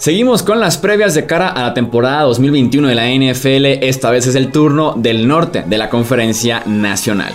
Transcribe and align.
Seguimos 0.00 0.44
con 0.44 0.60
las 0.60 0.78
previas 0.78 1.14
de 1.14 1.26
cara 1.26 1.48
a 1.48 1.60
la 1.60 1.74
temporada 1.74 2.22
2021 2.22 2.86
de 2.86 2.94
la 2.94 3.08
NFL. 3.08 3.84
Esta 3.84 4.12
vez 4.12 4.28
es 4.28 4.36
el 4.36 4.52
turno 4.52 4.94
del 4.96 5.26
norte 5.26 5.64
de 5.66 5.76
la 5.76 5.90
conferencia 5.90 6.62
nacional. 6.66 7.34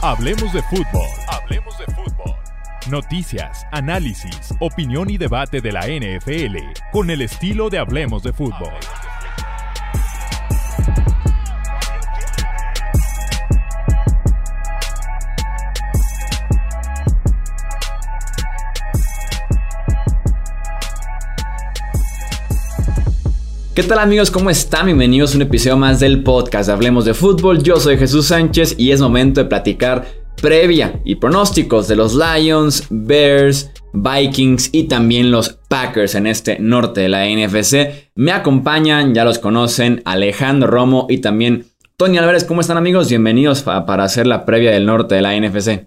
Hablemos 0.00 0.50
de 0.54 0.62
fútbol. 0.62 1.06
Hablemos 1.28 1.76
de 1.76 1.84
fútbol. 1.92 2.34
Noticias, 2.88 3.66
análisis, 3.70 4.54
opinión 4.60 5.10
y 5.10 5.18
debate 5.18 5.60
de 5.60 5.72
la 5.72 5.82
NFL 5.82 6.56
con 6.90 7.10
el 7.10 7.20
estilo 7.20 7.68
de 7.68 7.80
Hablemos 7.80 8.22
de 8.22 8.32
fútbol. 8.32 8.72
¿Qué 23.76 23.82
tal 23.82 23.98
amigos? 23.98 24.30
¿Cómo 24.30 24.48
están? 24.48 24.86
Bienvenidos 24.86 25.34
a 25.34 25.36
un 25.36 25.42
episodio 25.42 25.76
más 25.76 26.00
del 26.00 26.22
podcast 26.22 26.70
Hablemos 26.70 27.04
de 27.04 27.12
Fútbol. 27.12 27.62
Yo 27.62 27.76
soy 27.76 27.98
Jesús 27.98 28.28
Sánchez 28.28 28.76
y 28.78 28.90
es 28.90 29.02
momento 29.02 29.42
de 29.42 29.50
platicar 29.50 30.06
previa 30.40 30.98
y 31.04 31.16
pronósticos 31.16 31.86
de 31.86 31.94
los 31.94 32.14
Lions, 32.14 32.86
Bears, 32.88 33.70
Vikings 33.92 34.70
y 34.72 34.84
también 34.84 35.30
los 35.30 35.60
Packers 35.68 36.14
en 36.14 36.26
este 36.26 36.58
norte 36.58 37.02
de 37.02 37.10
la 37.10 37.26
NFC. 37.26 38.08
Me 38.14 38.32
acompañan, 38.32 39.12
ya 39.12 39.26
los 39.26 39.38
conocen, 39.38 40.00
Alejandro 40.06 40.70
Romo 40.70 41.06
y 41.10 41.18
también 41.18 41.66
Tony 41.98 42.16
Álvarez. 42.16 42.44
¿Cómo 42.44 42.62
están 42.62 42.78
amigos? 42.78 43.10
Bienvenidos 43.10 43.62
para 43.62 44.04
hacer 44.04 44.26
la 44.26 44.46
previa 44.46 44.70
del 44.70 44.86
norte 44.86 45.16
de 45.16 45.20
la 45.20 45.38
NFC. 45.38 45.86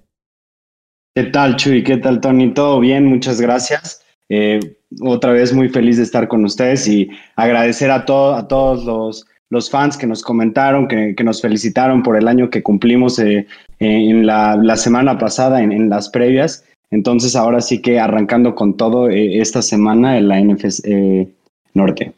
¿Qué 1.16 1.23
tal 1.23 1.55
Chuy? 1.55 1.83
¿Qué 1.83 1.97
tal 1.97 2.21
Tony? 2.21 2.53
¿Todo 2.53 2.80
bien? 2.81 3.08
Muchas 3.08 3.41
gracias. 3.41 4.03
Eh, 4.29 4.59
otra 5.01 5.31
vez 5.31 5.53
muy 5.53 5.69
feliz 5.69 5.97
de 5.97 6.03
estar 6.03 6.27
con 6.27 6.45
ustedes 6.45 6.88
y 6.88 7.09
agradecer 7.35 7.91
a, 7.91 7.95
a 7.95 8.47
todos 8.47 8.85
los, 8.85 9.25
los, 9.49 9.69
fans 9.69 9.97
que 9.97 10.08
nos 10.08 10.21
comentaron, 10.21 10.88
que, 10.88 11.16
nos 11.23 11.41
felicitaron 11.41 12.03
por 12.03 12.16
el 12.16 12.27
año 12.27 12.49
que 12.49 12.63
cumplimos 12.63 13.19
eh, 13.19 13.47
en 13.80 14.25
la, 14.25 14.75
semana 14.77 15.17
pasada, 15.17 15.61
en, 15.61 15.89
las 15.89 16.09
previas. 16.09 16.63
Entonces 16.91 17.36
ahora 17.36 17.61
sí 17.61 17.81
que 17.81 17.99
arrancando 17.99 18.55
con 18.55 18.77
todo 18.77 19.09
eh, 19.09 19.39
esta 19.39 19.61
semana 19.61 20.17
en 20.17 20.27
la 20.27 20.39
NFC 20.39 21.27
Norte. 21.73 22.14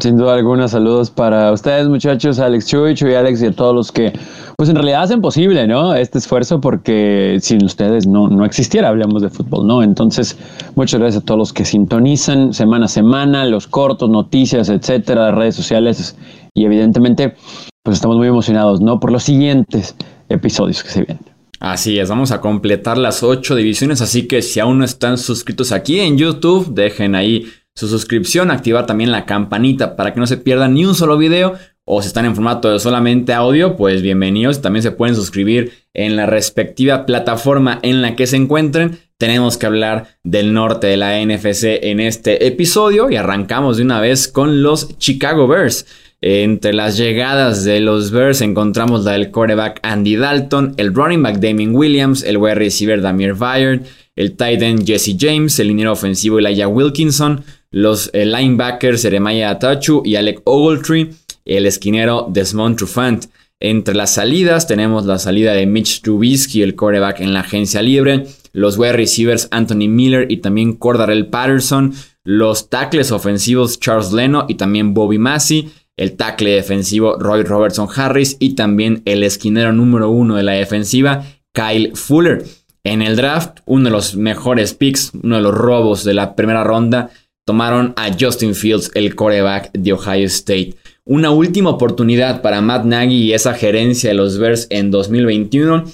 Sin 0.00 0.16
duda 0.16 0.34
alguna, 0.34 0.66
saludos 0.66 1.10
para 1.10 1.52
ustedes 1.52 1.88
muchachos, 1.88 2.38
Alex 2.38 2.66
Chuy, 2.66 2.94
Chuy 2.94 3.14
Alex 3.14 3.42
y 3.42 3.46
a 3.46 3.52
todos 3.52 3.74
los 3.74 3.92
que 3.92 4.12
pues 4.56 4.70
en 4.70 4.76
realidad 4.76 5.02
hacen 5.02 5.20
posible, 5.20 5.66
¿no? 5.66 5.94
Este 5.94 6.16
esfuerzo 6.18 6.60
porque 6.60 7.38
sin 7.42 7.62
ustedes 7.64 8.06
no, 8.06 8.28
no 8.28 8.46
existiera, 8.46 8.88
hablamos 8.88 9.20
de 9.20 9.28
fútbol, 9.28 9.66
¿no? 9.66 9.82
Entonces, 9.82 10.38
muchas 10.74 11.00
gracias 11.00 11.22
a 11.22 11.26
todos 11.26 11.38
los 11.38 11.52
que 11.52 11.66
sintonizan 11.66 12.54
semana 12.54 12.86
a 12.86 12.88
semana, 12.88 13.44
los 13.44 13.66
cortos, 13.66 14.08
noticias, 14.08 14.70
etcétera, 14.70 15.32
redes 15.32 15.54
sociales 15.54 16.16
y 16.54 16.64
evidentemente 16.64 17.34
pues 17.82 17.96
estamos 17.96 18.16
muy 18.16 18.28
emocionados, 18.28 18.80
¿no? 18.80 18.98
Por 19.00 19.12
los 19.12 19.24
siguientes 19.24 19.96
episodios 20.30 20.82
que 20.82 20.88
se 20.88 21.02
vienen. 21.02 21.24
Así 21.60 21.98
es, 21.98 22.08
vamos 22.08 22.30
a 22.30 22.40
completar 22.40 22.96
las 22.96 23.22
ocho 23.22 23.54
divisiones, 23.54 24.00
así 24.00 24.26
que 24.26 24.40
si 24.40 24.60
aún 24.60 24.78
no 24.78 24.84
están 24.84 25.18
suscritos 25.18 25.72
aquí 25.72 26.00
en 26.00 26.16
YouTube, 26.16 26.72
dejen 26.72 27.14
ahí 27.14 27.46
su 27.76 27.88
suscripción, 27.88 28.50
activar 28.52 28.86
también 28.86 29.10
la 29.10 29.26
campanita 29.26 29.96
para 29.96 30.14
que 30.14 30.20
no 30.20 30.26
se 30.26 30.36
pierdan 30.36 30.74
ni 30.74 30.84
un 30.84 30.94
solo 30.94 31.18
video. 31.18 31.54
O 31.86 32.00
si 32.00 32.08
están 32.08 32.24
en 32.24 32.34
formato 32.34 32.70
de 32.70 32.78
solamente 32.78 33.34
audio, 33.34 33.76
pues 33.76 34.00
bienvenidos. 34.00 34.62
También 34.62 34.82
se 34.82 34.92
pueden 34.92 35.16
suscribir 35.16 35.72
en 35.92 36.16
la 36.16 36.24
respectiva 36.24 37.04
plataforma 37.04 37.80
en 37.82 38.00
la 38.00 38.16
que 38.16 38.26
se 38.26 38.36
encuentren. 38.36 38.98
Tenemos 39.18 39.58
que 39.58 39.66
hablar 39.66 40.06
del 40.22 40.54
norte 40.54 40.86
de 40.86 40.96
la 40.96 41.20
NFC 41.22 41.64
en 41.82 42.00
este 42.00 42.46
episodio 42.46 43.10
y 43.10 43.16
arrancamos 43.16 43.76
de 43.76 43.82
una 43.82 44.00
vez 44.00 44.28
con 44.28 44.62
los 44.62 44.96
Chicago 44.98 45.46
Bears. 45.46 45.84
Entre 46.22 46.72
las 46.72 46.96
llegadas 46.96 47.64
de 47.64 47.80
los 47.80 48.10
Bears 48.10 48.40
encontramos 48.40 49.04
la 49.04 49.12
del 49.12 49.30
quarterback 49.30 49.80
Andy 49.82 50.16
Dalton, 50.16 50.74
el 50.78 50.94
running 50.94 51.22
back 51.22 51.36
Damien 51.36 51.74
Williams, 51.74 52.22
el 52.22 52.38
wide 52.38 52.54
receiver 52.54 53.02
Damir 53.02 53.34
Byard, 53.34 53.82
el 54.16 54.36
tight 54.36 54.62
end 54.62 54.86
Jesse 54.86 55.16
James, 55.18 55.58
el 55.58 55.68
liniero 55.68 55.92
ofensivo 55.92 56.38
Elijah 56.38 56.68
Wilkinson, 56.68 57.44
los 57.74 58.08
eh, 58.12 58.24
linebackers 58.24 59.02
Jeremiah 59.02 59.50
Atachu 59.50 60.02
y 60.04 60.14
Alec 60.14 60.42
Ogletree, 60.44 61.10
el 61.44 61.66
esquinero 61.66 62.28
Desmond 62.30 62.76
Trufant. 62.76 63.26
Entre 63.58 63.96
las 63.96 64.14
salidas 64.14 64.68
tenemos 64.68 65.06
la 65.06 65.18
salida 65.18 65.54
de 65.54 65.66
Mitch 65.66 66.00
Trubisky, 66.00 66.62
el 66.62 66.76
quarterback 66.76 67.18
en 67.18 67.32
la 67.32 67.40
agencia 67.40 67.82
libre, 67.82 68.26
los 68.52 68.78
wide 68.78 68.92
receivers 68.92 69.48
Anthony 69.50 69.88
Miller 69.88 70.30
y 70.30 70.36
también 70.36 70.74
Cordarell 70.74 71.26
Patterson, 71.26 71.92
los 72.22 72.70
tackles 72.70 73.10
ofensivos 73.10 73.80
Charles 73.80 74.12
Leno 74.12 74.46
y 74.48 74.54
también 74.54 74.94
Bobby 74.94 75.18
Massey, 75.18 75.72
el 75.96 76.16
tackle 76.16 76.50
defensivo 76.50 77.16
Roy 77.18 77.42
Robertson 77.42 77.88
Harris 77.92 78.36
y 78.38 78.54
también 78.54 79.02
el 79.04 79.24
esquinero 79.24 79.72
número 79.72 80.10
uno 80.10 80.36
de 80.36 80.44
la 80.44 80.52
defensiva 80.52 81.24
Kyle 81.52 81.90
Fuller. 81.96 82.44
En 82.84 83.00
el 83.02 83.16
draft, 83.16 83.60
uno 83.64 83.86
de 83.86 83.90
los 83.90 84.14
mejores 84.14 84.74
picks, 84.74 85.10
uno 85.22 85.36
de 85.36 85.42
los 85.42 85.54
robos 85.54 86.04
de 86.04 86.12
la 86.12 86.36
primera 86.36 86.62
ronda, 86.62 87.10
tomaron 87.44 87.92
a 87.96 88.10
Justin 88.18 88.54
Fields, 88.54 88.90
el 88.94 89.14
coreback 89.14 89.72
de 89.72 89.92
Ohio 89.92 90.26
State. 90.26 90.74
Una 91.04 91.30
última 91.30 91.70
oportunidad 91.70 92.40
para 92.40 92.60
Matt 92.60 92.84
Nagy 92.84 93.14
y 93.14 93.32
esa 93.32 93.54
gerencia 93.54 94.10
de 94.10 94.14
los 94.14 94.38
Bears 94.38 94.66
en 94.70 94.90
2021. 94.90 95.84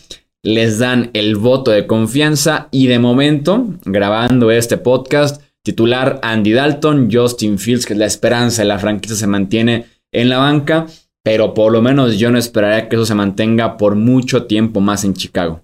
Les 0.43 0.78
dan 0.78 1.11
el 1.12 1.37
voto 1.37 1.71
de 1.71 1.87
confianza 1.87 2.69
y 2.71 2.87
de 2.87 2.99
momento, 2.99 3.66
grabando 3.84 4.50
este 4.50 4.78
podcast, 4.78 5.43
titular 5.62 6.21
Andy 6.22 6.53
Dalton, 6.53 7.11
Justin 7.12 7.59
Fields, 7.59 7.84
que 7.84 7.93
es 7.93 7.99
la 7.99 8.06
esperanza 8.06 8.62
de 8.62 8.69
la 8.69 8.78
franquicia, 8.78 9.17
se 9.17 9.27
mantiene 9.27 9.87
en 10.12 10.28
la 10.31 10.38
banca, 10.38 10.87
pero 11.22 11.53
por 11.53 11.72
lo 11.72 11.82
menos 11.82 12.19
yo 12.19 12.31
no 12.31 12.38
esperaría 12.38 12.88
que 12.88 12.97
eso 12.97 13.05
se 13.05 13.15
mantenga 13.15 13.77
por 13.77 13.97
mucho 13.97 14.47
tiempo 14.47 14.81
más 14.81 15.05
en 15.05 15.15
Chicago. 15.15 15.61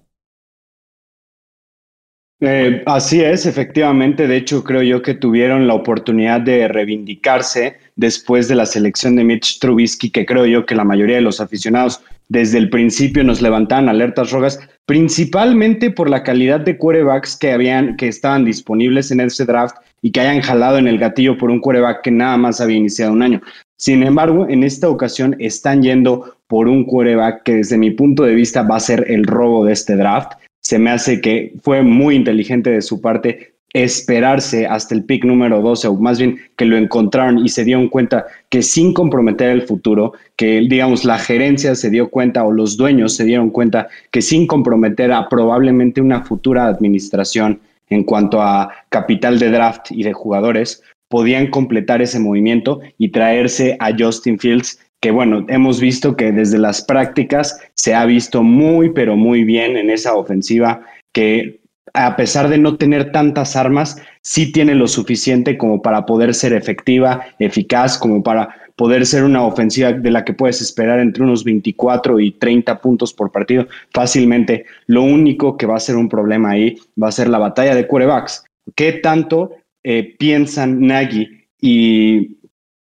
Eh, 2.39 2.83
así 2.85 3.21
es, 3.21 3.45
efectivamente. 3.45 4.27
De 4.27 4.37
hecho, 4.37 4.63
creo 4.63 4.83
yo 4.83 5.01
que 5.01 5.15
tuvieron 5.15 5.67
la 5.67 5.73
oportunidad 5.73 6.41
de 6.41 6.67
reivindicarse 6.67 7.77
después 7.95 8.47
de 8.47 8.55
la 8.55 8.67
selección 8.67 9.15
de 9.15 9.23
Mitch 9.23 9.59
Trubisky, 9.59 10.11
que 10.11 10.25
creo 10.25 10.45
yo 10.45 10.65
que 10.65 10.75
la 10.75 10.83
mayoría 10.83 11.15
de 11.15 11.23
los 11.23 11.41
aficionados 11.41 12.01
desde 12.29 12.57
el 12.57 12.69
principio 12.69 13.23
nos 13.23 13.41
levantaban 13.41 13.89
alertas 13.89 14.31
rojas, 14.31 14.59
principalmente 14.85 15.89
por 15.89 16.09
la 16.09 16.23
calidad 16.23 16.59
de 16.59 16.77
quarterbacks 16.77 17.37
que 17.37 17.51
habían, 17.51 17.95
que 17.95 18.07
estaban 18.07 18.45
disponibles 18.45 19.11
en 19.11 19.21
ese 19.21 19.45
draft 19.45 19.77
y 20.01 20.11
que 20.11 20.19
hayan 20.19 20.41
jalado 20.41 20.77
en 20.77 20.87
el 20.87 20.99
gatillo 20.99 21.37
por 21.37 21.49
un 21.49 21.59
quarterback 21.59 22.03
que 22.03 22.11
nada 22.11 22.37
más 22.37 22.61
había 22.61 22.77
iniciado 22.77 23.13
un 23.13 23.23
año. 23.23 23.41
Sin 23.77 24.03
embargo, 24.03 24.47
en 24.49 24.63
esta 24.63 24.89
ocasión 24.89 25.35
están 25.39 25.81
yendo 25.81 26.35
por 26.47 26.67
un 26.67 26.83
quarterback 26.83 27.43
que 27.43 27.55
desde 27.55 27.77
mi 27.77 27.91
punto 27.91 28.23
de 28.23 28.35
vista 28.35 28.61
va 28.61 28.75
a 28.75 28.81
ser 28.81 29.05
el 29.09 29.25
robo 29.25 29.65
de 29.65 29.73
este 29.73 29.95
draft 29.95 30.33
se 30.61 30.79
me 30.79 30.91
hace 30.91 31.21
que 31.21 31.53
fue 31.61 31.81
muy 31.81 32.15
inteligente 32.15 32.69
de 32.69 32.81
su 32.81 33.01
parte 33.01 33.53
esperarse 33.73 34.65
hasta 34.65 34.95
el 34.95 35.03
pick 35.03 35.23
número 35.23 35.61
12, 35.61 35.87
o 35.87 35.95
más 35.95 36.17
bien 36.19 36.39
que 36.55 36.65
lo 36.65 36.77
encontraron 36.77 37.39
y 37.39 37.49
se 37.49 37.63
dieron 37.63 37.89
cuenta 37.89 38.25
que 38.49 38.61
sin 38.63 38.93
comprometer 38.93 39.49
el 39.49 39.63
futuro, 39.63 40.13
que 40.35 40.61
digamos 40.67 41.05
la 41.05 41.19
gerencia 41.19 41.75
se 41.75 41.89
dio 41.89 42.09
cuenta 42.09 42.43
o 42.43 42.51
los 42.51 42.77
dueños 42.77 43.15
se 43.15 43.25
dieron 43.25 43.49
cuenta 43.49 43.87
que 44.11 44.21
sin 44.21 44.47
comprometer 44.47 45.11
a 45.11 45.29
probablemente 45.29 46.01
una 46.01 46.23
futura 46.23 46.67
administración 46.67 47.59
en 47.89 48.03
cuanto 48.03 48.41
a 48.41 48.69
capital 48.89 49.39
de 49.39 49.51
draft 49.51 49.91
y 49.91 50.03
de 50.03 50.13
jugadores, 50.13 50.81
podían 51.07 51.47
completar 51.47 52.01
ese 52.01 52.19
movimiento 52.19 52.81
y 52.97 53.09
traerse 53.09 53.77
a 53.79 53.91
Justin 53.97 54.39
Fields 54.39 54.79
que 55.01 55.11
bueno, 55.11 55.45
hemos 55.47 55.79
visto 55.79 56.15
que 56.15 56.31
desde 56.31 56.57
las 56.57 56.81
prácticas 56.81 57.59
se 57.75 57.93
ha 57.93 58.05
visto 58.05 58.43
muy, 58.43 58.91
pero 58.91 59.15
muy 59.15 59.43
bien 59.43 59.77
en 59.77 59.89
esa 59.89 60.15
ofensiva, 60.15 60.81
que 61.13 61.59
a 61.93 62.15
pesar 62.15 62.49
de 62.49 62.57
no 62.57 62.77
tener 62.77 63.11
tantas 63.11 63.55
armas, 63.55 63.97
sí 64.21 64.51
tiene 64.51 64.75
lo 64.75 64.87
suficiente 64.87 65.57
como 65.57 65.81
para 65.81 66.05
poder 66.05 66.33
ser 66.33 66.53
efectiva, 66.53 67.25
eficaz, 67.39 67.97
como 67.97 68.21
para 68.21 68.55
poder 68.75 69.05
ser 69.05 69.23
una 69.23 69.43
ofensiva 69.43 69.91
de 69.91 70.11
la 70.11 70.23
que 70.23 70.33
puedes 70.33 70.61
esperar 70.61 70.99
entre 70.99 71.23
unos 71.23 71.43
24 71.43 72.19
y 72.19 72.31
30 72.31 72.79
puntos 72.79 73.13
por 73.13 73.31
partido 73.31 73.67
fácilmente. 73.91 74.65
Lo 74.85 75.01
único 75.01 75.57
que 75.57 75.65
va 75.65 75.77
a 75.77 75.79
ser 75.79 75.95
un 75.95 76.07
problema 76.07 76.51
ahí 76.51 76.77
va 77.01 77.07
a 77.07 77.11
ser 77.11 77.27
la 77.29 77.39
batalla 77.39 77.73
de 77.73 77.87
quarterbacks. 77.87 78.45
¿Qué 78.75 78.93
tanto 78.93 79.53
eh, 79.83 80.15
piensan 80.19 80.81
Nagy 80.81 81.47
y 81.59 82.37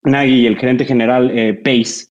Nagy 0.03 0.41
y 0.41 0.45
el 0.45 0.57
gerente 0.57 0.85
general 0.85 1.31
eh, 1.31 1.53
Pace 1.53 2.07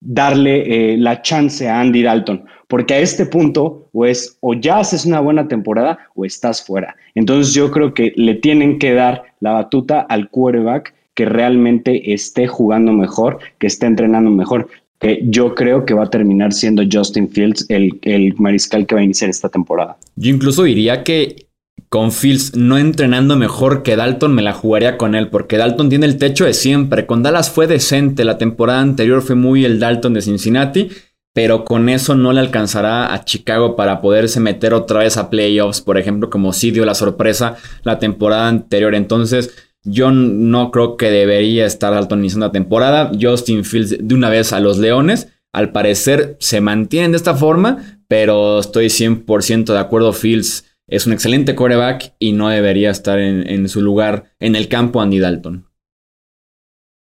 darle 0.00 0.92
eh, 0.92 0.96
la 0.98 1.22
chance 1.22 1.66
a 1.68 1.80
Andy 1.80 2.02
Dalton, 2.02 2.44
porque 2.68 2.94
a 2.94 2.98
este 2.98 3.26
punto 3.26 3.88
o 3.92 4.04
es 4.04 4.36
o 4.40 4.54
ya 4.54 4.78
haces 4.78 5.06
una 5.06 5.20
buena 5.20 5.48
temporada 5.48 5.98
o 6.14 6.24
estás 6.24 6.64
fuera. 6.64 6.94
Entonces 7.14 7.54
yo 7.54 7.70
creo 7.70 7.94
que 7.94 8.12
le 8.16 8.34
tienen 8.34 8.78
que 8.78 8.92
dar 8.92 9.22
la 9.40 9.52
batuta 9.52 10.00
al 10.00 10.28
quarterback 10.28 10.94
que 11.14 11.24
realmente 11.24 12.12
esté 12.12 12.46
jugando 12.46 12.92
mejor, 12.92 13.38
que 13.58 13.66
esté 13.66 13.86
entrenando 13.86 14.30
mejor, 14.30 14.68
que 14.98 15.22
yo 15.24 15.54
creo 15.54 15.84
que 15.86 15.94
va 15.94 16.04
a 16.04 16.10
terminar 16.10 16.52
siendo 16.52 16.82
Justin 16.90 17.28
Fields 17.28 17.66
el, 17.68 17.98
el 18.02 18.34
mariscal 18.36 18.86
que 18.86 18.94
va 18.94 19.00
a 19.00 19.04
iniciar 19.04 19.30
esta 19.30 19.48
temporada. 19.48 19.96
Yo 20.16 20.30
incluso 20.30 20.64
diría 20.64 21.04
que 21.04 21.46
con 21.88 22.10
Fields 22.10 22.56
no 22.56 22.76
entrenando 22.76 23.36
mejor 23.36 23.82
que 23.82 23.94
Dalton, 23.94 24.34
me 24.34 24.42
la 24.42 24.52
jugaría 24.52 24.96
con 24.96 25.14
él, 25.14 25.28
porque 25.28 25.58
Dalton 25.58 25.88
tiene 25.88 26.06
el 26.06 26.18
techo 26.18 26.44
de 26.44 26.52
siempre. 26.52 27.06
Con 27.06 27.22
Dallas 27.22 27.50
fue 27.50 27.66
decente, 27.66 28.24
la 28.24 28.36
temporada 28.36 28.80
anterior 28.80 29.22
fue 29.22 29.36
muy 29.36 29.64
el 29.64 29.78
Dalton 29.78 30.14
de 30.14 30.22
Cincinnati, 30.22 30.90
pero 31.32 31.64
con 31.64 31.88
eso 31.88 32.14
no 32.14 32.32
le 32.32 32.40
alcanzará 32.40 33.12
a 33.14 33.24
Chicago 33.24 33.76
para 33.76 34.00
poderse 34.00 34.40
meter 34.40 34.74
otra 34.74 35.00
vez 35.00 35.16
a 35.16 35.30
playoffs, 35.30 35.80
por 35.80 35.98
ejemplo, 35.98 36.30
como 36.30 36.52
sí 36.52 36.70
dio 36.70 36.84
la 36.84 36.94
sorpresa 36.94 37.56
la 37.82 37.98
temporada 37.98 38.48
anterior. 38.48 38.94
Entonces, 38.94 39.54
yo 39.84 40.10
no 40.10 40.70
creo 40.70 40.96
que 40.96 41.10
debería 41.10 41.66
estar 41.66 41.92
Dalton 41.92 42.20
iniciando 42.20 42.46
la 42.46 42.52
temporada. 42.52 43.12
Justin 43.20 43.64
Fields 43.64 43.96
de 44.00 44.14
una 44.14 44.30
vez 44.30 44.52
a 44.52 44.60
los 44.60 44.78
Leones. 44.78 45.28
Al 45.52 45.70
parecer 45.70 46.36
se 46.40 46.60
mantienen 46.60 47.12
de 47.12 47.18
esta 47.18 47.34
forma, 47.34 48.00
pero 48.08 48.58
estoy 48.58 48.86
100% 48.86 49.72
de 49.72 49.78
acuerdo. 49.78 50.12
Fields 50.12 50.64
es 50.88 51.06
un 51.06 51.12
excelente 51.12 51.54
quarterback 51.54 52.14
y 52.18 52.32
no 52.32 52.48
debería 52.48 52.90
estar 52.90 53.18
en, 53.18 53.68
su 53.68 53.80
lugar 53.80 54.32
en 54.40 54.56
el 54.56 54.68
campo 54.68 55.00
Andy 55.00 55.18
Dalton. 55.18 55.66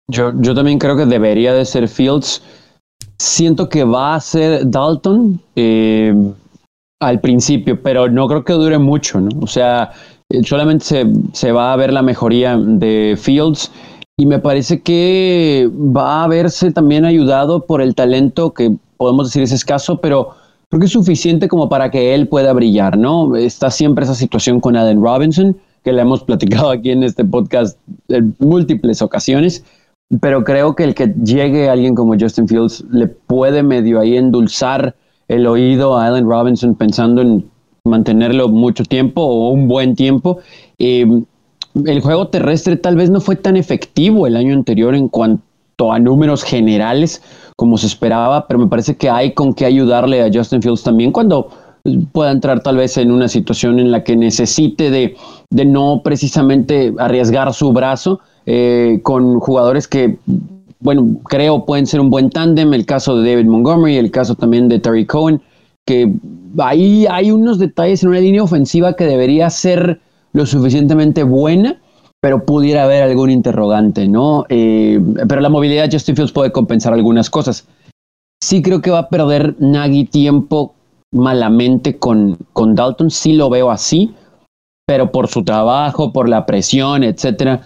Yo, 0.09 0.33
yo 0.39 0.53
también 0.53 0.79
creo 0.79 0.97
que 0.97 1.05
debería 1.05 1.53
de 1.53 1.65
ser 1.65 1.87
Fields. 1.87 2.43
Siento 3.17 3.69
que 3.69 3.83
va 3.83 4.15
a 4.15 4.19
ser 4.19 4.69
Dalton 4.69 5.41
eh, 5.55 6.13
al 7.01 7.19
principio, 7.21 7.81
pero 7.81 8.09
no 8.09 8.27
creo 8.27 8.43
que 8.43 8.53
dure 8.53 8.77
mucho, 8.77 9.19
¿no? 9.19 9.29
O 9.41 9.47
sea, 9.47 9.91
eh, 10.29 10.43
solamente 10.43 10.85
se, 10.85 11.05
se 11.31 11.51
va 11.51 11.73
a 11.73 11.75
ver 11.77 11.93
la 11.93 12.01
mejoría 12.01 12.57
de 12.57 13.17
Fields 13.19 13.71
y 14.17 14.25
me 14.25 14.39
parece 14.39 14.81
que 14.81 15.69
va 15.73 16.23
a 16.23 16.27
verse 16.27 16.71
también 16.71 17.05
ayudado 17.05 17.65
por 17.65 17.81
el 17.81 17.95
talento 17.95 18.53
que 18.53 18.75
podemos 18.97 19.27
decir 19.27 19.41
es 19.41 19.51
escaso, 19.51 19.99
pero 19.99 20.35
creo 20.73 20.79
que 20.79 20.85
es 20.87 20.91
suficiente 20.93 21.47
como 21.47 21.69
para 21.69 21.91
que 21.91 22.15
él 22.15 22.27
pueda 22.27 22.51
brillar, 22.51 22.97
¿no? 22.97 23.35
Está 23.35 23.69
siempre 23.69 24.05
esa 24.05 24.15
situación 24.15 24.59
con 24.59 24.75
Aden 24.75 25.03
Robinson, 25.03 25.55
que 25.83 25.93
le 25.93 26.01
hemos 26.01 26.23
platicado 26.25 26.71
aquí 26.71 26.89
en 26.89 27.03
este 27.03 27.23
podcast 27.23 27.77
en 28.07 28.35
múltiples 28.39 29.03
ocasiones, 29.03 29.63
pero 30.19 30.43
creo 30.43 30.75
que 30.75 30.83
el 30.83 30.95
que 30.95 31.13
llegue 31.23 31.69
alguien 31.69 31.93
como 31.93 32.17
Justin 32.19 32.47
Fields 32.47 32.83
le 32.89 33.05
puede 33.05 33.61
medio 33.61 33.99
ahí 33.99 34.17
endulzar 34.17 34.95
el 35.27 35.45
oído 35.45 35.95
a 35.95 36.07
Allen 36.07 36.25
Robinson 36.25 36.73
pensando 36.73 37.21
en 37.21 37.45
mantenerlo 37.85 38.49
mucho 38.49 38.83
tiempo 38.83 39.21
o 39.21 39.49
un 39.49 39.67
buen 39.67 39.95
tiempo. 39.95 40.39
el 40.79 42.01
juego 42.01 42.29
terrestre 42.29 42.77
tal 42.77 42.95
vez 42.95 43.11
no 43.11 43.21
fue 43.21 43.35
tan 43.35 43.57
efectivo 43.57 44.25
el 44.25 44.35
año 44.35 44.55
anterior 44.55 44.95
en 44.95 45.07
cuanto 45.07 45.91
a 45.91 45.99
números 45.99 46.43
generales 46.43 47.21
como 47.55 47.77
se 47.77 47.87
esperaba, 47.87 48.47
pero 48.47 48.59
me 48.59 48.67
parece 48.67 48.95
que 48.95 49.09
hay 49.09 49.33
con 49.33 49.53
qué 49.53 49.65
ayudarle 49.65 50.21
a 50.21 50.29
Justin 50.33 50.61
Fields 50.61 50.83
también 50.83 51.11
cuando 51.11 51.49
pueda 52.11 52.31
entrar 52.31 52.61
tal 52.61 52.77
vez 52.77 52.97
en 52.97 53.11
una 53.11 53.27
situación 53.27 53.79
en 53.79 53.91
la 53.91 54.03
que 54.03 54.15
necesite 54.15 54.89
de, 54.89 55.15
de 55.49 55.65
no 55.65 56.01
precisamente 56.03 56.93
arriesgar 56.97 57.53
su 57.53 57.73
brazo 57.73 58.21
eh, 58.45 58.99
con 59.03 59.39
jugadores 59.39 59.87
que, 59.87 60.17
bueno, 60.79 61.17
creo 61.25 61.65
pueden 61.65 61.85
ser 61.85 61.99
un 61.99 62.09
buen 62.09 62.29
tándem, 62.29 62.73
el 62.73 62.85
caso 62.85 63.17
de 63.17 63.29
David 63.29 63.49
Montgomery, 63.49 63.97
el 63.97 64.11
caso 64.11 64.35
también 64.35 64.69
de 64.69 64.79
Terry 64.79 65.05
Cohen, 65.05 65.41
que 65.85 66.13
ahí 66.59 67.05
hay 67.09 67.31
unos 67.31 67.59
detalles 67.59 68.03
en 68.03 68.09
una 68.09 68.19
línea 68.19 68.43
ofensiva 68.43 68.93
que 68.93 69.05
debería 69.05 69.49
ser 69.49 69.99
lo 70.31 70.45
suficientemente 70.45 71.23
buena, 71.23 71.77
pero 72.23 72.45
pudiera 72.45 72.85
haber 72.85 73.03
algún 73.03 73.29
interrogante, 73.29 74.07
¿no? 74.07 74.45
Eh, 74.47 74.97
pero 75.27 75.41
la 75.41 75.49
movilidad 75.49 75.83
de 75.83 75.91
Justin 75.91 76.15
Fields 76.15 76.31
puede 76.31 76.53
compensar 76.53 76.93
algunas 76.93 77.29
cosas. 77.29 77.67
Sí 78.41 78.61
creo 78.61 78.81
que 78.81 78.91
va 78.91 78.99
a 78.99 79.09
perder 79.09 79.57
Nagy 79.59 80.05
tiempo 80.05 80.73
malamente 81.11 81.99
con, 81.99 82.37
con 82.53 82.75
Dalton, 82.75 83.11
sí 83.11 83.33
lo 83.33 83.49
veo 83.49 83.69
así, 83.69 84.15
pero 84.87 85.11
por 85.11 85.27
su 85.27 85.43
trabajo, 85.43 86.13
por 86.13 86.29
la 86.29 86.45
presión, 86.45 87.03
etcétera, 87.03 87.63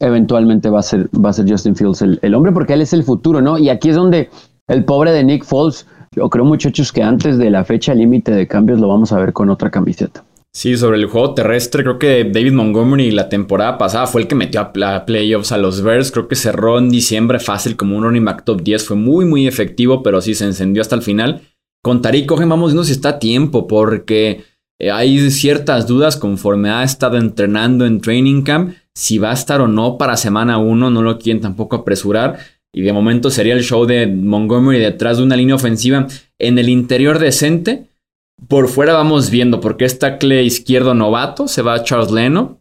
eventualmente 0.00 0.70
va 0.70 0.78
a 0.78 0.84
ser, 0.84 1.08
va 1.08 1.30
a 1.30 1.32
ser 1.32 1.50
Justin 1.50 1.74
Fields 1.74 2.00
el, 2.00 2.20
el 2.22 2.32
hombre, 2.36 2.52
porque 2.52 2.74
él 2.74 2.82
es 2.82 2.92
el 2.92 3.02
futuro, 3.02 3.40
¿no? 3.40 3.58
Y 3.58 3.70
aquí 3.70 3.88
es 3.88 3.96
donde 3.96 4.30
el 4.68 4.84
pobre 4.84 5.10
de 5.10 5.24
Nick 5.24 5.44
Foles 5.44 5.84
yo 6.14 6.30
creo, 6.30 6.44
muchachos, 6.44 6.92
que 6.92 7.02
antes 7.02 7.38
de 7.38 7.50
la 7.50 7.64
fecha 7.64 7.92
límite 7.92 8.30
de 8.30 8.46
cambios 8.46 8.78
lo 8.78 8.86
vamos 8.86 9.12
a 9.12 9.18
ver 9.18 9.32
con 9.32 9.50
otra 9.50 9.68
camiseta. 9.68 10.24
Sí, 10.56 10.74
sobre 10.78 10.96
el 10.96 11.04
juego 11.04 11.34
terrestre, 11.34 11.82
creo 11.82 11.98
que 11.98 12.24
David 12.24 12.52
Montgomery 12.52 13.10
la 13.10 13.28
temporada 13.28 13.76
pasada 13.76 14.06
fue 14.06 14.22
el 14.22 14.26
que 14.26 14.34
metió 14.34 14.62
a, 14.62 14.72
playoffs 15.04 15.52
a 15.52 15.58
los 15.58 15.82
Bears. 15.82 16.10
Creo 16.10 16.28
que 16.28 16.34
cerró 16.34 16.78
en 16.78 16.88
diciembre 16.88 17.38
fácil 17.40 17.76
como 17.76 17.94
un 17.94 18.04
running 18.04 18.24
back 18.24 18.42
top 18.42 18.62
10. 18.62 18.86
Fue 18.86 18.96
muy, 18.96 19.26
muy 19.26 19.46
efectivo, 19.46 20.02
pero 20.02 20.22
sí 20.22 20.34
se 20.34 20.46
encendió 20.46 20.80
hasta 20.80 20.94
el 20.94 21.02
final. 21.02 21.42
Con 21.82 22.00
Tariq 22.00 22.24
Cohen 22.24 22.48
vamos 22.48 22.70
viendo 22.70 22.84
si 22.84 22.92
está 22.92 23.10
a 23.10 23.18
tiempo, 23.18 23.66
porque 23.66 24.44
eh, 24.80 24.90
hay 24.90 25.30
ciertas 25.30 25.86
dudas 25.86 26.16
conforme 26.16 26.70
ha 26.70 26.84
estado 26.84 27.18
entrenando 27.18 27.84
en 27.84 28.00
training 28.00 28.40
camp. 28.40 28.76
Si 28.94 29.18
va 29.18 29.32
a 29.32 29.34
estar 29.34 29.60
o 29.60 29.68
no 29.68 29.98
para 29.98 30.16
semana 30.16 30.56
1, 30.56 30.88
no 30.90 31.02
lo 31.02 31.18
quieren 31.18 31.42
tampoco 31.42 31.76
apresurar. 31.76 32.38
Y 32.72 32.80
de 32.80 32.94
momento 32.94 33.28
sería 33.28 33.52
el 33.52 33.62
show 33.62 33.84
de 33.84 34.06
Montgomery 34.06 34.78
detrás 34.78 35.18
de 35.18 35.22
una 35.22 35.36
línea 35.36 35.54
ofensiva 35.54 36.06
en 36.38 36.58
el 36.58 36.70
interior 36.70 37.18
decente. 37.18 37.90
Por 38.48 38.68
fuera 38.68 38.92
vamos 38.92 39.30
viendo, 39.30 39.60
porque 39.60 39.84
es 39.84 39.98
tackle 39.98 40.42
izquierdo 40.42 40.94
novato, 40.94 41.48
se 41.48 41.62
va 41.62 41.82
Charles 41.82 42.10
Leno, 42.10 42.60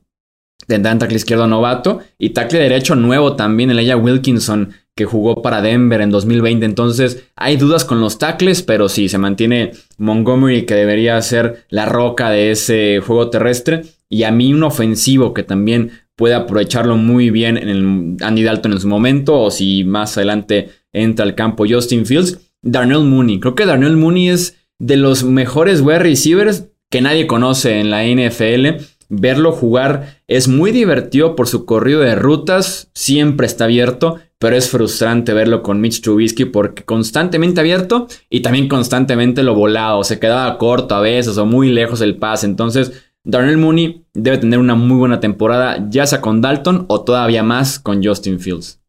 tendrán 0.67 0.99
tackle 0.99 1.17
izquierdo 1.17 1.47
novato, 1.47 1.99
y 2.17 2.29
tackle 2.29 2.59
derecho 2.59 2.95
nuevo 2.95 3.35
también, 3.35 3.71
el 3.71 3.79
ella 3.79 3.97
Wilkinson, 3.97 4.73
que 4.95 5.05
jugó 5.05 5.41
para 5.41 5.61
Denver 5.61 5.99
en 5.99 6.09
2020. 6.09 6.65
Entonces, 6.65 7.27
hay 7.35 7.57
dudas 7.57 7.83
con 7.83 7.99
los 7.99 8.17
tackles, 8.17 8.63
pero 8.63 8.87
sí, 8.87 9.09
se 9.09 9.17
mantiene 9.17 9.73
Montgomery, 9.97 10.65
que 10.65 10.75
debería 10.75 11.21
ser 11.21 11.65
la 11.69 11.85
roca 11.85 12.29
de 12.29 12.51
ese 12.51 13.01
juego 13.05 13.29
terrestre. 13.29 13.83
Y 14.09 14.23
a 14.23 14.31
mí 14.31 14.53
un 14.53 14.63
ofensivo 14.63 15.33
que 15.33 15.43
también 15.43 15.91
puede 16.15 16.35
aprovecharlo 16.35 16.95
muy 16.95 17.29
bien 17.29 17.57
en 17.57 17.67
el 17.67 18.17
Andy 18.21 18.43
Dalton 18.43 18.71
en 18.71 18.79
su 18.79 18.87
momento 18.87 19.37
o 19.37 19.51
si 19.51 19.83
más 19.83 20.15
adelante 20.15 20.69
entra 20.93 21.25
al 21.25 21.35
campo 21.35 21.65
Justin 21.67 22.05
Fields. 22.05 22.39
Darnell 22.61 23.03
Mooney. 23.03 23.39
Creo 23.39 23.53
que 23.53 23.65
Darnell 23.65 23.97
Mooney 23.97 24.29
es 24.29 24.55
de 24.79 24.97
los 24.97 25.23
mejores 25.23 25.81
wide 25.81 25.99
receivers 25.99 26.65
que 26.89 27.01
nadie 27.01 27.27
conoce 27.27 27.79
en 27.79 27.89
la 27.89 28.03
NFL. 28.03 28.83
Verlo 29.09 29.51
jugar 29.51 30.21
es 30.27 30.47
muy 30.47 30.71
divertido 30.71 31.35
por 31.35 31.47
su 31.47 31.65
corrido 31.65 32.01
de 32.01 32.15
rutas, 32.15 32.89
siempre 32.93 33.45
está 33.45 33.65
abierto, 33.65 34.19
pero 34.39 34.55
es 34.55 34.69
frustrante 34.69 35.33
verlo 35.33 35.61
con 35.61 35.79
Mitch 35.79 36.01
Trubisky 36.01 36.45
porque 36.45 36.83
constantemente 36.83 37.61
abierto 37.61 38.07
y 38.29 38.41
también 38.41 38.67
constantemente 38.67 39.43
lo 39.43 39.53
volado, 39.53 40.03
se 40.03 40.19
quedaba 40.19 40.57
corto 40.57 40.95
a 40.95 41.01
veces 41.01 41.37
o 41.37 41.45
muy 41.45 41.69
lejos 41.69 42.01
el 42.01 42.17
pase. 42.17 42.47
Entonces, 42.47 43.05
Darnell 43.23 43.57
Mooney 43.57 44.05
debe 44.13 44.37
tener 44.37 44.59
una 44.59 44.75
muy 44.75 44.97
buena 44.97 45.19
temporada, 45.19 45.87
ya 45.89 46.05
sea 46.05 46.21
con 46.21 46.41
Dalton 46.41 46.85
o 46.87 47.01
todavía 47.01 47.43
más 47.43 47.79
con 47.79 48.03
Justin 48.03 48.39
Fields. 48.39 48.79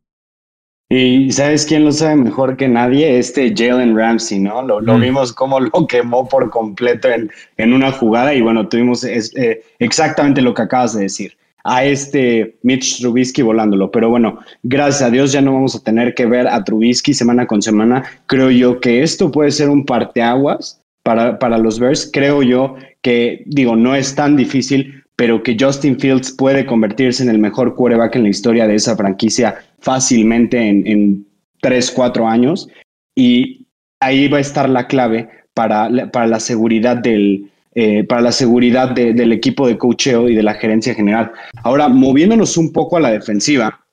Y 0.88 1.32
¿sabes 1.32 1.66
quién 1.66 1.84
lo 1.84 1.90
sabe 1.90 2.14
mejor 2.14 2.56
que 2.56 2.68
nadie? 2.68 3.18
Este 3.18 3.52
Jalen 3.56 3.96
Ramsey, 3.96 4.38
¿no? 4.38 4.62
Lo, 4.62 4.80
mm. 4.80 5.00
vimos 5.00 5.32
como 5.32 5.58
lo 5.58 5.86
quemó 5.88 6.28
por 6.28 6.48
completo 6.50 7.08
en, 7.08 7.28
en 7.56 7.72
una 7.72 7.90
jugada 7.90 8.32
y 8.34 8.40
bueno, 8.40 8.68
tuvimos 8.68 9.02
eh, 9.02 9.62
exactamente 9.80 10.40
lo 10.40 10.54
que 10.54 10.62
acabas 10.62 10.94
de 10.94 11.02
decir 11.02 11.36
a 11.64 11.84
este 11.84 12.56
Mitch 12.62 13.00
Trubisky 13.00 13.42
volándolo. 13.42 13.90
Pero 13.90 14.08
bueno, 14.08 14.38
gracias 14.62 15.02
a 15.02 15.10
Dios 15.10 15.32
ya 15.32 15.40
no 15.40 15.54
vamos 15.54 15.74
a 15.74 15.82
tener 15.82 16.14
que 16.14 16.26
ver 16.26 16.46
a 16.46 16.62
Trubisky 16.62 17.12
semana 17.12 17.46
con 17.46 17.60
semana. 17.60 18.04
Creo 18.26 18.52
yo 18.52 18.78
que 18.80 19.02
esto 19.02 19.32
puede 19.32 19.50
ser 19.50 19.68
un 19.68 19.84
parteaguas 19.84 20.80
para, 21.02 21.40
para 21.40 21.58
los 21.58 21.80
Bears. 21.80 22.08
Creo 22.12 22.44
yo 22.44 22.76
que, 23.02 23.42
digo, 23.46 23.74
no 23.74 23.96
es 23.96 24.14
tan 24.14 24.36
difícil, 24.36 25.02
pero 25.16 25.42
que 25.42 25.56
Justin 25.58 25.98
Fields 25.98 26.30
puede 26.30 26.64
convertirse 26.64 27.24
en 27.24 27.30
el 27.30 27.38
mejor 27.38 27.74
quarterback 27.74 28.14
en 28.14 28.22
la 28.22 28.28
historia 28.28 28.68
de 28.68 28.76
esa 28.76 28.96
franquicia 28.96 29.56
fácilmente 29.80 30.58
en, 30.58 30.86
en 30.86 31.26
3, 31.60 31.90
4 31.90 32.28
años. 32.28 32.68
Y 33.14 33.66
ahí 34.00 34.28
va 34.28 34.38
a 34.38 34.42
estar 34.42 34.68
la 34.68 34.86
clave 34.86 35.28
para, 35.54 35.88
para 36.12 36.26
la 36.26 36.40
seguridad 36.40 36.96
del, 36.96 37.50
eh, 37.74 38.04
para 38.04 38.20
la 38.20 38.32
seguridad 38.32 38.90
del 38.90 39.32
equipo 39.32 39.66
de 39.66 39.78
cocheo 39.78 40.28
y 40.28 40.34
de 40.34 40.42
la 40.42 40.54
gerencia 40.54 40.94
general. 40.94 41.32
Ahora, 41.62 41.88
moviéndonos 41.88 42.56
un 42.56 42.72
poco 42.72 42.96
a 42.96 43.00
la 43.00 43.10
defensiva, 43.10 43.86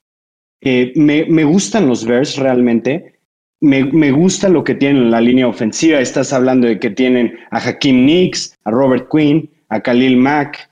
eh, 0.62 0.94
me, 0.96 1.25
me, 1.25 1.44
gustan 1.44 1.88
los 1.88 2.06
Bears 2.06 2.38
realmente 2.38 3.13
me, 3.63 4.12
gusta 4.12 4.50
lo 4.50 4.63
que 4.63 4.75
tienen 4.75 5.04
en 5.04 5.12
la 5.12 5.22
línea 5.22 5.48
ofensiva. 5.48 6.00
Estás 6.00 6.34
hablando 6.34 6.68
de 6.68 6.80
que 6.80 6.90
tienen 6.90 7.34
a 7.52 7.58
Hakim 7.58 8.06
Nicks, 8.06 8.58
a 8.66 8.72
Robert 8.72 9.08
Quinn, 9.10 9.50
a 9.70 9.80
Khalil 9.80 10.18
Mack, 10.18 10.70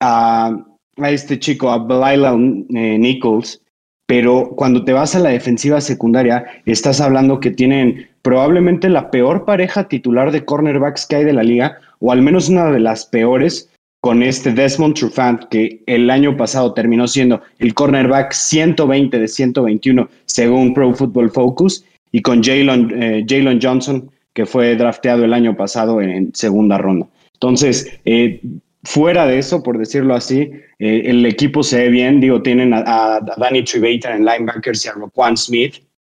a, 0.00 0.56
este 0.98 1.38
chico, 1.38 1.70
a 1.70 1.78
Belila 1.78 2.32
eh, 2.32 2.98
Nichols. 2.98 3.60
Pero 4.08 4.52
cuando 4.56 4.84
te 4.84 4.94
vas 4.94 5.14
a 5.14 5.18
la 5.18 5.28
defensiva 5.28 5.82
secundaria, 5.82 6.46
estás 6.64 6.98
hablando 6.98 7.40
que 7.40 7.50
tienen 7.50 8.08
probablemente 8.22 8.88
la 8.88 9.10
peor 9.10 9.44
pareja 9.44 9.86
titular 9.86 10.32
de 10.32 10.46
cornerbacks 10.46 11.04
que 11.04 11.16
hay 11.16 11.24
de 11.24 11.34
la 11.34 11.42
liga, 11.42 11.76
o 12.00 12.10
al 12.10 12.22
menos 12.22 12.48
una 12.48 12.72
de 12.72 12.80
las 12.80 13.04
peores, 13.04 13.68
con 14.00 14.22
este 14.22 14.50
Desmond 14.52 14.94
Trufant, 14.94 15.44
que 15.50 15.82
el 15.84 16.08
año 16.08 16.38
pasado 16.38 16.72
terminó 16.72 17.06
siendo 17.06 17.42
el 17.58 17.74
cornerback 17.74 18.32
120 18.32 19.18
de 19.18 19.28
121 19.28 20.08
según 20.24 20.72
Pro 20.72 20.94
Football 20.94 21.30
Focus, 21.30 21.84
y 22.10 22.22
con 22.22 22.42
Jalen 22.42 22.90
eh, 22.96 23.58
Johnson, 23.60 24.10
que 24.32 24.46
fue 24.46 24.74
drafteado 24.76 25.26
el 25.26 25.34
año 25.34 25.54
pasado 25.54 26.00
en, 26.00 26.34
segunda 26.34 26.78
ronda. 26.78 27.06
Entonces, 27.34 28.00
eh, 28.06 28.40
fuera 28.88 29.26
de 29.26 29.38
eso, 29.38 29.62
por 29.62 29.76
decirlo 29.76 30.14
así, 30.14 30.50
eh, 30.78 31.02
el 31.04 31.26
equipo 31.26 31.62
se 31.62 31.76
ve 31.78 31.88
bien. 31.90 32.20
Digo, 32.20 32.40
tienen 32.40 32.72
a, 32.72 33.20
Danny 33.36 33.62
Trevathan 33.62 34.16
en 34.16 34.24
linebackers 34.24 34.86
y 34.86 34.88
a 34.88 34.92
Roquan 34.92 35.36
Smith, 35.36 35.74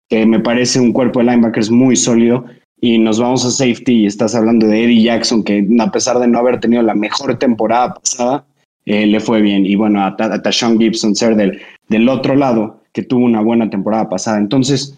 que 0.09 0.25
me 0.25 0.39
parece 0.39 0.79
un 0.79 0.93
cuerpo 0.93 1.19
de 1.19 1.25
linebackers 1.25 1.69
muy 1.69 1.97
sólido. 1.97 2.45
Y 2.79 2.97
nos 2.97 3.19
vamos 3.19 3.45
a 3.45 3.51
safety 3.51 4.03
y 4.03 4.05
estás 4.05 4.35
hablando 4.35 4.67
de 4.67 4.85
Eddie 4.85 5.03
Jackson, 5.03 5.43
que 5.43 5.67
a 5.79 5.91
pesar 5.91 6.17
de 6.19 6.27
no 6.27 6.39
haber 6.39 6.61
tenido 6.61 6.81
la 6.81 6.95
mejor 6.95 7.37
temporada 7.37 7.93
pasada, 7.93 8.45
eh, 8.85 9.05
le 9.05 9.19
fue 9.19 9.41
bien. 9.41 9.65
Y 9.65 9.75
bueno, 9.75 10.01
a, 10.01 10.15
a 10.17 10.41
Tashawn 10.41 10.79
Gibson 10.79 11.13
ser 11.13 11.35
del, 11.35 11.61
del 11.89 12.07
otro 12.07 12.35
lado, 12.35 12.81
que 12.93 13.03
tuvo 13.03 13.25
una 13.25 13.41
buena 13.41 13.69
temporada 13.69 14.07
pasada. 14.07 14.37
Entonces, 14.37 14.97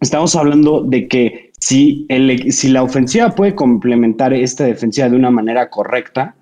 estamos 0.00 0.36
hablando 0.36 0.82
de 0.82 1.08
que 1.08 1.50
si, 1.58 2.04
el, 2.10 2.52
si 2.52 2.68
la 2.68 2.82
ofensiva 2.82 3.30
puede 3.30 3.54
complementar 3.54 4.34
esta 4.34 4.64
defensiva 4.64 5.08
de 5.08 5.16
una 5.16 5.30
manera 5.30 5.70
correcta, 5.70 6.36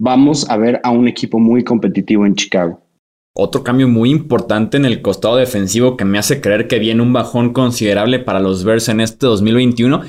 vamos 0.00 0.48
a 0.50 0.56
ver 0.56 0.80
a 0.82 0.90
un 0.90 1.06
equipo 1.06 1.38
muy 1.38 1.62
competitivo 1.62 2.26
en 2.26 2.34
Chicago. 2.34 2.82
Otro 3.36 3.62
cambio 3.62 3.86
muy 3.86 4.10
importante 4.10 4.76
en 4.76 4.84
el 4.84 5.02
costado 5.02 5.36
defensivo 5.36 5.96
que 5.96 6.04
me 6.04 6.18
hace 6.18 6.40
creer 6.40 6.66
que 6.66 6.80
viene 6.80 7.02
un 7.02 7.12
bajón 7.12 7.52
considerable 7.52 8.18
para 8.18 8.40
los 8.40 8.64
Bears 8.64 8.88
en 8.88 9.00
este 9.00 9.26
2021 9.26 10.02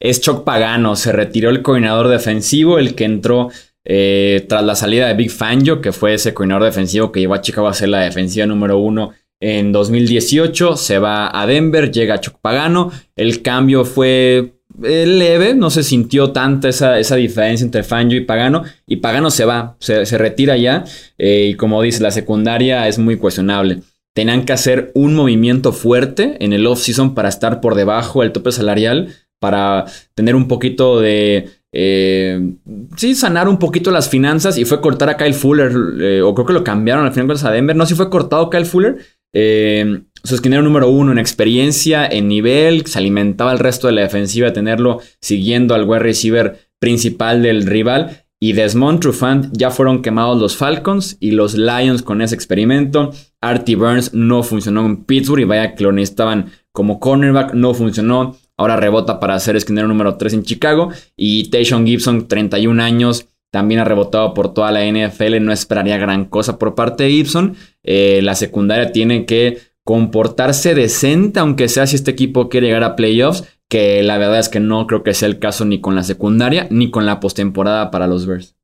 es 0.00 0.20
Choc 0.20 0.44
Pagano. 0.44 0.96
Se 0.96 1.12
retiró 1.12 1.48
el 1.48 1.62
coordinador 1.62 2.08
defensivo, 2.08 2.78
el 2.78 2.94
que 2.94 3.04
entró 3.04 3.48
eh, 3.84 4.44
tras 4.48 4.64
la 4.64 4.74
salida 4.74 5.06
de 5.06 5.14
Big 5.14 5.30
Fangio, 5.30 5.80
que 5.80 5.92
fue 5.92 6.14
ese 6.14 6.34
coordinador 6.34 6.64
defensivo 6.64 7.12
que 7.12 7.20
llevó 7.20 7.34
a 7.34 7.40
Chicago 7.40 7.68
a 7.68 7.74
ser 7.74 7.88
la 7.88 8.00
defensiva 8.00 8.46
número 8.46 8.78
uno 8.78 9.12
en 9.40 9.72
2018. 9.72 10.76
Se 10.76 10.98
va 10.98 11.30
a 11.40 11.46
Denver, 11.46 11.90
llega 11.90 12.20
Choc 12.20 12.40
Pagano. 12.40 12.90
El 13.14 13.42
cambio 13.42 13.84
fue 13.84 14.55
eh, 14.82 15.06
leve, 15.06 15.54
no 15.54 15.70
se 15.70 15.82
sintió 15.82 16.32
tanta 16.32 16.68
esa, 16.68 16.98
esa, 16.98 17.16
diferencia 17.16 17.64
entre 17.64 17.82
Fangio 17.82 18.18
y 18.18 18.24
Pagano. 18.24 18.64
Y 18.86 18.96
Pagano 18.96 19.30
se 19.30 19.44
va, 19.44 19.76
se, 19.80 20.04
retira 20.18 20.56
ya. 20.56 20.84
Eh, 21.18 21.48
y 21.50 21.54
como 21.54 21.82
dice, 21.82 22.02
la 22.02 22.10
secundaria 22.10 22.88
es 22.88 22.98
muy 22.98 23.16
cuestionable. 23.16 23.82
Tenían 24.14 24.44
que 24.44 24.52
hacer 24.52 24.92
un 24.94 25.14
movimiento 25.14 25.72
fuerte 25.72 26.36
en 26.40 26.52
el 26.52 26.66
off-season 26.66 27.14
para 27.14 27.28
estar 27.28 27.60
por 27.60 27.74
debajo 27.74 28.22
del 28.22 28.32
tope 28.32 28.52
salarial, 28.52 29.08
para 29.38 29.84
tener 30.14 30.34
un 30.34 30.48
poquito 30.48 31.00
de 31.00 31.50
eh, 31.78 32.54
sí, 32.96 33.14
sanar 33.14 33.48
un 33.48 33.58
poquito 33.58 33.90
las 33.90 34.08
finanzas 34.08 34.56
y 34.56 34.64
fue 34.64 34.80
cortar 34.80 35.10
a 35.10 35.18
Kyle 35.18 35.34
Fuller, 35.34 35.72
eh, 36.00 36.22
o 36.22 36.34
creo 36.34 36.46
que 36.46 36.54
lo 36.54 36.64
cambiaron 36.64 37.04
al 37.04 37.12
final 37.12 37.36
a 37.44 37.50
Denver, 37.50 37.76
no 37.76 37.84
si 37.84 37.94
fue 37.94 38.08
cortado 38.08 38.48
Kyle 38.48 38.64
Fuller, 38.64 38.96
eh, 39.34 40.00
su 40.26 40.34
esquinero 40.34 40.62
número 40.62 40.88
uno 40.88 41.12
en 41.12 41.18
experiencia, 41.18 42.06
en 42.06 42.28
nivel, 42.28 42.84
se 42.86 42.98
alimentaba 42.98 43.52
el 43.52 43.58
resto 43.58 43.86
de 43.86 43.92
la 43.92 44.02
defensiva, 44.02 44.52
tenerlo 44.52 45.00
siguiendo 45.20 45.74
al 45.74 45.84
wide 45.84 46.00
receiver 46.00 46.58
principal 46.78 47.42
del 47.42 47.66
rival. 47.66 48.24
Y 48.38 48.52
Desmond 48.52 49.00
Trufant 49.00 49.56
ya 49.56 49.70
fueron 49.70 50.02
quemados 50.02 50.38
los 50.38 50.56
Falcons 50.56 51.16
y 51.20 51.30
los 51.30 51.54
Lions 51.54 52.02
con 52.02 52.20
ese 52.20 52.34
experimento. 52.34 53.12
Artie 53.40 53.76
Burns 53.76 54.12
no 54.12 54.42
funcionó 54.42 54.84
en 54.84 55.04
Pittsburgh 55.04 55.40
y 55.40 55.44
vaya 55.44 55.74
que 55.74 55.84
lo 55.84 55.92
necesitaban 55.92 56.50
como 56.72 57.00
cornerback, 57.00 57.54
no 57.54 57.72
funcionó. 57.72 58.36
Ahora 58.58 58.76
rebota 58.76 59.20
para 59.20 59.38
ser 59.38 59.56
esquinero 59.56 59.88
número 59.88 60.16
3 60.16 60.34
en 60.34 60.42
Chicago. 60.42 60.90
Y 61.16 61.50
Tayshawn 61.50 61.86
Gibson, 61.86 62.28
31 62.28 62.82
años, 62.82 63.26
también 63.50 63.80
ha 63.80 63.84
rebotado 63.84 64.34
por 64.34 64.52
toda 64.52 64.70
la 64.70 64.84
NFL. 64.84 65.40
No 65.40 65.52
esperaría 65.52 65.96
gran 65.96 66.26
cosa 66.26 66.58
por 66.58 66.74
parte 66.74 67.04
de 67.04 67.10
Gibson. 67.10 67.56
Eh, 67.84 68.20
la 68.22 68.34
secundaria 68.34 68.92
tiene 68.92 69.24
que 69.24 69.58
comportarse 69.86 70.74
decente, 70.74 71.38
aunque 71.38 71.68
sea 71.68 71.86
si 71.86 71.94
este 71.94 72.10
equipo 72.10 72.48
quiere 72.48 72.66
llegar 72.66 72.82
a 72.82 72.96
playoffs. 72.96 73.44
Que 73.68 74.02
la 74.02 74.18
verdad 74.18 74.40
es 74.40 74.48
que 74.48 74.60
no 74.60 74.86
creo 74.86 75.02
que 75.02 75.14
sea 75.14 75.28
el 75.28 75.38
caso 75.38 75.64
ni 75.64 75.80
con 75.80 75.94
la 75.94 76.02
secundaria 76.02 76.66
ni 76.70 76.90
con 76.90 77.06
la 77.06 77.18
postemporada 77.18 77.90
para 77.90 78.06
los 78.06 78.26
Bears. 78.26 78.56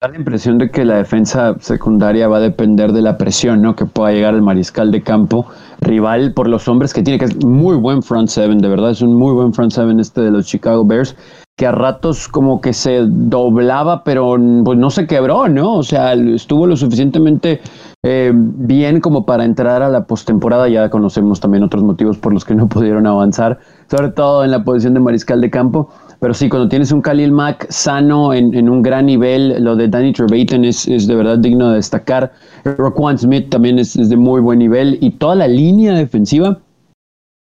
Da 0.00 0.08
la 0.08 0.16
impresión 0.16 0.58
de 0.58 0.70
que 0.70 0.84
la 0.84 0.96
defensa 0.96 1.56
secundaria 1.60 2.28
va 2.28 2.36
a 2.36 2.40
depender 2.40 2.92
de 2.92 3.02
la 3.02 3.16
presión, 3.16 3.62
¿no? 3.62 3.74
Que 3.74 3.86
pueda 3.86 4.12
llegar 4.12 4.34
el 4.34 4.42
mariscal 4.42 4.90
de 4.90 5.02
campo 5.02 5.46
rival 5.80 6.34
por 6.34 6.48
los 6.48 6.68
hombres 6.68 6.92
que 6.92 7.02
tiene, 7.02 7.18
que 7.18 7.26
es 7.26 7.44
muy 7.44 7.76
buen 7.76 8.02
front 8.02 8.28
seven, 8.28 8.58
de 8.58 8.68
verdad, 8.68 8.90
es 8.90 9.00
un 9.00 9.14
muy 9.14 9.32
buen 9.32 9.52
front 9.52 9.72
seven 9.72 9.98
este 10.00 10.20
de 10.20 10.30
los 10.30 10.46
Chicago 10.46 10.84
Bears, 10.84 11.16
que 11.56 11.66
a 11.66 11.72
ratos 11.72 12.28
como 12.28 12.60
que 12.60 12.72
se 12.72 13.04
doblaba, 13.06 14.04
pero 14.04 14.36
pues 14.64 14.78
no 14.78 14.90
se 14.90 15.06
quebró, 15.06 15.48
¿no? 15.48 15.74
O 15.76 15.82
sea, 15.82 16.14
estuvo 16.14 16.66
lo 16.66 16.76
suficientemente 16.76 17.60
eh, 18.06 18.32
bien 18.34 19.00
como 19.00 19.24
para 19.24 19.46
entrar 19.46 19.82
a 19.82 19.88
la 19.88 20.06
postemporada. 20.06 20.68
Ya 20.68 20.90
conocemos 20.90 21.40
también 21.40 21.64
otros 21.64 21.82
motivos 21.82 22.18
por 22.18 22.34
los 22.34 22.44
que 22.44 22.54
no 22.54 22.68
pudieron 22.68 23.06
avanzar, 23.06 23.58
sobre 23.90 24.10
todo 24.10 24.44
en 24.44 24.50
la 24.50 24.62
posición 24.62 24.92
de 24.92 25.00
mariscal 25.00 25.40
de 25.40 25.50
campo. 25.50 25.88
Pero 26.20 26.34
sí, 26.34 26.50
cuando 26.50 26.68
tienes 26.68 26.92
un 26.92 27.00
Khalil 27.00 27.32
Mack 27.32 27.66
sano 27.70 28.34
en, 28.34 28.68
un 28.68 28.82
gran 28.82 29.06
nivel, 29.06 29.62
lo 29.64 29.74
de 29.74 29.88
Danny 29.88 30.12
Trevathan 30.12 30.64
es, 30.64 30.86
es, 30.86 31.06
de 31.06 31.14
verdad 31.14 31.38
digno 31.38 31.70
de 31.70 31.76
destacar. 31.76 32.32
Roquan 32.64 33.18
Smith 33.18 33.48
también 33.48 33.78
es, 33.78 33.94
de 33.94 34.16
muy 34.16 34.40
buen 34.42 34.58
nivel 34.58 34.98
y 35.00 35.12
toda 35.12 35.34
la 35.34 35.48
línea 35.48 35.94
defensiva, 35.94 36.58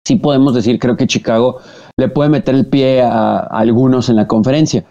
sí 0.05 0.15
podemos 0.15 0.53
decir, 0.53 0.77
creo 0.79 0.95
que 0.95 1.07
Chicago 1.07 1.57
le 1.97 2.07
puede 2.07 2.29
meter 2.29 2.53
el 2.53 2.67
pie 2.67 3.01
a, 3.01 3.39
algunos 3.39 4.09
en 4.09 4.15
la 4.15 4.27
conferencia, 4.27 4.85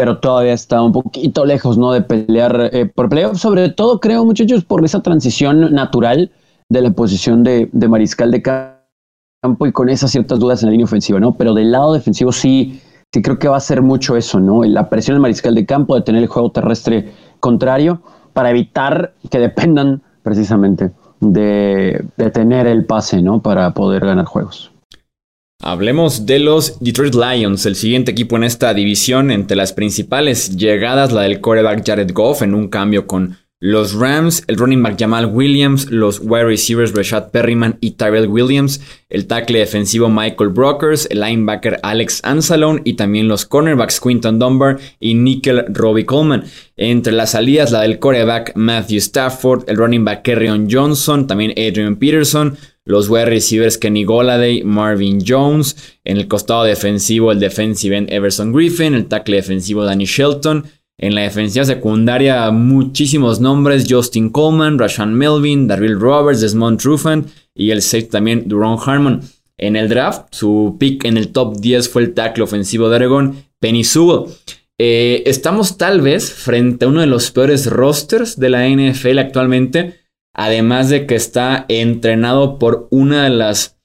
pero 0.00 0.16
todavía 0.16 0.54
está 0.54 0.80
un 0.80 0.92
poquito 0.92 1.44
lejos, 1.44 1.76
¿no? 1.76 1.92
De 1.92 2.00
pelear 2.00 2.70
eh, 2.72 2.86
por 2.86 3.10
playoff, 3.10 3.36
sobre 3.36 3.68
todo 3.68 4.00
creo, 4.00 4.24
muchachos, 4.24 4.64
por 4.64 4.82
esa 4.82 5.02
transición 5.02 5.74
natural 5.74 6.32
de 6.70 6.80
la 6.80 6.90
posición 6.90 7.44
de, 7.44 7.68
de 7.70 7.86
mariscal 7.86 8.30
de 8.30 8.40
campo 8.40 9.66
y 9.66 9.72
con 9.72 9.90
esas 9.90 10.10
ciertas 10.10 10.38
dudas 10.38 10.62
en 10.62 10.68
la 10.68 10.70
línea 10.70 10.86
ofensiva, 10.86 11.20
¿no? 11.20 11.34
Pero 11.36 11.52
del 11.52 11.70
lado 11.70 11.92
defensivo 11.92 12.32
sí 12.32 12.80
Sí, 13.12 13.20
creo 13.20 13.38
que 13.38 13.48
va 13.48 13.58
a 13.58 13.60
ser 13.60 13.82
mucho 13.82 14.16
eso, 14.16 14.40
¿no? 14.40 14.64
La 14.64 14.88
presión 14.88 15.16
del 15.16 15.20
mariscal 15.20 15.54
de 15.54 15.66
campo, 15.66 15.96
de 15.96 16.00
tener 16.00 16.22
el 16.22 16.28
juego 16.28 16.50
terrestre 16.50 17.12
contrario, 17.40 18.00
para 18.32 18.48
evitar 18.48 19.12
que 19.30 19.38
dependan 19.38 20.00
precisamente 20.22 20.92
de, 21.20 22.06
de 22.16 22.30
tener 22.30 22.66
el 22.68 22.86
pase, 22.86 23.20
¿no? 23.20 23.42
Para 23.42 23.74
poder 23.74 24.06
ganar 24.06 24.24
juegos. 24.24 24.69
Hablemos 25.62 26.24
de 26.24 26.38
los 26.38 26.80
Detroit 26.80 27.14
Lions, 27.14 27.66
el 27.66 27.76
siguiente 27.76 28.12
equipo 28.12 28.36
en 28.36 28.44
esta 28.44 28.72
división. 28.72 29.30
Entre 29.30 29.58
las 29.58 29.74
principales 29.74 30.56
llegadas, 30.56 31.12
la 31.12 31.22
del 31.22 31.42
coreback 31.42 31.86
Jared 31.86 32.12
Goff 32.14 32.40
en 32.40 32.54
un 32.54 32.68
cambio 32.68 33.06
con 33.06 33.36
los 33.62 33.92
Rams, 33.92 34.42
el 34.46 34.56
running 34.56 34.82
back 34.82 34.98
Jamal 34.98 35.26
Williams, 35.26 35.90
los 35.90 36.20
wide 36.20 36.46
receivers 36.46 36.94
Rashad 36.94 37.30
Perryman 37.30 37.76
y 37.82 37.90
Tyrell 37.90 38.26
Williams, 38.26 38.80
el 39.10 39.26
tackle 39.26 39.58
defensivo 39.58 40.08
Michael 40.08 40.48
Brokers, 40.48 41.06
el 41.10 41.20
linebacker 41.20 41.78
Alex 41.82 42.20
Ansalone 42.24 42.80
y 42.86 42.94
también 42.94 43.28
los 43.28 43.44
cornerbacks 43.44 44.00
Quinton 44.00 44.38
Dunbar 44.38 44.78
y 44.98 45.12
Nickel 45.12 45.66
Robbie 45.74 46.06
Coleman. 46.06 46.44
Entre 46.78 47.12
las 47.12 47.32
salidas, 47.32 47.70
la 47.70 47.82
del 47.82 47.98
coreback 47.98 48.56
Matthew 48.56 48.96
Stafford, 48.96 49.68
el 49.68 49.76
running 49.76 50.06
back 50.06 50.22
Kerryon 50.22 50.66
Johnson, 50.70 51.26
también 51.26 51.50
Adrian 51.50 51.96
Peterson, 51.96 52.56
los 52.86 53.10
wide 53.10 53.26
receivers 53.26 53.76
Kenny 53.76 54.04
Goladay, 54.04 54.64
Marvin 54.64 55.22
Jones, 55.24 55.98
en 56.04 56.16
el 56.16 56.28
costado 56.28 56.64
defensivo 56.64 57.30
el 57.30 57.40
defensive 57.40 57.94
end 57.94 58.10
Everson 58.10 58.52
Griffin, 58.52 58.94
el 58.94 59.06
tackle 59.06 59.36
defensivo 59.36 59.84
Danny 59.84 60.06
Shelton, 60.06 60.64
en 61.02 61.14
la 61.14 61.22
defensiva 61.22 61.64
secundaria, 61.64 62.50
muchísimos 62.50 63.40
nombres: 63.40 63.86
Justin 63.88 64.28
Coleman, 64.28 64.78
Rashan 64.78 65.14
Melvin, 65.14 65.66
Darrell 65.66 65.98
Roberts, 65.98 66.42
Desmond 66.42 66.78
Trufant 66.78 67.26
y 67.54 67.70
el 67.70 67.80
safety 67.80 68.10
también 68.10 68.44
Duron 68.46 68.78
Harmon. 68.84 69.22
En 69.56 69.76
el 69.76 69.88
draft, 69.88 70.26
su 70.32 70.76
pick 70.78 71.04
en 71.04 71.16
el 71.16 71.32
top 71.32 71.56
10 71.56 71.88
fue 71.88 72.02
el 72.02 72.14
tackle 72.14 72.44
ofensivo 72.44 72.88
de 72.88 72.96
Oregon, 72.96 73.44
Penny 73.58 73.82
Sewell. 73.82 74.30
Eh, 74.78 75.22
estamos 75.26 75.78
tal 75.78 76.02
vez 76.02 76.32
frente 76.32 76.84
a 76.84 76.88
uno 76.88 77.00
de 77.00 77.06
los 77.06 77.30
peores 77.30 77.66
rosters 77.66 78.38
de 78.38 78.50
la 78.50 78.68
NFL 78.68 79.18
actualmente, 79.18 80.00
además 80.34 80.90
de 80.90 81.06
que 81.06 81.14
está 81.14 81.64
entrenado 81.68 82.58
por 82.58 82.88
una 82.90 83.24
de 83.24 83.30
las 83.30 83.78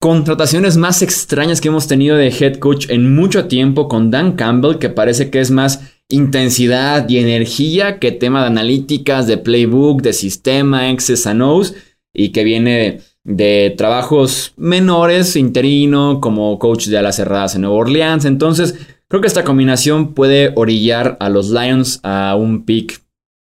contrataciones 0.00 0.76
más 0.76 1.02
extrañas 1.02 1.60
que 1.60 1.68
hemos 1.68 1.88
tenido 1.88 2.16
de 2.16 2.28
head 2.28 2.58
coach 2.58 2.86
en 2.90 3.14
mucho 3.14 3.46
tiempo 3.46 3.88
con 3.88 4.10
Dan 4.10 4.32
Campbell, 4.32 4.78
que 4.78 4.90
parece 4.90 5.30
que 5.30 5.40
es 5.40 5.50
más 5.50 5.95
intensidad 6.08 7.08
y 7.08 7.18
energía 7.18 7.98
que 7.98 8.12
tema 8.12 8.42
de 8.42 8.46
analíticas, 8.48 9.26
de 9.26 9.38
playbook, 9.38 10.02
de 10.02 10.12
sistema, 10.12 10.90
X's 10.92 11.26
and 11.26 11.42
O's, 11.42 11.74
y 12.14 12.30
que 12.30 12.44
viene 12.44 13.00
de, 13.24 13.74
trabajos 13.76 14.54
menores, 14.56 15.36
interino, 15.36 16.20
como 16.20 16.58
coach 16.58 16.86
de 16.86 16.98
alas 16.98 17.16
cerradas 17.16 17.54
en 17.54 17.62
Nueva 17.62 17.76
Orleans. 17.76 18.24
Entonces, 18.24 18.78
creo 19.08 19.20
que 19.20 19.26
esta 19.26 19.44
combinación 19.44 20.14
puede 20.14 20.52
orillar 20.54 21.16
a 21.20 21.28
los 21.28 21.50
Lions 21.50 22.00
a 22.02 22.36
un 22.36 22.64
pick 22.64 23.02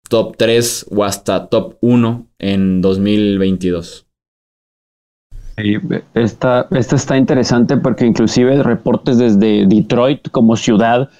top 0.08 0.36
3 0.36 0.86
o 0.90 1.04
hasta 1.04 1.46
top 1.46 1.76
1 1.80 2.26
en 2.38 2.80
2022. 2.80 4.06
Esta, 6.14 6.68
esta 6.70 6.96
está 6.96 7.16
interesante 7.16 7.76
porque 7.76 8.06
inclusive 8.06 8.62
reportes 8.62 9.18
desde 9.18 9.66
Detroit 9.66 10.28
como 10.30 10.56
ciudad 10.56 11.10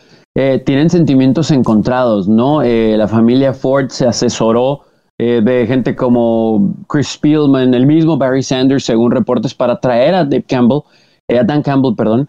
eh, 0.41 0.63
tienen 0.65 0.89
sentimientos 0.89 1.51
encontrados, 1.51 2.29
¿no? 2.29 2.63
Eh, 2.63 2.97
la 2.97 3.09
familia 3.09 3.53
Ford 3.53 3.89
se 3.89 4.07
asesoró 4.07 4.83
eh, 5.19 5.43
de 5.45 5.67
gente 5.67 5.97
como 5.97 6.77
Chris 6.87 7.09
Spielman, 7.09 7.75
el 7.75 7.87
mismo 7.87 8.17
Barry 8.17 8.45
Sanders, 8.45 8.85
según 8.85 9.11
reportes, 9.11 9.53
para 9.53 9.81
traer 9.81 10.15
a 10.15 10.23
Dave 10.23 10.45
Campbell, 10.45 10.83
a 11.29 11.43
Dan 11.43 11.61
Campbell, 11.63 11.97
perdón, 11.97 12.29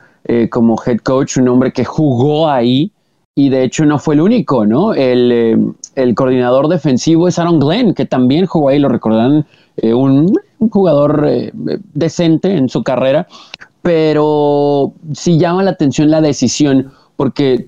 como 0.50 0.76
head 0.84 0.98
coach, 1.04 1.38
un 1.38 1.50
hombre 1.50 1.72
que 1.72 1.86
jugó 1.86 2.50
ahí 2.50 2.92
y 3.36 3.50
de 3.50 3.64
hecho 3.64 3.86
no 3.86 4.00
fue 4.00 4.16
el 4.16 4.22
único, 4.22 4.66
¿no? 4.66 4.96
El, 4.96 5.76
coordinador 6.16 6.68
defensivo 6.68 7.28
es 7.28 7.38
Aaron 7.38 7.60
Glenn, 7.60 7.94
que 7.94 8.08
también 8.08 8.48
jugó 8.48 8.70
ahí, 8.70 8.80
lo 8.80 8.90
recordarán, 8.90 9.46
un, 9.84 10.34
un, 10.58 10.70
jugador 10.72 11.30
decente 11.94 12.58
en 12.58 12.70
su 12.70 12.82
carrera, 12.82 13.28
pero 13.84 14.94
sí 15.14 15.38
llama 15.38 15.62
la 15.62 15.72
atención 15.72 16.10
la 16.10 16.22
decisión, 16.22 16.92
porque 17.16 17.68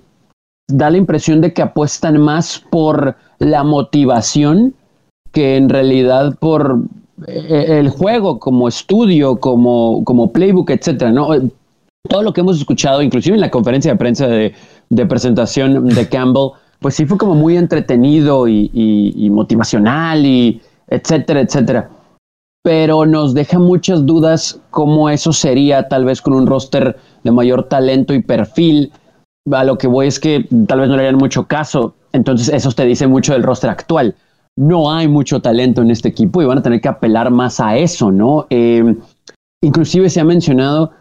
da 0.77 0.89
la 0.89 0.97
impresión 0.97 1.41
de 1.41 1.53
que 1.53 1.61
apuestan 1.61 2.19
más 2.19 2.63
por 2.69 3.15
la 3.39 3.63
motivación 3.63 4.73
que 5.31 5.57
en 5.57 5.69
realidad 5.69 6.35
por 6.39 6.79
el 7.27 7.89
juego 7.89 8.39
como 8.39 8.67
estudio, 8.67 9.39
como, 9.39 10.03
como 10.03 10.31
playbook, 10.31 10.71
etcétera, 10.71 11.11
¿no? 11.11 11.29
Todo 12.09 12.23
lo 12.23 12.33
que 12.33 12.41
hemos 12.41 12.57
escuchado, 12.57 13.01
inclusive 13.01 13.35
en 13.35 13.41
la 13.41 13.51
conferencia 13.51 13.91
de 13.91 13.97
prensa 13.97 14.27
de, 14.27 14.53
presentación 15.07 15.87
de 15.87 16.09
Campbell, 16.09 16.51
pues 16.79 16.95
sí 16.95 17.05
fue 17.05 17.17
como 17.17 17.35
muy 17.35 17.57
entretenido 17.57 18.47
y, 18.47 19.29
motivacional 19.31 20.25
y 20.25 20.61
etcétera, 20.87 21.41
etcétera. 21.41 21.89
Pero 22.63 23.05
nos 23.05 23.33
deja 23.33 23.59
muchas 23.59 24.05
dudas 24.05 24.59
cómo 24.69 25.09
eso 25.09 25.31
sería 25.31 25.87
tal 25.87 26.05
vez 26.05 26.21
con 26.21 26.33
un 26.33 26.47
roster 26.47 26.97
de 27.23 27.31
mayor 27.31 27.67
talento 27.67 28.13
y 28.13 28.21
perfil. 28.21 28.91
A 29.51 29.63
lo 29.63 29.77
que 29.77 29.87
voy 29.87 30.07
es 30.07 30.19
que 30.19 30.47
tal 30.67 30.81
vez 30.81 30.89
no 30.89 30.95
le 30.95 31.03
harían 31.03 31.17
mucho 31.17 31.47
caso. 31.47 31.95
Entonces 32.13 32.49
eso 32.49 32.71
te 32.71 32.85
dice 32.85 33.07
mucho 33.07 33.33
del 33.33 33.43
roster 33.43 33.69
actual. 33.69 34.15
No 34.57 34.93
hay 34.93 35.07
mucho 35.07 35.41
talento 35.41 35.81
en 35.81 35.91
este 35.91 36.09
equipo 36.09 36.41
y 36.41 36.45
van 36.45 36.57
a 36.57 36.61
tener 36.61 36.81
que 36.81 36.89
apelar 36.89 37.31
más 37.31 37.59
a 37.59 37.77
eso, 37.77 38.11
¿no? 38.11 38.47
Eh, 38.49 38.95
inclusive 39.61 40.09
se 40.09 40.19
ha 40.19 40.25
mencionado 40.25 40.91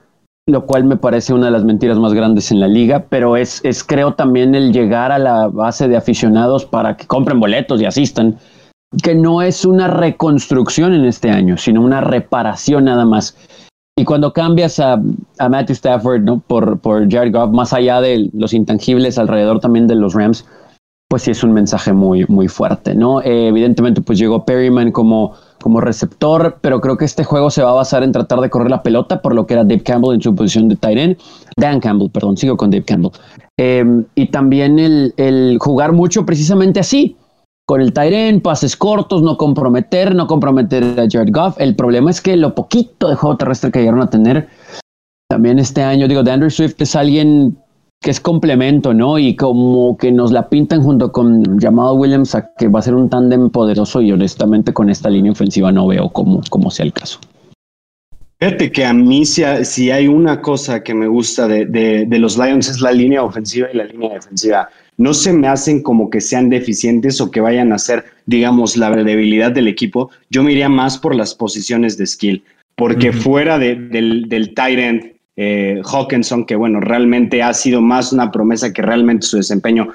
lo 0.51 0.67
cual 0.67 0.85
me 0.85 0.97
parece 0.97 1.33
una 1.33 1.47
de 1.47 1.53
las 1.53 1.65
mentiras 1.65 1.99
más 1.99 2.13
grandes 2.13 2.51
en 2.51 2.61
la 2.61 2.69
liga, 2.69 3.07
pero 3.09 3.37
es, 3.37 3.61
es 3.65 3.85
creo 3.85 4.15
también 4.15 4.55
el 4.55 4.73
llegar 4.73 5.13
a 5.13 5.19
la 5.19 5.49
base 5.49 5.89
de 5.89 5.97
aficionados 5.97 6.65
para 6.65 6.97
que 6.97 7.07
compren 7.07 7.41
boletos 7.41 7.81
y 7.81 7.87
asistan, 7.87 8.39
que 9.03 9.15
no 9.15 9.43
es 9.43 9.65
una 9.65 9.89
reconstrucción 9.89 10.93
en 10.93 11.05
este 11.05 11.31
año, 11.31 11.57
sino 11.57 11.83
una 11.83 12.01
reparación 12.01 12.85
nada 12.85 13.05
más. 13.05 13.37
Y 14.01 14.05
cuando 14.07 14.33
cambias 14.33 14.81
a, 14.81 14.99
a 15.39 15.49
Matthew 15.51 15.75
Stafford 15.75 16.23
¿no? 16.23 16.41
por, 16.41 16.79
por 16.79 17.07
Jared 17.11 17.35
Goff, 17.35 17.51
más 17.51 17.75
allá 17.75 18.01
de 18.01 18.31
los 18.33 18.55
intangibles 18.55 19.19
alrededor 19.19 19.61
también 19.61 19.87
de 19.87 19.95
los 19.95 20.15
Rams, 20.15 20.47
pues 21.09 21.25
sí 21.25 21.33
es 21.33 21.45
un 21.45 21.53
mensaje 21.53 21.93
muy, 21.93 22.25
muy 22.27 22.49
fuerte, 22.49 22.95
¿no? 22.95 23.21
Eh, 23.21 23.49
evidentemente, 23.49 24.01
pues 24.01 24.19
llegó 24.19 24.47
Perryman 24.47 24.91
como 24.91 25.35
como 25.61 25.81
receptor, 25.81 26.57
pero 26.63 26.81
creo 26.81 26.97
que 26.97 27.05
este 27.05 27.25
juego 27.25 27.51
se 27.51 27.63
va 27.63 27.71
a 27.71 27.75
basar 27.75 28.03
en 28.03 28.13
tratar 28.13 28.41
de 28.41 28.49
correr 28.49 28.71
la 28.71 28.83
pelota, 28.83 29.21
por 29.21 29.35
lo 29.35 29.47
que 29.47 29.53
era 29.53 29.65
Dave 29.65 29.83
Campbell 29.83 30.15
en 30.15 30.23
su 30.23 30.35
posición 30.35 30.69
de 30.69 30.77
tight 30.77 30.99
end. 30.99 31.17
Dan 31.59 31.81
Campbell, 31.81 32.09
perdón, 32.11 32.37
sigo 32.39 32.57
con 32.57 32.71
Dave 32.71 32.85
Campbell. 32.85 33.13
Em, 33.59 34.05
y 34.15 34.29
también 34.29 34.79
el, 34.79 35.59
jugar 35.61 35.93
mucho 35.93 36.25
precisamente 36.25 36.81
así, 36.81 37.17
con 37.71 37.81
el 37.81 37.93
end, 37.97 38.43
pases 38.43 38.77
cortos, 38.77 39.23
no 39.23 39.37
comprometer, 39.37 40.13
no 40.13 40.27
comprometer 40.27 40.83
a 40.99 41.07
Jared 41.09 41.33
Goff. 41.33 41.55
El 41.61 41.77
problema 41.77 42.11
es 42.11 42.21
que 42.21 42.37
lo 42.37 42.53
poquito 42.53 43.09
de 43.09 43.15
juego 43.15 43.37
terrestre 43.37 43.71
que 43.71 43.79
llegaron 43.79 44.03
a 44.03 44.11
tener 44.11 44.49
también 45.29 45.61
este 45.61 45.81
año, 45.81 46.09
digo, 46.09 46.25
de 46.25 46.33
Andrew 46.33 46.51
Swift 46.51 46.75
es 46.81 46.97
alguien 46.97 47.57
que 48.03 48.11
es 48.11 48.19
complemento, 48.19 48.93
¿no? 48.93 49.21
Y 49.21 49.37
como 49.37 49.97
que 49.99 50.11
nos 50.11 50.33
la 50.33 50.49
pintan 50.49 50.83
junto 50.83 51.13
con 51.13 51.61
llamado 51.61 51.95
Williams 51.95 52.35
a 52.35 52.51
que 52.59 52.67
va 52.67 52.81
a 52.81 52.83
ser 52.83 52.97
un 52.97 53.09
tándem 53.09 53.51
poderoso 53.51 54.03
y 54.03 54.11
honestamente 54.11 54.73
con 54.73 54.91
esta 54.91 55.09
línea 55.09 55.31
ofensiva 55.31 55.71
no 55.71 55.87
veo 55.87 56.09
cómo, 56.09 56.41
cómo 56.51 56.73
sea 56.73 56.87
el 56.87 56.93
caso. 56.93 57.21
Fíjate 58.41 58.73
que 58.73 58.85
a 58.85 58.93
mí 58.93 59.25
si, 59.25 59.45
hay 59.45 60.09
una 60.09 60.41
cosa 60.41 60.83
que 60.83 60.93
me 60.93 61.07
gusta 61.07 61.47
de, 61.47 61.67
de, 61.67 62.19
los 62.19 62.37
Lions 62.37 62.69
es 62.69 62.81
la 62.81 62.91
línea 62.91 63.23
ofensiva 63.23 63.69
y 63.73 63.77
la 63.77 63.85
línea 63.85 64.15
defensiva. 64.15 64.69
No 65.01 65.15
se 65.15 65.33
me 65.33 65.49
hacen 65.49 65.83
como 65.83 66.11
que 66.11 66.21
sean 66.21 66.51
deficientes 66.51 67.23
o 67.23 67.31
que 67.31 67.41
vayan 67.41 67.73
a 67.73 67.79
ser, 67.79 68.05
digamos, 68.27 68.77
la 68.77 68.91
debilidad 68.91 69.51
del 69.51 69.67
equipo. 69.67 70.11
Yo 70.29 70.43
me 70.43 70.53
iría 70.53 70.69
más 70.69 70.99
por 70.99 71.15
las 71.15 71.35
posiciones 71.35 71.97
de 71.97 72.07
skill, 72.07 72.45
porque 72.77 73.11
fuera 73.11 73.59
del, 73.59 74.29
del 74.29 74.53
tight 74.53 74.79
end 74.79 75.13
eh, 75.37 75.81
Hawkinson, 75.91 76.45
que 76.45 76.55
bueno, 76.55 76.81
realmente 76.81 77.43
ha 77.43 77.55
sido 77.55 77.81
más 77.81 78.13
una 78.13 78.31
promesa 78.31 78.75
que 78.75 78.83
realmente 78.83 79.27
su 79.27 79.39
desempeño. 79.39 79.89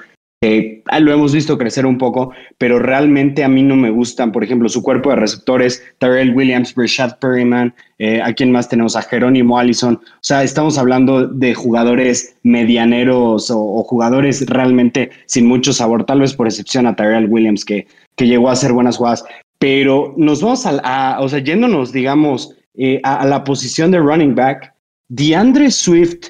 Eh, 0.45 0.83
lo 0.99 1.11
hemos 1.11 1.33
visto 1.33 1.57
crecer 1.57 1.87
un 1.87 1.97
poco, 1.97 2.31
pero 2.59 2.77
realmente 2.77 3.43
a 3.43 3.49
mí 3.49 3.63
no 3.63 3.75
me 3.75 3.89
gustan, 3.89 4.31
por 4.31 4.43
ejemplo, 4.43 4.69
su 4.69 4.83
cuerpo 4.83 5.09
de 5.09 5.15
receptores, 5.15 5.83
Tyrell 5.97 6.35
Williams, 6.35 6.75
Brashad 6.75 7.17
Perryman, 7.17 7.73
eh, 7.97 8.21
¿a 8.21 8.31
quién 8.31 8.51
más 8.51 8.69
tenemos? 8.69 8.95
A 8.95 9.01
Jerónimo 9.01 9.57
Allison. 9.57 9.95
O 9.95 10.17
sea, 10.21 10.43
estamos 10.43 10.77
hablando 10.77 11.25
de 11.25 11.55
jugadores 11.55 12.37
medianeros 12.43 13.49
o, 13.49 13.83
jugadores 13.83 14.45
realmente 14.47 15.09
sin 15.25 15.47
mucho 15.47 15.73
sabor, 15.73 16.05
tal 16.05 16.19
vez 16.19 16.35
por 16.35 16.45
excepción 16.45 16.85
a 16.85 16.95
Tyrell 16.95 17.27
Williams, 17.27 17.65
que, 17.65 17.87
que 18.15 18.27
llegó 18.27 18.49
a 18.49 18.53
hacer 18.53 18.71
buenas 18.71 18.97
jugadas. 18.97 19.25
Pero 19.57 20.13
nos 20.15 20.43
vamos 20.43 20.67
a, 20.67 21.17
o 21.21 21.27
sea, 21.27 21.39
yéndonos, 21.39 21.91
digamos, 21.91 22.55
eh, 22.75 22.99
a 23.03 23.25
la 23.25 23.43
posición 23.43 23.89
de 23.89 23.99
running 23.99 24.35
back, 24.35 24.73
DeAndre 25.07 25.71
Swift 25.71 26.29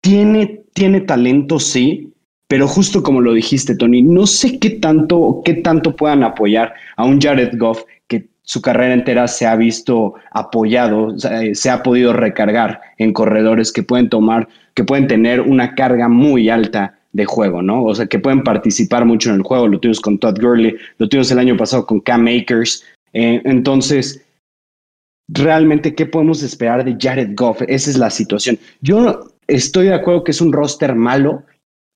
tiene, 0.00 0.62
tiene 0.74 1.00
talento, 1.00 1.58
sí, 1.58 2.11
pero 2.52 2.68
justo 2.68 3.02
como 3.02 3.22
lo 3.22 3.32
dijiste, 3.32 3.74
Tony, 3.74 4.02
no 4.02 4.26
sé 4.26 4.58
qué 4.58 4.68
tanto, 4.68 5.40
qué 5.42 5.54
tanto 5.54 5.96
puedan 5.96 6.22
apoyar 6.22 6.74
a 6.96 7.04
un 7.06 7.18
Jared 7.18 7.56
Goff 7.56 7.84
que 8.08 8.28
su 8.42 8.60
carrera 8.60 8.92
entera 8.92 9.26
se 9.26 9.46
ha 9.46 9.56
visto 9.56 10.16
apoyado, 10.32 11.14
se 11.18 11.70
ha 11.70 11.82
podido 11.82 12.12
recargar 12.12 12.82
en 12.98 13.14
corredores 13.14 13.72
que 13.72 13.82
pueden 13.82 14.10
tomar, 14.10 14.48
que 14.74 14.84
pueden 14.84 15.06
tener 15.06 15.40
una 15.40 15.74
carga 15.74 16.08
muy 16.08 16.50
alta 16.50 16.98
de 17.12 17.24
juego, 17.24 17.62
¿no? 17.62 17.84
O 17.84 17.94
sea, 17.94 18.04
que 18.04 18.18
pueden 18.18 18.42
participar 18.42 19.06
mucho 19.06 19.30
en 19.30 19.36
el 19.36 19.42
juego. 19.44 19.66
Lo 19.66 19.80
tuvimos 19.80 20.00
con 20.00 20.18
Todd 20.18 20.38
Gurley, 20.38 20.76
lo 20.98 21.08
tuvimos 21.08 21.30
el 21.30 21.38
año 21.38 21.56
pasado 21.56 21.86
con 21.86 22.00
Cam 22.00 22.26
Akers. 22.26 22.84
Eh, 23.14 23.40
entonces, 23.46 24.26
realmente 25.26 25.94
qué 25.94 26.04
podemos 26.04 26.42
esperar 26.42 26.84
de 26.84 26.98
Jared 27.00 27.30
Goff. 27.34 27.62
Esa 27.66 27.88
es 27.88 27.96
la 27.96 28.10
situación. 28.10 28.58
Yo 28.82 29.30
estoy 29.46 29.86
de 29.86 29.94
acuerdo 29.94 30.22
que 30.22 30.32
es 30.32 30.42
un 30.42 30.52
roster 30.52 30.94
malo, 30.94 31.44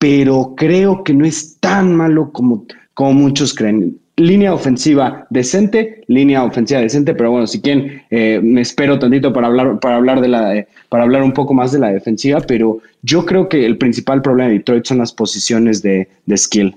pero 0.09 0.55
creo 0.57 1.03
que 1.03 1.13
no 1.13 1.25
es 1.25 1.59
tan 1.59 1.97
malo 1.97 2.31
como, 2.31 2.65
como 2.95 3.13
muchos 3.13 3.53
creen. 3.53 3.99
Línea 4.17 4.55
ofensiva 4.55 5.27
decente, 5.31 6.05
línea 6.07 6.45
ofensiva 6.45 6.81
decente, 6.81 7.13
pero 7.13 7.33
bueno, 7.33 7.49
si 7.49 7.61
quieren, 7.61 8.03
eh, 8.11 8.39
me 8.41 8.61
espero 8.61 9.01
tantito 9.01 9.33
para 9.33 9.49
hablar, 9.49 9.81
para 9.81 9.97
hablar 9.97 10.21
de 10.21 10.29
la, 10.29 10.57
eh, 10.57 10.69
para 10.91 11.03
hablar 11.03 11.25
un 11.25 11.33
poco 11.33 11.55
más 11.55 11.73
de 11.73 11.81
la 11.81 11.89
defensiva, 11.89 12.39
pero 12.39 12.79
yo 13.03 13.27
creo 13.27 13.49
que 13.49 13.67
el 13.67 13.79
principal 13.79 14.23
problema 14.23 14.49
de 14.49 14.59
Detroit 14.59 14.85
son 14.85 14.99
las 14.99 15.13
posiciones 15.13 15.83
de, 15.83 16.07
de 16.25 16.37
skill. 16.37 16.77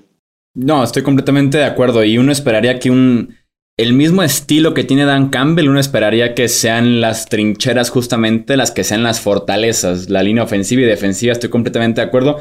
No, 0.56 0.82
estoy 0.82 1.04
completamente 1.04 1.56
de 1.56 1.66
acuerdo 1.66 2.02
y 2.02 2.18
uno 2.18 2.32
esperaría 2.32 2.80
que 2.80 2.90
un 2.90 3.36
el 3.80 3.94
mismo 3.94 4.22
estilo 4.22 4.74
que 4.74 4.84
tiene 4.84 5.06
Dan 5.06 5.30
Campbell, 5.30 5.70
uno 5.70 5.80
esperaría 5.80 6.34
que 6.34 6.48
sean 6.48 7.00
las 7.00 7.30
trincheras 7.30 7.88
justamente 7.88 8.58
las 8.58 8.72
que 8.72 8.84
sean 8.84 9.02
las 9.02 9.20
fortalezas. 9.20 10.10
La 10.10 10.22
línea 10.22 10.42
ofensiva 10.42 10.82
y 10.82 10.84
defensiva, 10.84 11.32
estoy 11.32 11.48
completamente 11.48 12.02
de 12.02 12.06
acuerdo. 12.06 12.40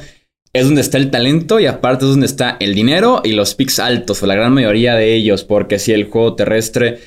Es 0.54 0.66
donde 0.66 0.82
está 0.82 0.98
el 0.98 1.12
talento 1.12 1.60
y 1.60 1.66
aparte 1.66 2.06
es 2.06 2.12
donde 2.12 2.26
está 2.26 2.58
el 2.60 2.74
dinero 2.74 3.22
y 3.24 3.34
los 3.34 3.56
picks 3.56 3.80
altos, 3.80 4.24
o 4.24 4.28
la 4.28 4.36
gran 4.36 4.54
mayoría 4.54 4.96
de 4.96 5.14
ellos, 5.14 5.44
porque 5.44 5.80
si 5.80 5.92
el 5.92 6.06
juego 6.06 6.36
terrestre... 6.36 7.00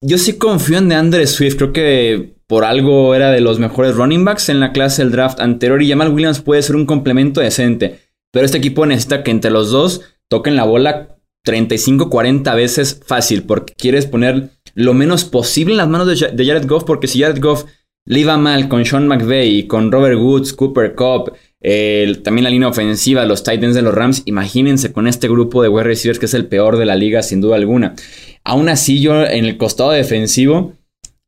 Yo 0.00 0.16
sí 0.16 0.34
confío 0.34 0.78
en 0.78 0.88
DeAndre 0.88 1.26
Swift, 1.26 1.56
creo 1.56 1.72
que 1.72 2.34
por 2.46 2.64
algo 2.64 3.14
era 3.14 3.30
de 3.30 3.40
los 3.40 3.58
mejores 3.58 3.94
running 3.94 4.24
backs 4.24 4.48
en 4.48 4.60
la 4.60 4.72
clase 4.72 5.02
del 5.02 5.12
draft 5.12 5.40
anterior 5.40 5.82
y 5.82 5.88
Jamal 5.88 6.12
Williams 6.12 6.40
puede 6.40 6.62
ser 6.62 6.76
un 6.76 6.86
complemento 6.86 7.40
decente, 7.40 7.98
pero 8.32 8.46
este 8.46 8.58
equipo 8.58 8.86
necesita 8.86 9.22
que 9.22 9.30
entre 9.30 9.50
los 9.50 9.70
dos 9.70 10.02
toquen 10.28 10.56
la 10.56 10.64
bola 10.64 11.18
35, 11.44 12.10
40 12.10 12.54
veces 12.54 13.00
fácil, 13.04 13.44
porque 13.44 13.74
quieres 13.74 14.06
poner 14.06 14.50
lo 14.74 14.94
menos 14.94 15.24
posible 15.24 15.72
en 15.72 15.78
las 15.78 15.88
manos 15.88 16.06
de, 16.08 16.44
Jared 16.44 16.66
Goff, 16.66 16.84
porque 16.84 17.06
si 17.06 17.20
Jared 17.20 17.40
Goff 17.40 17.64
le 18.04 18.20
iba 18.20 18.36
mal 18.38 18.68
con 18.68 18.84
Sean 18.84 19.06
McVay, 19.06 19.66
con 19.66 19.90
Robert 19.92 20.18
Woods, 20.18 20.52
Cooper 20.52 20.94
También 21.60 22.44
la 22.44 22.50
línea 22.50 22.68
ofensiva, 22.68 23.26
los 23.26 23.42
Titans 23.42 23.74
de 23.74 23.82
los 23.82 23.94
Rams, 23.94 24.22
imagínense 24.26 24.92
con 24.92 25.06
este 25.06 25.28
grupo 25.28 25.62
de 25.62 25.68
wide 25.68 25.84
receivers 25.84 26.18
que 26.18 26.26
es 26.26 26.34
el 26.34 26.46
peor 26.46 26.76
de 26.76 26.86
la 26.86 26.96
liga 26.96 27.22
sin 27.22 27.40
duda 27.40 27.56
alguna. 27.56 27.94
Aún 28.44 28.68
así 28.68 29.00
yo 29.00 29.24
en 29.24 29.44
el 29.44 29.56
costado 29.56 29.90
defensivo, 29.90 30.74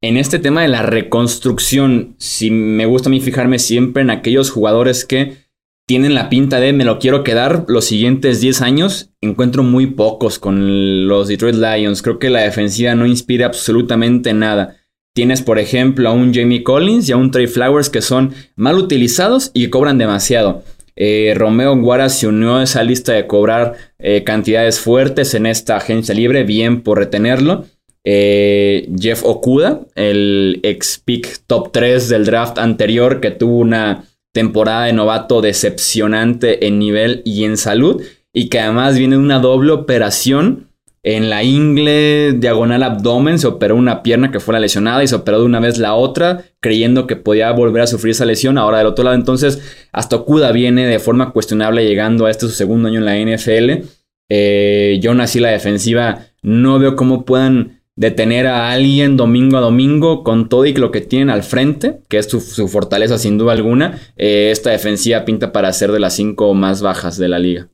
en 0.03 0.16
este 0.16 0.38
tema 0.38 0.62
de 0.62 0.69
la 0.69 0.83
reconstrucción, 0.83 2.14
si 2.19 2.51
me 2.51 2.87
gusta 2.87 3.09
a 3.09 3.11
mí 3.11 3.21
fijarme 3.21 3.59
siempre 3.59 4.03
en 4.03 4.11
aquellos 4.11 4.51
jugadores 4.51 5.05
que 5.05 5.51
tienen 5.87 6.14
la 6.14 6.29
pinta 6.29 6.61
de 6.61 6.73
me 6.73 6.85
lo 6.85 7.01
quiero 7.01 7.25
quedar 7.25 7.64
los 7.66 7.85
siguientes 7.85 8.40
10 8.40 8.62
años. 8.62 9.11
Encuentro 9.21 9.64
muy 9.64 9.87
pocos 9.87 10.38
con 10.38 11.09
los 11.09 11.27
Detroit 11.27 11.57
Lions. 11.57 12.01
Creo 12.01 12.21
que 12.21 12.31
la 12.31 12.43
defensiva 12.43 12.95
no 12.95 13.07
inspira 13.07 13.47
absolutamente 13.47 14.33
nada. 14.33 14.77
Tienes, 15.20 15.42
por 15.42 15.59
ejemplo, 15.59 16.09
a 16.09 16.12
un 16.12 16.33
Jamie 16.33 16.62
Collins 16.62 17.06
y 17.06 17.12
a 17.12 17.18
un 17.18 17.30
Trey 17.30 17.46
Flowers 17.46 17.90
que 17.90 18.00
son 18.00 18.33
mal 18.56 18.78
utilizados 18.78 19.50
y 19.52 19.68
cobran 19.68 19.98
demasiado. 19.98 20.62
Eh, 20.96 21.35
Romeo 21.37 21.76
Guara 21.76 22.09
se 22.09 22.26
unió 22.26 22.56
a 22.56 22.62
esa 22.62 22.83
lista 22.85 23.12
de 23.12 23.26
cobrar 23.26 23.74
eh, 23.98 24.24
cantidades 24.24 24.80
fuertes 24.80 25.35
en 25.35 25.44
esta 25.44 25.76
agencia 25.76 26.14
libre, 26.14 26.44
bien 26.44 26.80
por 26.80 26.96
retenerlo. 26.96 27.66
Eh, 28.02 28.88
Jeff 28.98 29.22
Okuda, 29.22 29.83
el 29.94 30.59
ex 30.62 31.02
pick 31.04 31.42
top 31.46 31.70
3 31.70 32.09
del 32.09 32.24
draft 32.24 32.56
anterior 32.56 33.20
que 33.20 33.30
tuvo 33.30 33.59
una 33.59 34.04
temporada 34.33 34.87
de 34.87 34.94
novato 34.94 35.42
decepcionante 35.42 36.66
en 36.66 36.78
nivel 36.78 37.20
y 37.26 37.44
en 37.44 37.59
salud, 37.59 38.02
y 38.33 38.48
que 38.48 38.59
además 38.59 38.96
viene 38.96 39.16
de 39.16 39.22
una 39.22 39.38
doble 39.38 39.72
operación 39.72 40.69
en 41.02 41.30
la 41.30 41.42
ingle 41.42 42.34
diagonal 42.34 42.82
abdomen 42.82 43.38
se 43.38 43.46
operó 43.46 43.74
una 43.74 44.02
pierna 44.02 44.30
que 44.30 44.40
fue 44.40 44.52
la 44.52 44.60
lesionada 44.60 45.02
y 45.02 45.08
se 45.08 45.14
operó 45.14 45.40
de 45.40 45.46
una 45.46 45.60
vez 45.60 45.78
la 45.78 45.94
otra, 45.94 46.44
creyendo 46.60 47.06
que 47.06 47.16
podía 47.16 47.50
volver 47.52 47.82
a 47.82 47.86
sufrir 47.86 48.10
esa 48.10 48.26
lesión. 48.26 48.58
Ahora 48.58 48.78
del 48.78 48.86
otro 48.86 49.04
lado, 49.04 49.16
entonces, 49.16 49.62
hasta 49.92 50.16
Okuda 50.16 50.52
viene 50.52 50.86
de 50.86 50.98
forma 50.98 51.32
cuestionable 51.32 51.86
llegando 51.86 52.26
a 52.26 52.30
este 52.30 52.46
su 52.46 52.52
segundo 52.52 52.88
año 52.88 52.98
en 52.98 53.06
la 53.06 53.16
NFL. 53.16 53.86
Eh, 54.28 54.98
yo 55.00 55.14
nací 55.14 55.40
la 55.40 55.50
defensiva, 55.50 56.26
no 56.42 56.78
veo 56.78 56.96
cómo 56.96 57.24
puedan 57.24 57.80
detener 57.96 58.46
a 58.46 58.70
alguien 58.70 59.16
domingo 59.16 59.56
a 59.56 59.60
domingo 59.60 60.22
con 60.22 60.48
todo 60.48 60.66
y 60.66 60.74
lo 60.74 60.90
que 60.90 61.00
tienen 61.00 61.30
al 61.30 61.42
frente, 61.42 62.00
que 62.08 62.18
es 62.18 62.28
su, 62.28 62.68
fortaleza 62.68 63.18
sin 63.18 63.38
duda 63.38 63.52
alguna. 63.52 63.98
Eh, 64.16 64.50
esta 64.52 64.70
defensiva 64.70 65.24
pinta 65.24 65.50
para 65.50 65.72
ser 65.72 65.92
de 65.92 66.00
las 66.00 66.14
cinco 66.14 66.52
más 66.52 66.82
bajas 66.82 67.16
de 67.16 67.28
la 67.28 67.38
liga. 67.38 67.68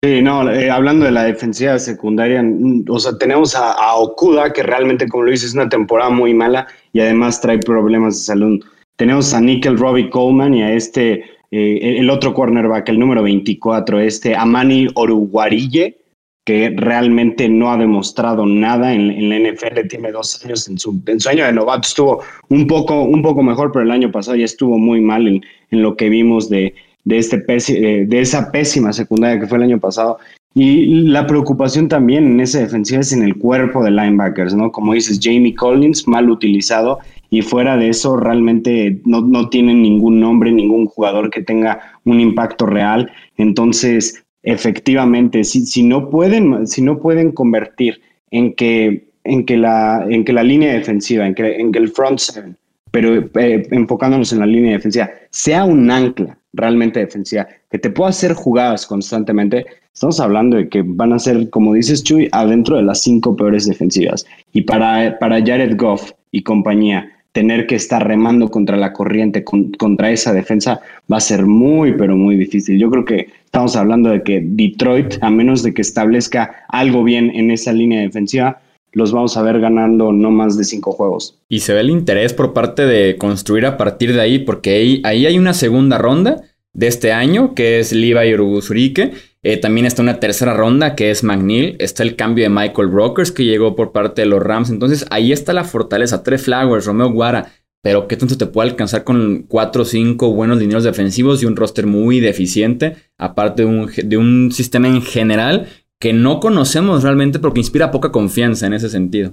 Sí, 0.00 0.22
no, 0.22 0.48
eh, 0.48 0.70
hablando 0.70 1.06
de 1.06 1.10
la 1.10 1.24
defensiva 1.24 1.76
secundaria, 1.76 2.40
mm, 2.40 2.84
o 2.88 3.00
sea, 3.00 3.18
tenemos 3.18 3.56
a, 3.56 3.96
Okuda, 3.96 4.52
que 4.52 4.62
realmente, 4.62 5.08
como 5.08 5.24
lo 5.24 5.32
dices, 5.32 5.48
es 5.48 5.54
una 5.54 5.68
temporada 5.68 6.08
muy 6.08 6.32
mala 6.32 6.68
y 6.92 7.00
además 7.00 7.40
trae 7.40 7.58
problemas 7.58 8.14
de 8.14 8.20
salud. 8.20 8.64
Tenemos 8.96 9.34
a 9.34 9.40
Nickel 9.40 9.76
Robbie 9.76 10.08
Coleman 10.08 10.54
y 10.54 10.62
a 10.62 10.72
este, 10.72 11.24
eh, 11.50 11.96
el 11.98 12.10
otro 12.10 12.32
cornerback, 12.32 12.88
el 12.90 13.00
número 13.00 13.24
24, 13.24 13.98
este 13.98 14.36
Amani 14.36 14.86
Oruguarille, 14.94 15.98
que 16.44 16.72
realmente 16.76 17.48
no 17.48 17.72
ha 17.72 17.76
demostrado 17.76 18.46
nada 18.46 18.94
en, 18.94 19.28
la 19.28 19.50
NFL, 19.50 19.88
tiene 19.88 20.12
dos 20.12 20.44
años 20.44 20.68
en 20.68 20.78
su, 20.78 21.02
en 21.06 21.18
su, 21.18 21.28
año 21.28 21.44
de 21.44 21.52
novato, 21.52 21.88
estuvo 21.88 22.22
un 22.50 22.68
poco, 22.68 23.02
un 23.02 23.20
poco 23.20 23.42
mejor, 23.42 23.72
pero 23.72 23.84
el 23.84 23.90
año 23.90 24.12
pasado 24.12 24.36
ya 24.36 24.44
estuvo 24.44 24.78
muy 24.78 25.00
mal 25.00 25.26
en, 25.26 25.42
en 25.72 25.82
lo 25.82 25.96
que 25.96 26.08
vimos 26.08 26.48
de, 26.48 26.72
de, 27.04 27.18
este 27.18 27.44
eh, 27.48 28.06
de 28.06 28.20
esa 28.20 28.50
pésima 28.50 28.92
secundaria 28.92 29.40
que 29.40 29.46
fue 29.46 29.58
el 29.58 29.64
año 29.64 29.80
pasado. 29.80 30.18
Y 30.54 31.04
la 31.04 31.26
preocupación 31.26 31.88
también 31.88 32.26
en 32.26 32.40
esa 32.40 32.58
defensiva 32.58 33.00
es 33.00 33.12
en 33.12 33.22
el 33.22 33.36
cuerpo 33.36 33.84
de 33.84 33.90
linebackers, 33.90 34.54
¿no? 34.54 34.72
Como 34.72 34.94
dices, 34.94 35.20
Jamie 35.22 35.54
Collins, 35.54 36.08
mal 36.08 36.30
utilizado, 36.30 36.98
y 37.30 37.42
fuera 37.42 37.76
de 37.76 37.90
eso 37.90 38.16
realmente 38.16 39.00
no, 39.04 39.20
no 39.20 39.50
tienen 39.50 39.82
ningún 39.82 40.18
nombre, 40.18 40.50
ningún 40.50 40.86
jugador 40.86 41.30
que 41.30 41.42
tenga 41.42 41.80
un 42.04 42.20
impacto 42.20 42.66
real. 42.66 43.10
Entonces, 43.36 44.24
efectivamente, 44.42 45.44
si, 45.44 45.66
si, 45.66 45.82
no, 45.82 46.10
pueden, 46.10 46.66
si 46.66 46.82
no 46.82 46.98
pueden 46.98 47.32
convertir 47.32 48.00
en 48.30 48.54
que, 48.54 49.10
en 49.24 49.44
que, 49.44 49.58
la, 49.58 50.06
en 50.08 50.24
que 50.24 50.32
la 50.32 50.42
línea 50.42 50.72
defensiva, 50.72 51.26
en 51.26 51.34
que, 51.34 51.56
en 51.56 51.74
el 51.74 51.90
front 51.90 52.18
seven, 52.18 52.56
pero 52.90 53.14
eh, 53.14 53.68
enfocándonos 53.70 54.32
en 54.32 54.40
la 54.40 54.46
línea 54.46 54.72
defensiva, 54.72 55.10
sea 55.30 55.64
un 55.64 55.90
ancla 55.90 56.38
realmente 56.58 57.00
defensiva, 57.00 57.48
que 57.70 57.78
te 57.78 57.90
pueda 57.90 58.10
hacer 58.10 58.34
jugadas 58.34 58.86
constantemente, 58.86 59.64
estamos 59.94 60.20
hablando 60.20 60.56
de 60.56 60.68
que 60.68 60.82
van 60.84 61.12
a 61.12 61.18
ser, 61.18 61.48
como 61.50 61.74
dices 61.74 62.04
Chuy, 62.04 62.28
adentro 62.32 62.76
de 62.76 62.82
las 62.82 63.00
cinco 63.00 63.34
peores 63.34 63.66
defensivas. 63.66 64.26
Y 64.52 64.62
para, 64.62 65.18
para 65.18 65.38
Jared 65.38 65.76
Goff 65.76 66.12
y 66.30 66.42
compañía, 66.42 67.10
tener 67.32 67.66
que 67.66 67.76
estar 67.76 68.06
remando 68.06 68.50
contra 68.50 68.76
la 68.76 68.92
corriente, 68.92 69.44
contra 69.44 70.10
esa 70.10 70.32
defensa, 70.32 70.80
va 71.10 71.18
a 71.18 71.20
ser 71.20 71.46
muy, 71.46 71.92
pero 71.92 72.16
muy 72.16 72.36
difícil. 72.36 72.78
Yo 72.78 72.90
creo 72.90 73.04
que 73.04 73.28
estamos 73.44 73.76
hablando 73.76 74.10
de 74.10 74.22
que 74.22 74.42
Detroit, 74.44 75.14
a 75.20 75.30
menos 75.30 75.62
de 75.62 75.72
que 75.72 75.82
establezca 75.82 76.64
algo 76.68 77.04
bien 77.04 77.30
en 77.34 77.50
esa 77.50 77.72
línea 77.72 78.00
defensiva, 78.00 78.60
los 78.98 79.12
vamos 79.12 79.36
a 79.36 79.42
ver 79.42 79.60
ganando 79.60 80.12
no 80.12 80.30
más 80.30 80.58
de 80.58 80.64
cinco 80.64 80.92
juegos. 80.92 81.38
Y 81.48 81.60
se 81.60 81.72
ve 81.72 81.80
el 81.80 81.90
interés 81.90 82.34
por 82.34 82.52
parte 82.52 82.84
de 82.84 83.16
construir 83.16 83.64
a 83.64 83.76
partir 83.76 84.12
de 84.12 84.20
ahí, 84.20 84.40
porque 84.40 85.00
ahí, 85.04 85.24
hay 85.24 85.38
una 85.38 85.54
segunda 85.54 85.98
ronda 85.98 86.42
de 86.74 86.88
este 86.88 87.12
año, 87.12 87.54
que 87.54 87.78
es 87.78 87.92
Levi 87.92 88.34
Urugusurique. 88.34 89.12
Eh, 89.44 89.56
también 89.56 89.86
está 89.86 90.02
una 90.02 90.18
tercera 90.18 90.52
ronda, 90.52 90.96
que 90.96 91.10
es 91.10 91.22
McNeil. 91.22 91.76
Está 91.78 92.02
el 92.02 92.16
cambio 92.16 92.44
de 92.44 92.50
Michael 92.50 92.88
Brokers, 92.88 93.30
que 93.30 93.44
llegó 93.44 93.76
por 93.76 93.92
parte 93.92 94.22
de 94.22 94.26
los 94.26 94.42
Rams. 94.42 94.68
Entonces, 94.68 95.06
ahí 95.10 95.30
está 95.30 95.52
la 95.52 95.64
fortaleza. 95.64 96.24
Trey 96.24 96.38
Flowers, 96.38 96.84
Romeo 96.84 97.12
Guara. 97.12 97.52
Pero 97.80 98.08
qué 98.08 98.16
tanto 98.16 98.36
te 98.36 98.46
puede 98.46 98.70
alcanzar 98.70 99.04
con 99.04 99.44
cuatro 99.46 99.82
o 99.82 99.84
cinco 99.84 100.32
buenos 100.32 100.58
dineros 100.58 100.82
defensivos 100.82 101.40
y 101.40 101.46
un 101.46 101.54
roster 101.54 101.86
muy 101.86 102.18
deficiente, 102.18 102.96
aparte 103.16 103.62
de 103.62 103.68
un, 103.68 103.88
de 104.04 104.16
un 104.16 104.50
sistema 104.50 104.88
en 104.88 105.00
general 105.00 105.68
que 106.00 106.12
no 106.12 106.40
conocemos 106.40 107.02
realmente 107.02 107.38
porque 107.38 107.60
inspira 107.60 107.90
poca 107.90 108.12
confianza 108.12 108.66
en 108.66 108.74
ese 108.74 108.88
sentido. 108.88 109.32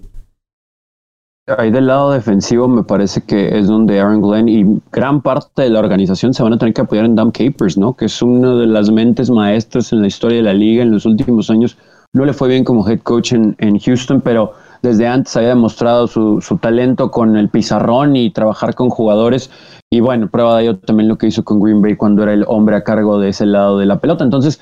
Ahí 1.60 1.70
del 1.70 1.86
lado 1.86 2.10
defensivo 2.10 2.68
me 2.68 2.84
parece 2.84 3.22
que 3.22 3.60
es 3.60 3.68
donde 3.68 4.00
Aaron 4.00 4.20
Glenn 4.20 4.50
y 4.50 4.82
gran 4.92 5.22
parte 5.22 5.62
de 5.62 5.70
la 5.70 5.80
organización 5.80 6.34
se 6.34 6.42
van 6.42 6.54
a 6.54 6.58
tener 6.58 6.74
que 6.74 6.82
apoyar 6.82 7.06
en 7.06 7.14
Dan 7.14 7.30
Capers, 7.30 7.78
¿no? 7.78 7.94
Que 7.94 8.06
es 8.06 8.20
una 8.24 8.56
de 8.56 8.66
las 8.66 8.90
mentes 8.90 9.30
maestras 9.30 9.94
en 9.94 10.02
la 10.02 10.08
historia 10.08 10.38
de 10.38 10.44
la 10.44 10.56
liga 10.56 10.82
en 10.82 10.90
los 10.90 11.06
últimos 11.06 11.52
años. 11.52 11.78
No 12.14 12.26
le 12.26 12.34
fue 12.34 12.48
bien 12.48 12.64
como 12.64 12.88
head 12.90 13.02
coach 13.02 13.34
en, 13.34 13.80
Houston, 13.80 14.22
pero 14.22 14.54
desde 14.82 15.06
antes 15.06 15.38
había 15.38 15.50
demostrado 15.50 16.08
su, 16.08 16.42
su, 16.42 16.58
talento 16.58 17.12
con 17.12 17.38
el 17.38 17.50
pizarrón 17.50 18.16
y 18.16 18.32
trabajar 18.32 18.74
con 18.74 18.90
jugadores. 18.90 19.52
Y 19.92 20.00
bueno, 20.00 20.28
prueba 20.28 20.58
de 20.58 20.64
ello 20.64 20.78
también 20.80 21.10
lo 21.10 21.18
que 21.20 21.28
hizo 21.28 21.44
con 21.44 21.60
Green 21.60 21.80
Bay 21.80 21.96
cuando 21.96 22.24
era 22.24 22.34
el 22.34 22.46
hombre 22.48 22.76
a 22.76 22.84
cargo 22.84 23.20
de 23.20 23.30
ese 23.30 23.46
lado 23.46 23.78
de 23.78 23.86
la 23.86 24.00
pelota. 24.00 24.24
Entonces, 24.24 24.60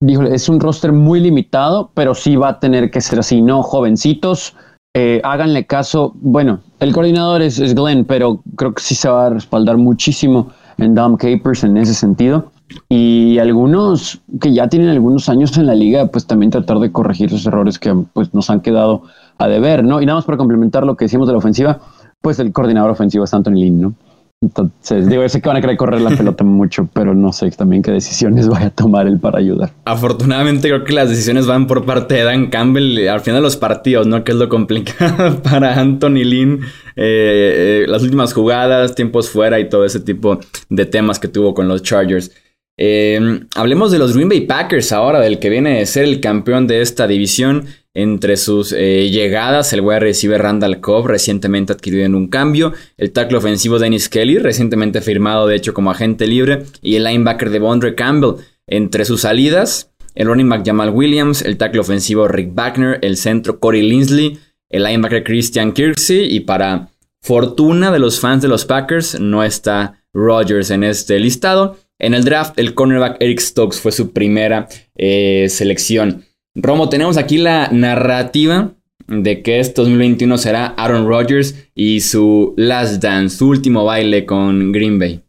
dijo, 0.00 0.22
es 0.22 0.48
un 0.48 0.60
roster 0.60 0.92
muy 0.92 1.20
limitado, 1.20 1.90
pero 1.94 2.14
sí 2.14 2.36
va 2.36 2.48
a 2.48 2.60
tener 2.60 2.90
que 2.90 3.00
ser 3.00 3.18
así, 3.20 3.42
¿no? 3.42 3.62
Jovencitos, 3.62 4.56
eh, 4.94 5.20
háganle 5.22 5.66
caso. 5.66 6.14
Bueno, 6.16 6.60
el 6.80 6.92
coordinador 6.92 7.42
es, 7.42 7.74
Glenn, 7.74 8.04
pero 8.04 8.42
creo 8.56 8.74
que 8.74 8.82
sí 8.82 8.94
se 8.94 9.08
va 9.08 9.26
a 9.26 9.30
respaldar 9.30 9.76
muchísimo 9.76 10.50
en 10.78 10.94
Dom 10.94 11.16
Capers 11.16 11.64
en 11.64 11.76
ese 11.76 11.94
sentido. 11.94 12.50
Y 12.88 13.38
algunos 13.38 14.20
que 14.40 14.52
ya 14.52 14.68
tienen 14.68 14.88
algunos 14.88 15.28
años 15.28 15.56
en 15.58 15.66
la 15.66 15.74
liga, 15.74 16.06
pues 16.06 16.26
también 16.26 16.50
tratar 16.50 16.78
de 16.78 16.92
corregir 16.92 17.26
esos 17.26 17.44
errores 17.46 17.78
que 17.78 17.94
pues, 18.12 18.32
nos 18.32 18.48
han 18.48 18.60
quedado 18.60 19.02
a 19.38 19.48
deber, 19.48 19.84
¿no? 19.84 20.00
Y 20.00 20.06
nada 20.06 20.18
más 20.18 20.24
para 20.24 20.38
complementar 20.38 20.84
lo 20.84 20.96
que 20.96 21.06
decíamos 21.06 21.26
de 21.28 21.32
la 21.32 21.38
ofensiva, 21.38 21.80
pues 22.20 22.38
el 22.38 22.52
coordinador 22.52 22.90
ofensivo 22.90 23.24
es 23.24 23.34
Anthony 23.34 23.54
Lynn, 23.54 23.80
¿no? 23.80 23.94
Entonces, 24.42 25.06
digo, 25.06 25.28
sé 25.28 25.42
que 25.42 25.48
van 25.48 25.58
a 25.58 25.60
querer 25.60 25.76
correr 25.76 26.00
la 26.00 26.16
pelota 26.16 26.44
mucho, 26.44 26.88
pero 26.94 27.14
no 27.14 27.30
sé 27.30 27.50
también 27.50 27.82
qué 27.82 27.90
decisiones 27.90 28.48
vaya 28.48 28.68
a 28.68 28.70
tomar 28.70 29.06
él 29.06 29.20
para 29.20 29.38
ayudar. 29.38 29.72
Afortunadamente, 29.84 30.68
creo 30.68 30.82
que 30.82 30.94
las 30.94 31.10
decisiones 31.10 31.46
van 31.46 31.66
por 31.66 31.84
parte 31.84 32.14
de 32.14 32.24
Dan 32.24 32.46
Campbell 32.48 33.06
al 33.06 33.20
final 33.20 33.40
de 33.40 33.42
los 33.42 33.56
partidos, 33.56 34.06
¿no? 34.06 34.24
Que 34.24 34.32
es 34.32 34.38
lo 34.38 34.48
complicado 34.48 35.42
para 35.42 35.78
Anthony 35.78 36.24
Lynn. 36.24 36.60
Eh, 36.96 37.82
eh, 37.82 37.86
las 37.86 38.02
últimas 38.02 38.32
jugadas, 38.32 38.94
tiempos 38.94 39.28
fuera 39.28 39.60
y 39.60 39.68
todo 39.68 39.84
ese 39.84 40.00
tipo 40.00 40.40
de 40.70 40.86
temas 40.86 41.18
que 41.18 41.28
tuvo 41.28 41.52
con 41.52 41.68
los 41.68 41.82
Chargers. 41.82 42.32
Eh, 42.78 43.40
hablemos 43.56 43.92
de 43.92 43.98
los 43.98 44.14
Green 44.14 44.30
Bay 44.30 44.46
Packers 44.46 44.90
ahora, 44.92 45.20
del 45.20 45.38
que 45.38 45.50
viene 45.50 45.80
de 45.80 45.86
ser 45.86 46.04
el 46.04 46.18
campeón 46.20 46.66
de 46.66 46.80
esta 46.80 47.06
división. 47.06 47.66
Entre 47.92 48.36
sus 48.36 48.72
eh, 48.72 49.10
llegadas, 49.10 49.72
el 49.72 49.80
wide 49.80 50.00
receiver 50.00 50.40
Randall 50.40 50.80
Cobb, 50.80 51.08
recientemente 51.08 51.72
adquirido 51.72 52.04
en 52.04 52.14
un 52.14 52.28
cambio, 52.28 52.72
el 52.96 53.10
tackle 53.10 53.38
ofensivo 53.38 53.80
Dennis 53.80 54.08
Kelly, 54.08 54.38
recientemente 54.38 55.00
firmado 55.00 55.48
de 55.48 55.56
hecho 55.56 55.74
como 55.74 55.90
agente 55.90 56.28
libre, 56.28 56.66
y 56.82 56.94
el 56.94 57.04
linebacker 57.04 57.50
de 57.50 57.58
Bondre 57.58 57.94
Campbell. 57.96 58.44
Entre 58.68 59.04
sus 59.04 59.22
salidas, 59.22 59.90
el 60.14 60.28
running 60.28 60.48
back 60.48 60.64
Jamal 60.64 60.90
Williams, 60.90 61.42
el 61.42 61.56
tackle 61.56 61.80
ofensivo 61.80 62.28
Rick 62.28 62.54
Wagner, 62.54 63.00
el 63.02 63.16
centro 63.16 63.58
Corey 63.58 63.82
Linsley, 63.82 64.38
el 64.68 64.84
linebacker 64.84 65.24
Christian 65.24 65.72
Kirksey, 65.72 66.32
y 66.32 66.40
para 66.40 66.90
fortuna 67.20 67.90
de 67.90 67.98
los 67.98 68.20
fans 68.20 68.42
de 68.42 68.48
los 68.48 68.66
Packers, 68.66 69.18
no 69.18 69.42
está 69.42 70.04
Rodgers 70.12 70.70
en 70.70 70.84
este 70.84 71.18
listado. 71.18 71.76
En 71.98 72.14
el 72.14 72.24
draft, 72.24 72.58
el 72.58 72.74
cornerback 72.74 73.16
Eric 73.20 73.40
Stokes 73.40 73.80
fue 73.80 73.90
su 73.90 74.12
primera 74.12 74.68
eh, 74.96 75.48
selección. 75.50 76.24
Romo, 76.56 76.88
tenemos 76.88 77.16
aquí 77.16 77.38
la 77.38 77.68
narrativa 77.70 78.72
de 79.06 79.42
que 79.42 79.60
este 79.60 79.82
2021 79.82 80.36
será 80.38 80.66
Aaron 80.66 81.06
Rodgers 81.06 81.68
y 81.74 82.00
su 82.00 82.54
last 82.56 83.02
dance, 83.02 83.36
su 83.36 83.48
último 83.48 83.84
baile 83.84 84.26
con 84.26 84.72
Green 84.72 84.98
Bay. 84.98 85.22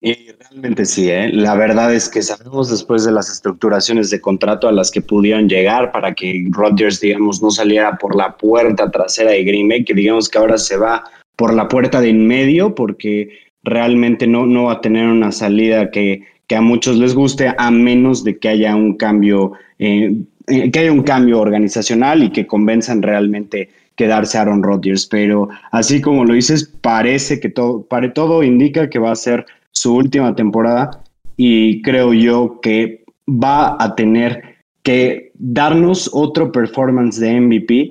Y 0.00 0.30
realmente 0.32 0.84
sí, 0.84 1.10
¿eh? 1.10 1.30
la 1.32 1.54
verdad 1.56 1.92
es 1.94 2.08
que 2.08 2.22
sabemos 2.22 2.70
después 2.70 3.04
de 3.04 3.12
las 3.12 3.30
estructuraciones 3.30 4.10
de 4.10 4.20
contrato 4.20 4.68
a 4.68 4.72
las 4.72 4.90
que 4.90 5.00
pudieron 5.00 5.48
llegar 5.48 5.90
para 5.90 6.14
que 6.14 6.46
Rodgers, 6.50 7.00
digamos, 7.00 7.42
no 7.42 7.50
saliera 7.50 7.96
por 7.96 8.14
la 8.14 8.36
puerta 8.36 8.90
trasera 8.90 9.32
de 9.32 9.42
Green 9.42 9.68
Bay, 9.68 9.84
que 9.84 9.94
digamos 9.94 10.28
que 10.28 10.38
ahora 10.38 10.58
se 10.58 10.76
va 10.76 11.04
por 11.36 11.54
la 11.54 11.66
puerta 11.66 12.00
de 12.00 12.10
en 12.10 12.26
medio 12.26 12.74
porque 12.74 13.30
realmente 13.62 14.26
no, 14.26 14.46
no 14.46 14.64
va 14.64 14.74
a 14.74 14.80
tener 14.80 15.06
una 15.06 15.32
salida 15.32 15.90
que, 15.90 16.22
que 16.48 16.56
a 16.56 16.60
muchos 16.60 16.96
les 16.96 17.14
guste, 17.14 17.54
a 17.56 17.70
menos 17.70 18.24
de 18.24 18.38
que 18.38 18.48
haya 18.48 18.74
un 18.74 18.96
cambio, 18.96 19.52
eh, 19.78 20.16
eh, 20.46 20.70
que 20.70 20.78
haya 20.80 20.92
un 20.92 21.02
cambio 21.02 21.40
organizacional 21.40 22.24
y 22.24 22.30
que 22.30 22.46
convenzan 22.46 23.02
realmente 23.02 23.68
quedarse 23.94 24.38
Aaron 24.38 24.62
Rodgers. 24.62 25.06
Pero 25.06 25.48
así 25.70 26.00
como 26.00 26.24
lo 26.24 26.34
dices, 26.34 26.64
parece 26.80 27.38
que 27.38 27.50
todo, 27.50 27.82
para 27.82 28.12
todo 28.12 28.42
indica 28.42 28.88
que 28.88 28.98
va 28.98 29.12
a 29.12 29.16
ser 29.16 29.46
su 29.72 29.94
última 29.94 30.34
temporada 30.34 31.02
y 31.36 31.82
creo 31.82 32.14
yo 32.14 32.60
que 32.60 33.04
va 33.28 33.76
a 33.78 33.94
tener 33.94 34.42
que 34.82 35.32
darnos 35.34 36.10
otro 36.14 36.50
performance 36.50 37.20
de 37.20 37.40
MVP 37.40 37.90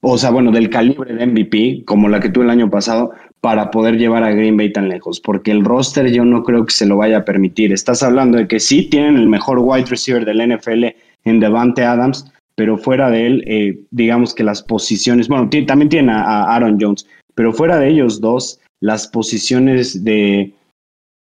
o 0.00 0.16
sea, 0.16 0.30
bueno, 0.30 0.52
del 0.52 0.70
calibre 0.70 1.12
de 1.12 1.26
MVP, 1.26 1.84
como 1.84 2.08
la 2.08 2.20
que 2.20 2.28
tuvo 2.28 2.44
el 2.44 2.50
año 2.50 2.70
pasado, 2.70 3.12
para 3.40 3.70
poder 3.70 3.96
llevar 3.96 4.24
a 4.24 4.32
Green 4.32 4.56
Bay 4.56 4.72
tan 4.72 4.88
lejos, 4.88 5.20
porque 5.20 5.50
el 5.50 5.64
roster 5.64 6.10
yo 6.10 6.24
no 6.24 6.42
creo 6.42 6.64
que 6.64 6.72
se 6.72 6.86
lo 6.86 6.96
vaya 6.96 7.18
a 7.18 7.24
permitir. 7.24 7.72
Estás 7.72 8.02
hablando 8.02 8.38
de 8.38 8.48
que 8.48 8.58
sí 8.58 8.88
tienen 8.88 9.16
el 9.16 9.28
mejor 9.28 9.58
wide 9.60 9.86
receiver 9.86 10.24
del 10.24 10.56
NFL 10.56 10.86
en 11.24 11.40
Devante 11.40 11.84
Adams, 11.84 12.30
pero 12.56 12.76
fuera 12.76 13.10
de 13.10 13.26
él, 13.26 13.44
eh, 13.46 13.78
digamos 13.92 14.34
que 14.34 14.42
las 14.42 14.62
posiciones, 14.62 15.28
bueno, 15.28 15.48
también 15.66 15.88
tiene 15.88 16.12
a, 16.12 16.54
Aaron 16.54 16.78
Jones, 16.80 17.06
pero 17.34 17.52
fuera 17.52 17.78
de 17.78 17.88
ellos 17.88 18.20
dos, 18.20 18.58
las 18.80 19.06
posiciones 19.06 20.02
de 20.02 20.52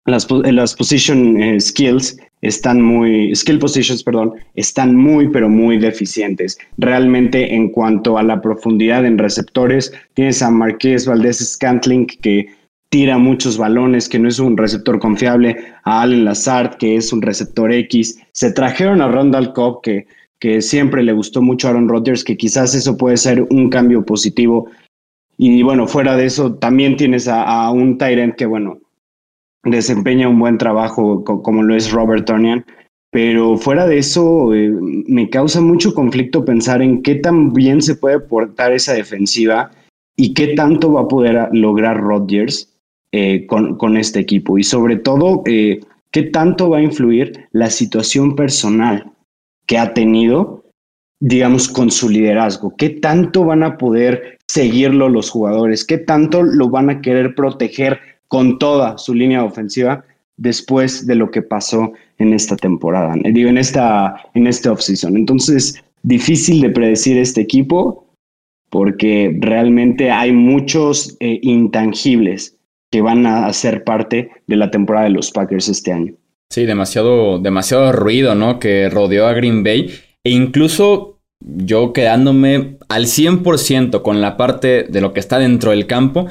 las, 0.10 0.28
las 0.30 0.76
position 0.76 1.42
eh, 1.42 1.60
skills 1.60 2.18
están 2.42 2.82
muy, 2.82 3.36
skill 3.36 3.60
positions, 3.60 4.04
perdón, 4.04 4.34
están 4.56 4.96
muy, 4.96 5.30
pero 5.30 5.50
muy 5.50 5.78
deficientes. 5.78 6.58
Realmente 6.78 7.54
en 7.54 7.70
cuanto 7.70 8.18
a 8.18 8.24
la 8.24 8.42
profundidad 8.42 9.06
en 9.06 9.18
receptores, 9.18 9.94
tienes 10.14 10.42
a 10.42 10.50
Marqués 10.50 11.06
Valdés 11.06 11.38
Scantling 11.38 12.08
que 12.08 12.48
tira 12.90 13.18
muchos 13.18 13.58
balones, 13.58 14.10
que 14.10 14.20
no 14.20 14.30
es 14.30 14.40
un 14.40 14.58
receptor 14.58 15.00
confiable, 15.00 15.58
a 15.84 16.02
Allen 16.02 16.26
Lazard, 16.26 16.78
que 16.78 16.96
es 16.96 17.14
un 17.14 17.22
receptor 17.22 17.72
X. 17.72 18.20
Se 18.32 18.52
trajeron 18.52 19.02
a 19.02 19.10
Rondal 19.10 19.54
Cobb, 19.54 19.82
que 19.84 20.08
que 20.40 20.62
siempre 20.62 21.04
le 21.04 21.14
gustó 21.14 21.42
mucho 21.42 21.68
a 21.68 21.72
Aaron 21.72 21.90
Rodgers, 21.90 22.24
que 22.24 22.38
quizás 22.38 22.74
eso 22.74 22.98
puede 22.98 23.18
ser 23.18 23.46
un 23.50 23.70
cambio 23.70 24.06
positivo. 24.06 24.70
Y 25.38 25.62
bueno, 25.64 25.88
fuera 25.88 26.16
de 26.16 26.26
eso, 26.26 26.56
también 26.56 26.96
tienes 26.96 27.28
a, 27.28 27.70
un 27.72 27.98
Tyrant 27.98 28.36
que, 28.36 28.46
bueno, 28.46 28.80
desempeña 29.64 30.30
un 30.30 30.40
buen 30.40 30.58
trabajo 30.58 31.24
como 31.24 31.64
lo 31.64 31.76
es 31.76 31.92
Robert 31.92 32.26
Tonian. 32.26 32.66
Pero 33.12 33.58
fuera 33.58 33.88
de 33.88 33.98
eso, 33.98 34.54
eh, 34.54 34.72
me 35.08 35.30
causa 35.30 35.62
mucho 35.62 35.96
conflicto 35.96 36.46
pensar 36.46 36.82
en 36.82 37.02
qué 37.02 37.16
tan 37.16 37.54
bien 37.54 37.82
se 37.82 37.96
puede 37.96 38.20
portar 38.20 38.72
esa 38.72 38.94
defensiva 38.94 39.72
y 40.16 40.34
qué 40.34 40.50
tanto 40.50 40.94
va 40.94 41.02
a 41.02 41.08
poder 41.08 41.50
lograr 41.52 42.00
Rodgers 42.00 42.78
eh, 43.12 43.48
con, 43.48 43.78
con, 43.78 43.98
este 43.98 44.20
equipo. 44.20 44.60
Y 44.60 44.64
sobre 44.64 44.98
todo, 44.98 45.42
eh, 45.48 45.80
qué 46.12 46.24
tanto 46.24 46.70
va 46.70 46.78
a 46.78 46.84
influir 46.84 47.48
la 47.52 47.72
situación 47.72 48.36
personal 48.36 49.12
que 49.66 49.80
ha 49.80 49.94
tenido, 49.94 50.66
digamos, 51.20 51.68
con 51.68 51.90
su 51.90 52.10
liderazgo? 52.10 52.76
¿Qué 52.78 52.90
tanto 52.90 53.44
van 53.46 53.64
a 53.64 53.78
poder 53.78 54.38
seguirlo 54.48 55.10
los 55.10 55.32
jugadores? 55.32 55.86
¿Qué 55.86 55.98
tanto 55.98 56.44
lo 56.44 56.70
van 56.70 56.90
a 56.90 57.02
querer 57.02 57.34
proteger 57.34 58.00
con 58.30 58.58
toda 58.58 58.98
su 58.98 59.14
línea 59.14 59.44
ofensiva 59.44 60.06
después 60.38 61.06
de 61.06 61.16
lo 61.16 61.30
que 61.30 61.42
pasó 61.42 61.92
en 62.18 62.34
esta 62.34 62.56
temporada? 62.56 63.14
Digo, 63.22 63.50
en 63.50 63.58
esta, 63.58 64.16
en 64.34 64.48
este 64.48 64.70
offseason. 64.70 65.18
Entonces, 65.18 65.84
difícil 66.04 66.62
de 66.62 66.70
predecir 66.70 67.18
este 67.18 67.42
equipo 67.42 68.06
porque 68.70 69.36
realmente 69.40 70.12
hay 70.12 70.32
muchos 70.32 71.18
eh, 71.20 71.40
intangibles 71.42 72.58
que 72.92 73.02
van 73.02 73.26
a 73.26 73.52
ser 73.54 73.84
parte 73.84 74.32
de 74.48 74.56
la 74.56 74.72
temporada 74.72 75.06
de 75.06 75.12
los 75.12 75.32
Packers 75.32 75.68
este 75.70 75.92
año. 75.92 76.14
Sí, 76.52 76.66
demasiado, 76.66 77.40
demasiado 77.40 77.92
ruido, 77.92 78.34
¿no? 78.34 78.60
Que 78.60 78.90
rodeó 78.90 79.28
a 79.28 79.34
Green 79.34 79.64
Bay. 79.64 79.92
E 80.24 80.32
incluso 80.32 81.20
yo 81.40 81.94
quedándome 81.94 82.78
al 82.90 83.06
100% 83.06 84.02
con 84.02 84.22
la 84.22 84.36
parte 84.38 84.84
de 84.84 85.02
lo 85.02 85.14
que 85.14 85.20
está 85.20 85.38
dentro 85.38 85.72
del 85.72 85.86
campo, 85.86 86.28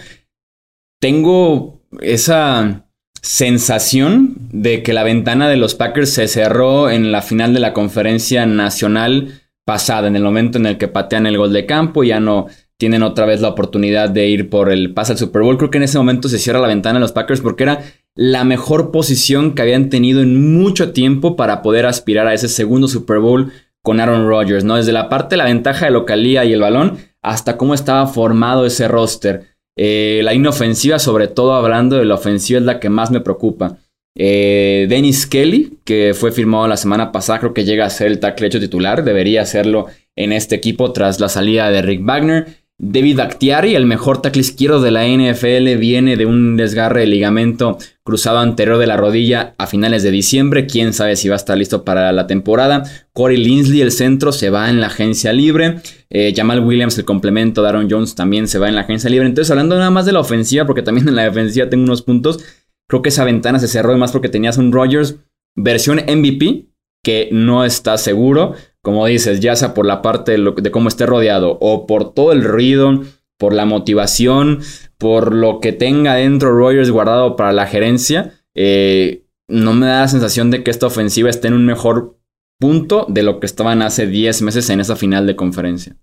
tengo 1.01 1.78
esa 2.01 2.85
sensación 3.23 4.37
de 4.53 4.83
que 4.83 4.93
la 4.93 5.03
ventana 5.03 5.49
de 5.49 5.57
los 5.57 5.75
Packers 5.75 6.11
se 6.11 6.29
cerró 6.29 6.91
en 6.91 7.13
la 7.13 7.23
final 7.23 7.53
de 7.55 7.61
la 7.61 7.73
conferencia 7.73 8.47
nacional 8.47 9.43
pasada, 9.65 10.09
en 10.09 10.17
el 10.17 10.23
momento 10.23 10.59
en 10.59 10.67
el 10.67 10.79
que 10.79 10.89
patean 10.89 11.27
el 11.27 11.37
gol 11.37 11.53
de 11.53 11.67
campo, 11.67 12.05
ya 12.05 12.21
no 12.21 12.47
tienen 12.79 13.03
otra 13.03 13.27
vez 13.27 13.41
la 13.41 13.49
oportunidad 13.49 14.09
de 14.09 14.29
ir 14.29 14.49
por 14.49 14.71
el 14.71 14.95
pase 14.95 15.13
al 15.13 15.19
Super 15.19 15.43
Bowl. 15.43 15.59
Creo 15.59 15.71
que 15.71 15.79
en 15.79 15.85
ese 15.85 15.99
momento 15.99 16.29
se 16.29 16.39
cierra 16.39 16.61
la 16.61 16.69
ventana 16.69 16.95
de 16.95 17.01
los 17.01 17.13
Packers 17.13 17.41
porque 17.41 17.65
era 17.65 17.83
la 18.15 18.45
mejor 18.45 18.93
posición 18.93 19.55
que 19.55 19.63
habían 19.63 19.91
tenido 19.91 20.23
en 20.23 20.55
mucho 20.55 20.93
tiempo 20.93 21.37
para 21.37 21.61
poder 21.61 21.87
aspirar 21.87 22.29
a 22.29 22.35
ese 22.35 22.49
segundo 22.49 22.89
Super 22.89 23.19
Bowl 23.19 23.53
con 23.83 24.01
Aaron 24.01 24.29
Rodgers, 24.29 24.65
¿no? 24.65 24.77
Desde 24.77 24.93
la 24.93 25.09
parte 25.09 25.35
de 25.35 25.39
la 25.39 25.45
ventaja 25.45 25.87
de 25.87 25.93
localía 25.93 26.45
y 26.45 26.53
el 26.53 26.61
balón 26.61 26.99
hasta 27.21 27.57
cómo 27.57 27.75
estaba 27.75 28.07
formado 28.07 28.65
ese 28.65 28.87
roster. 28.89 29.58
Eh, 29.81 30.23
la 30.25 30.35
inofensiva, 30.35 30.99
sobre 30.99 31.29
todo 31.29 31.55
hablando 31.55 31.97
de 31.97 32.05
la 32.05 32.17
ofensiva, 32.17 32.59
es 32.59 32.67
la 32.67 32.81
que 32.81 32.91
más 32.91 33.13
me 33.13 33.21
preocupa. 33.21 33.79
Eh, 34.17 34.87
Dennis 34.89 35.25
Kelly, 35.29 35.79
que 35.85 36.15
fue 36.15 36.33
firmado 36.33 36.67
la 36.67 36.77
semana 36.77 37.13
pasada, 37.13 37.39
creo 37.39 37.55
que 37.55 37.65
llega 37.65 37.87
a 37.87 37.91
ser 37.91 38.09
el 38.09 38.19
tackle 38.19 38.49
hecho 38.49 38.59
titular, 38.59 39.05
debería 39.05 39.43
hacerlo 39.43 39.87
en 40.17 40.33
este 40.33 40.57
equipo 40.57 40.93
tras 40.93 41.21
la 41.21 41.29
salida 41.29 41.71
de 41.71 41.83
Rick 41.83 42.05
Wagner. 42.05 42.47
David 42.81 43.19
Actiari, 43.19 43.75
el 43.75 43.87
mejor 43.87 44.23
tackle 44.23 44.41
izquierdo 44.41 44.81
de 44.81 44.93
la 44.93 45.05
NFL, 45.05 45.77
viene 45.81 46.17
de 46.17 46.27
un 46.27 46.57
desgarre 46.57 47.01
de 47.01 47.07
ligamento 47.09 47.77
cruzado 48.05 48.39
anterior 48.39 48.79
de 48.79 48.87
la 48.87 48.97
rodilla 48.97 49.57
a 49.59 49.67
finales 49.67 50.05
de 50.05 50.13
diciembre. 50.13 50.67
Quién 50.67 50.93
sabe 50.93 51.17
si 51.17 51.29
va 51.29 51.35
a 51.35 51.39
estar 51.39 51.59
listo 51.59 51.85
para 51.85 52.13
la 52.13 52.29
temporada. 52.29 52.85
Corey 53.13 53.37
Linsley, 53.37 53.81
el 53.81 53.91
centro, 53.91 54.31
se 54.31 54.51
va 54.51 54.71
en 54.71 54.81
la 54.81 54.87
agencia 54.87 55.33
libre. 55.33 55.81
Eh, 56.09 56.33
Jamal 56.37 56.65
Williams, 56.65 56.97
el 56.99 57.05
complemento 57.05 57.65
de 57.65 57.87
Jones, 57.91 58.15
también 58.15 58.47
se 58.47 58.61
va 58.61 58.69
en 58.69 58.77
la 58.77 58.83
agencia 58.83 59.11
libre. 59.11 59.27
Entonces, 59.27 59.51
hablando 59.51 59.77
nada 59.77 59.91
más 59.91 60.07
de 60.07 60.13
la 60.13 60.21
ofensiva, 60.21 60.65
porque 60.65 60.83
también 60.83 61.09
en 61.09 61.17
la 61.17 61.25
defensiva 61.25 61.69
tengo 61.69 61.83
unos 61.83 62.03
puntos. 62.03 62.39
Creo 62.89 63.03
que 63.03 63.09
esa 63.09 63.25
ventana 63.25 63.59
se 63.59 63.67
cerró 63.67 63.99
más 63.99 64.13
porque 64.13 64.29
tenías 64.29 64.57
un 64.57 64.71
Rogers 64.71 65.17
versión 65.57 65.99
MVP 65.99 66.69
que 67.03 67.29
no 67.33 67.65
está 67.65 67.99
seguro 67.99 68.55
como 68.83 69.07
dices, 69.07 69.41
ya 69.41 69.57
sea 69.57 69.75
por 69.75 69.87
la 69.87 70.03
parte 70.03 70.37
de, 70.37 70.71
cómo 70.71 70.89
esté 70.89 71.07
rodeado 71.07 71.59
o 71.61 71.87
por 71.87 72.13
todo 72.15 72.33
el 72.33 72.45
ruido, 72.45 73.03
por 73.39 73.53
la 73.53 73.65
motivación, 73.65 74.61
por 74.99 75.35
lo 75.35 75.61
que 75.61 75.73
tenga 75.73 76.15
dentro 76.15 76.53
Rogers 76.53 76.91
guardado 76.91 77.37
para 77.37 77.53
la 77.53 77.67
gerencia, 77.67 78.35
eh, 78.55 79.25
no 79.49 79.73
me 79.73 79.87
da 79.87 80.01
la 80.01 80.09
sensación 80.09 80.51
de 80.51 80.63
que 80.63 80.71
esta 80.71 80.87
ofensiva 80.87 81.31
esté 81.31 81.49
en 81.49 81.55
un 81.55 81.67
mejor 81.67 82.19
punto 82.59 83.07
de 83.09 83.23
lo 83.23 83.41
que 83.41 83.47
estaban 83.47 83.83
hace 83.83 84.07
10 84.07 84.43
meses 84.43 84.69
en 84.71 84.81
esa 84.81 84.97
final 84.97 85.27
de 85.27 85.37
conferencia. 85.37 85.97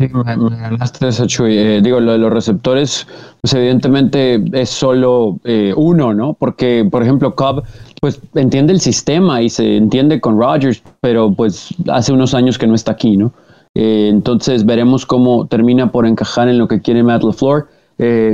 Eh, 0.00 1.80
digo, 1.82 2.00
lo 2.00 2.12
de 2.12 2.18
los 2.18 2.32
receptores, 2.32 3.06
pues 3.42 3.52
evidentemente 3.52 4.42
es 4.54 4.70
solo 4.70 5.38
eh, 5.44 5.74
uno, 5.76 6.14
¿no? 6.14 6.32
Porque, 6.32 6.88
por 6.90 7.02
ejemplo, 7.02 7.34
Cobb, 7.34 7.64
pues 8.00 8.20
entiende 8.34 8.72
el 8.72 8.80
sistema 8.80 9.42
y 9.42 9.48
se 9.48 9.76
entiende 9.76 10.20
con 10.20 10.38
Rodgers, 10.38 10.82
pero 11.00 11.32
pues 11.32 11.74
hace 11.88 12.12
unos 12.12 12.34
años 12.34 12.58
que 12.58 12.66
no 12.66 12.74
está 12.74 12.92
aquí, 12.92 13.16
¿no? 13.16 13.32
Eh, 13.74 14.08
entonces 14.10 14.66
veremos 14.66 15.06
cómo 15.06 15.46
termina 15.46 15.92
por 15.92 16.06
encajar 16.06 16.48
en 16.48 16.58
lo 16.58 16.66
que 16.66 16.80
quiere 16.80 17.02
Matt 17.02 17.22
LaFleur. 17.22 17.68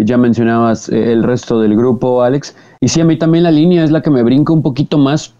ya 0.05 0.16
mencionabas 0.16 0.88
el 0.88 1.24
resto 1.24 1.61
del 1.61 1.76
grupo, 1.76 2.22
Alex. 2.22 2.57
Y 2.81 2.88
sí, 2.88 3.00
a 3.00 3.05
mí 3.05 3.18
también 3.18 3.42
la 3.44 3.50
línea 3.50 3.83
es 3.83 3.90
la 3.90 4.00
que 4.00 4.11
me 4.11 4.22
brinca 4.22 4.52
un 4.52 4.62
poquito 4.62 4.96
más 4.96 5.35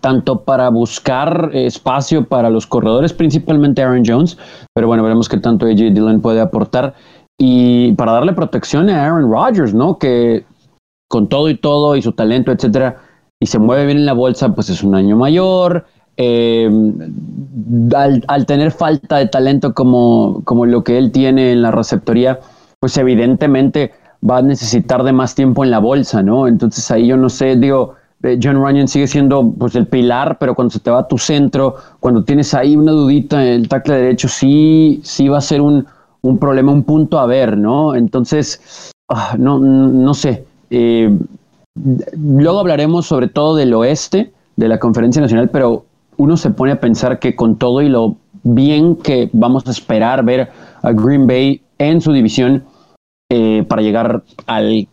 tanto 0.00 0.42
para 0.42 0.68
buscar 0.70 1.50
espacio 1.52 2.24
para 2.24 2.50
los 2.50 2.66
corredores, 2.66 3.12
principalmente 3.12 3.82
Aaron 3.82 4.02
Jones, 4.06 4.36
pero 4.74 4.86
bueno, 4.86 5.02
veremos 5.02 5.28
qué 5.28 5.38
tanto 5.38 5.66
AJ 5.66 5.92
Dillon 5.92 6.20
puede 6.20 6.40
aportar 6.40 6.94
y 7.38 7.92
para 7.92 8.12
darle 8.12 8.32
protección 8.32 8.88
a 8.88 9.04
Aaron 9.04 9.30
Rodgers, 9.30 9.74
¿no? 9.74 9.98
Que 9.98 10.44
con 11.08 11.28
todo 11.28 11.48
y 11.48 11.56
todo 11.56 11.96
y 11.96 12.02
su 12.02 12.12
talento, 12.12 12.50
etcétera, 12.50 12.96
y 13.46 13.48
se 13.48 13.60
mueve 13.60 13.86
bien 13.86 13.98
en 13.98 14.06
la 14.06 14.12
bolsa, 14.12 14.52
pues 14.52 14.68
es 14.70 14.82
un 14.82 14.96
año 14.96 15.16
mayor. 15.16 15.86
Eh, 16.16 16.68
al, 17.94 18.46
tener 18.46 18.72
falta 18.72 19.18
de 19.18 19.28
talento 19.28 19.72
como, 19.72 20.42
como 20.44 20.66
lo 20.66 20.82
que 20.82 20.98
él 20.98 21.12
tiene 21.12 21.52
en 21.52 21.62
la 21.62 21.70
receptoría, 21.70 22.40
pues 22.80 22.96
evidentemente 22.96 23.92
va 24.28 24.38
a 24.38 24.42
necesitar 24.42 25.04
de 25.04 25.12
más 25.12 25.36
tiempo 25.36 25.62
en 25.62 25.70
la 25.70 25.78
bolsa, 25.78 26.24
¿no? 26.24 26.48
Entonces 26.48 26.90
ahí 26.90 27.06
yo 27.06 27.16
no 27.16 27.28
sé, 27.28 27.54
digo, 27.54 27.94
eh, 28.24 28.36
John 28.42 28.56
Runyon 28.56 28.88
sigue 28.88 29.06
siendo 29.06 29.48
pues 29.52 29.76
el 29.76 29.86
pilar, 29.86 30.38
pero 30.40 30.56
cuando 30.56 30.72
se 30.72 30.80
te 30.80 30.90
va 30.90 31.00
a 31.00 31.08
tu 31.08 31.16
centro, 31.16 31.76
cuando 32.00 32.24
tienes 32.24 32.52
ahí 32.52 32.74
una 32.74 32.90
dudita 32.90 33.40
en 33.46 33.60
el 33.60 33.68
tackle 33.68 33.94
derecho, 33.94 34.26
sí, 34.26 35.00
sí 35.04 35.28
va 35.28 35.38
a 35.38 35.40
ser 35.40 35.60
un, 35.60 35.86
problema, 36.40 36.72
un 36.72 36.82
punto 36.82 37.20
a 37.20 37.26
ver, 37.26 37.56
¿no? 37.56 37.94
Entonces, 37.94 38.90
ah, 39.08 39.36
no, 39.38 39.60
no 39.60 40.14
sé. 40.14 40.44
Eh, 40.70 41.16
luego 42.16 42.60
hablaremos 42.60 43.06
sobre 43.06 43.28
todo 43.28 43.56
del 43.56 43.74
oeste 43.74 44.32
de 44.56 44.68
la 44.68 44.78
conferencia 44.78 45.20
nacional, 45.20 45.50
pero 45.50 45.84
uno 46.16 46.36
se 46.36 46.50
pone 46.50 46.72
a 46.72 46.80
pensar 46.80 47.18
que 47.18 47.36
con 47.36 47.56
todo 47.56 47.82
y 47.82 47.88
lo 47.88 48.16
bien 48.42 48.96
que 48.96 49.28
vamos 49.32 49.66
a 49.66 49.70
esperar 49.70 50.24
ver 50.24 50.48
a 50.82 50.92
Green 50.92 51.26
Bay 51.26 51.60
en 51.78 52.00
su 52.00 52.12
división 52.12 52.64
eh, 53.30 53.64
para 53.68 53.82
llegar 53.82 54.22
al 54.46 54.88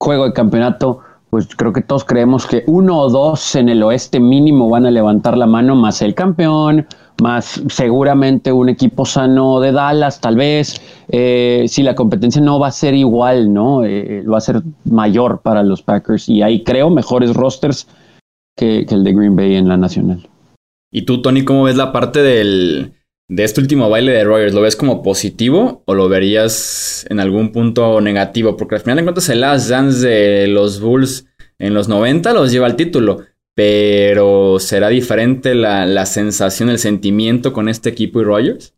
juego 0.00 0.26
de 0.26 0.32
campeonato, 0.32 1.00
pues 1.30 1.48
creo 1.56 1.72
que 1.72 1.82
todos 1.82 2.04
creemos 2.04 2.46
que 2.46 2.64
uno 2.66 2.98
o 2.98 3.10
dos 3.10 3.54
en 3.56 3.68
el 3.68 3.82
oeste 3.82 4.20
mínimo 4.20 4.68
van 4.68 4.86
a 4.86 4.90
levantar 4.90 5.36
la 5.36 5.46
mano, 5.46 5.74
más 5.74 6.00
el 6.02 6.14
campeón, 6.14 6.86
más 7.22 7.62
seguramente 7.68 8.52
un 8.52 8.68
equipo 8.68 9.04
sano 9.04 9.60
de 9.60 9.72
Dallas, 9.72 10.20
tal 10.20 10.36
vez. 10.36 10.80
Eh, 11.08 11.64
si 11.68 11.82
la 11.82 11.94
competencia 11.94 12.40
no 12.40 12.58
va 12.58 12.68
a 12.68 12.72
ser 12.72 12.94
igual, 12.94 13.52
¿no? 13.52 13.84
Eh, 13.84 14.22
va 14.22 14.38
a 14.38 14.42
ser 14.42 14.62
mayor 14.84 15.40
para 15.42 15.62
los 15.62 15.82
Packers 15.82 16.28
y 16.28 16.42
ahí 16.42 16.62
creo 16.62 16.90
mejores 16.90 17.34
rosters 17.34 17.88
que, 18.56 18.86
el 18.88 19.04
de 19.04 19.12
Green 19.12 19.36
Bay 19.36 19.54
en 19.54 19.68
la 19.68 19.76
nacional. 19.76 20.28
¿Y 20.90 21.02
tú, 21.02 21.22
Tony, 21.22 21.44
cómo 21.44 21.64
ves 21.64 21.76
la 21.76 21.92
parte 21.92 22.22
del, 22.22 22.92
de 23.28 23.44
este 23.44 23.60
último 23.60 23.90
baile 23.90 24.12
de 24.12 24.24
Rogers, 24.24 24.54
¿lo 24.54 24.62
ves 24.62 24.74
como 24.74 25.02
positivo 25.02 25.82
o 25.84 25.94
lo 25.94 26.08
verías 26.08 27.06
en 27.10 27.20
algún 27.20 27.52
punto 27.52 28.00
negativo? 28.00 28.56
Porque 28.56 28.76
al 28.76 28.80
final 28.80 28.96
de 28.96 29.04
cuentas 29.04 29.28
el 29.28 29.42
Last 29.42 29.68
Dance 29.68 30.06
de 30.06 30.46
los 30.48 30.80
Bulls 30.80 31.26
en 31.58 31.74
los 31.74 31.88
90 31.88 32.32
los 32.32 32.52
lleva 32.52 32.66
al 32.66 32.76
título, 32.76 33.18
pero 33.58 34.60
¿será 34.60 34.86
diferente 34.86 35.52
la, 35.56 35.84
la 35.84 36.06
sensación, 36.06 36.68
el 36.68 36.78
sentimiento 36.78 37.52
con 37.52 37.68
este 37.68 37.88
equipo 37.90 38.20
y 38.20 38.22
Rogers? 38.22 38.72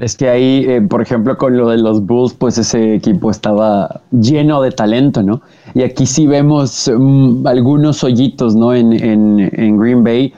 Es 0.00 0.16
que 0.16 0.28
ahí, 0.28 0.64
eh, 0.68 0.80
por 0.80 1.02
ejemplo, 1.02 1.36
con 1.36 1.56
lo 1.56 1.68
de 1.70 1.78
los 1.78 2.06
Bulls, 2.06 2.34
pues 2.34 2.56
ese 2.56 2.94
equipo 2.94 3.32
estaba 3.32 4.02
lleno 4.12 4.62
de 4.62 4.70
talento, 4.70 5.24
¿no? 5.24 5.42
Y 5.74 5.82
aquí 5.82 6.06
sí 6.06 6.28
vemos 6.28 6.88
mm, 6.88 7.48
algunos 7.48 8.04
hoyitos, 8.04 8.54
¿no? 8.54 8.72
En, 8.72 8.92
en, 8.92 9.50
en 9.52 9.76
Green 9.76 10.04
Bay. 10.04 10.32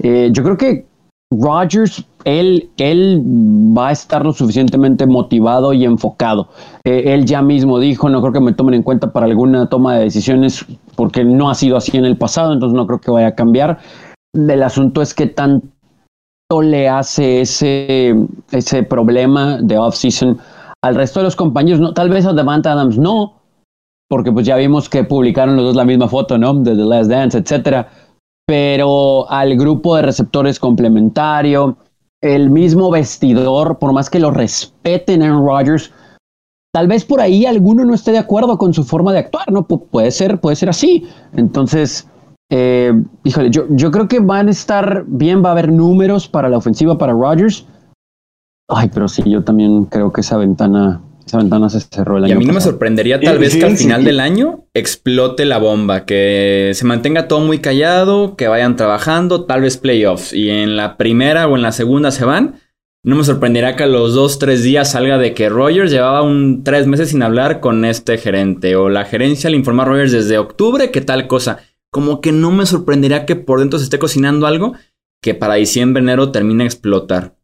Eh, 0.00 0.30
yo 0.32 0.42
creo 0.42 0.56
que 0.56 0.84
Rodgers, 1.30 2.04
él, 2.24 2.70
él 2.78 3.22
va 3.76 3.88
a 3.88 3.92
estar 3.92 4.24
lo 4.24 4.32
suficientemente 4.32 5.06
motivado 5.06 5.72
y 5.72 5.84
enfocado. 5.84 6.48
Eh, 6.84 7.04
él 7.06 7.24
ya 7.24 7.42
mismo 7.42 7.78
dijo, 7.78 8.08
no 8.08 8.20
creo 8.20 8.32
que 8.32 8.40
me 8.40 8.52
tomen 8.52 8.74
en 8.74 8.82
cuenta 8.82 9.12
para 9.12 9.26
alguna 9.26 9.68
toma 9.68 9.96
de 9.96 10.04
decisiones, 10.04 10.64
porque 10.96 11.24
no 11.24 11.50
ha 11.50 11.54
sido 11.54 11.76
así 11.76 11.96
en 11.96 12.04
el 12.04 12.16
pasado, 12.16 12.52
entonces 12.52 12.76
no 12.76 12.86
creo 12.86 13.00
que 13.00 13.10
vaya 13.10 13.28
a 13.28 13.34
cambiar. 13.34 13.78
El 14.32 14.62
asunto 14.62 15.02
es 15.02 15.14
que 15.14 15.26
tanto 15.26 15.68
le 16.62 16.88
hace 16.88 17.40
ese, 17.40 18.14
ese 18.50 18.82
problema 18.82 19.58
de 19.60 19.78
off-season 19.78 20.38
al 20.82 20.94
resto 20.94 21.20
de 21.20 21.24
los 21.24 21.36
compañeros, 21.36 21.80
no, 21.80 21.94
tal 21.94 22.10
vez 22.10 22.26
a 22.26 22.32
Devante 22.32 22.68
Adams 22.68 22.98
no, 22.98 23.40
porque 24.08 24.30
pues 24.30 24.46
ya 24.46 24.56
vimos 24.56 24.88
que 24.88 25.02
publicaron 25.02 25.56
los 25.56 25.64
dos 25.64 25.76
la 25.76 25.84
misma 25.84 26.08
foto, 26.08 26.36
¿no? 26.36 26.52
De 26.54 26.76
The 26.76 26.84
Last 26.84 27.10
Dance, 27.10 27.38
etcétera 27.38 27.88
pero 28.46 29.30
al 29.30 29.56
grupo 29.56 29.96
de 29.96 30.02
receptores 30.02 30.58
complementario, 30.58 31.76
el 32.22 32.50
mismo 32.50 32.90
vestidor, 32.90 33.78
por 33.78 33.92
más 33.92 34.10
que 34.10 34.20
lo 34.20 34.30
respeten 34.30 35.22
en 35.22 35.32
Rodgers, 35.32 35.92
tal 36.74 36.88
vez 36.88 37.04
por 37.04 37.20
ahí 37.20 37.46
alguno 37.46 37.84
no 37.84 37.94
esté 37.94 38.10
de 38.10 38.18
acuerdo 38.18 38.58
con 38.58 38.74
su 38.74 38.82
forma 38.82 39.12
de 39.12 39.20
actuar, 39.20 39.52
¿no? 39.52 39.64
puede 39.64 40.10
ser, 40.10 40.40
puede 40.40 40.56
ser 40.56 40.68
así. 40.68 41.06
Entonces, 41.36 42.08
eh, 42.50 42.92
híjole, 43.22 43.50
yo, 43.50 43.66
yo 43.70 43.92
creo 43.92 44.08
que 44.08 44.18
van 44.18 44.48
a 44.48 44.50
estar 44.50 45.04
bien, 45.06 45.40
va 45.40 45.50
a 45.50 45.52
haber 45.52 45.70
números 45.70 46.26
para 46.26 46.48
la 46.48 46.56
ofensiva 46.56 46.98
para 46.98 47.12
Rodgers. 47.12 47.64
Ay, 48.66 48.90
pero 48.92 49.06
sí, 49.06 49.22
yo 49.24 49.44
también 49.44 49.84
creo 49.84 50.12
que 50.12 50.22
esa 50.22 50.36
ventana 50.36 51.00
esa 51.24 51.38
ventana 51.38 51.70
se 51.70 51.80
cerró 51.80 52.18
el 52.18 52.24
año. 52.24 52.32
Y 52.32 52.36
a 52.36 52.38
mí 52.40 52.44
no 52.44 52.52
me 52.52 52.60
sorprendería 52.60 53.20
tal 53.20 53.38
vez 53.38 53.54
que 53.54 53.64
al 53.64 53.76
final 53.76 54.02
del 54.02 54.18
año 54.18 54.64
explote 54.74 55.44
la 55.44 55.58
bomba, 55.58 56.04
que 56.04 56.72
se 56.74 56.84
mantenga 56.84 57.28
todo 57.28 57.38
muy 57.38 57.60
callado, 57.60 58.34
que 58.34 58.48
vayan 58.48 58.74
trabajando, 58.74 59.44
tal 59.44 59.60
vez 59.60 59.76
playoffs. 59.76 60.32
Y 60.32 60.50
en 60.50 60.76
la 60.76 60.96
primera 60.96 61.46
o 61.46 61.54
en 61.54 61.62
la 61.62 61.70
segunda 61.70 62.10
se 62.10 62.24
van. 62.24 62.56
No 63.04 63.16
me 63.16 63.24
sorprendería 63.24 63.76
que 63.76 63.82
a 63.82 63.86
los 63.86 64.14
dos, 64.14 64.38
tres 64.38 64.62
días 64.62 64.92
salga 64.92 65.18
de 65.18 65.34
que 65.34 65.50
Rogers 65.50 65.90
llevaba 65.90 66.22
un 66.22 66.64
tres 66.64 66.86
meses 66.86 67.10
sin 67.10 67.22
hablar 67.22 67.60
con 67.60 67.84
este 67.84 68.16
gerente. 68.16 68.76
O 68.76 68.88
la 68.88 69.04
gerencia 69.04 69.50
le 69.50 69.58
informa 69.58 69.82
a 69.82 69.86
Rogers 69.86 70.10
desde 70.10 70.38
octubre 70.38 70.90
que 70.90 71.02
tal 71.02 71.26
cosa. 71.26 71.58
Como 71.90 72.22
que 72.22 72.32
no 72.32 72.50
me 72.50 72.64
sorprendería 72.64 73.26
que 73.26 73.36
por 73.36 73.60
dentro 73.60 73.78
se 73.78 73.84
esté 73.84 73.98
cocinando 73.98 74.46
algo 74.46 74.72
que 75.22 75.34
para 75.34 75.54
diciembre, 75.54 76.02
enero 76.02 76.32
termine 76.32 76.64
a 76.64 76.66
explotar. 76.66 77.36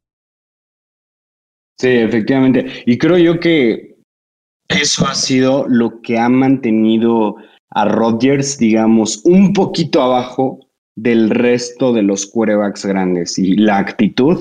Sí, 1.79 1.89
efectivamente. 1.89 2.83
Y 2.87 2.97
creo 2.97 3.19
yo 3.19 3.39
que 3.39 3.99
eso 4.69 5.07
ha 5.07 5.15
sido 5.15 5.67
lo 5.69 6.01
que 6.01 6.19
ha 6.19 6.29
mantenido 6.31 7.37
a 7.69 7.85
Rodgers, 7.85 8.57
digamos, 8.57 9.21
un 9.25 9.53
poquito 9.53 10.03
abajo 10.03 10.61
del 10.97 11.29
resto 11.29 11.93
de 11.93 12.03
los 12.03 12.27
quarterbacks 12.27 12.87
grandes 12.87 13.39
y 13.39 13.57
la 13.57 13.79
actitud 13.79 14.39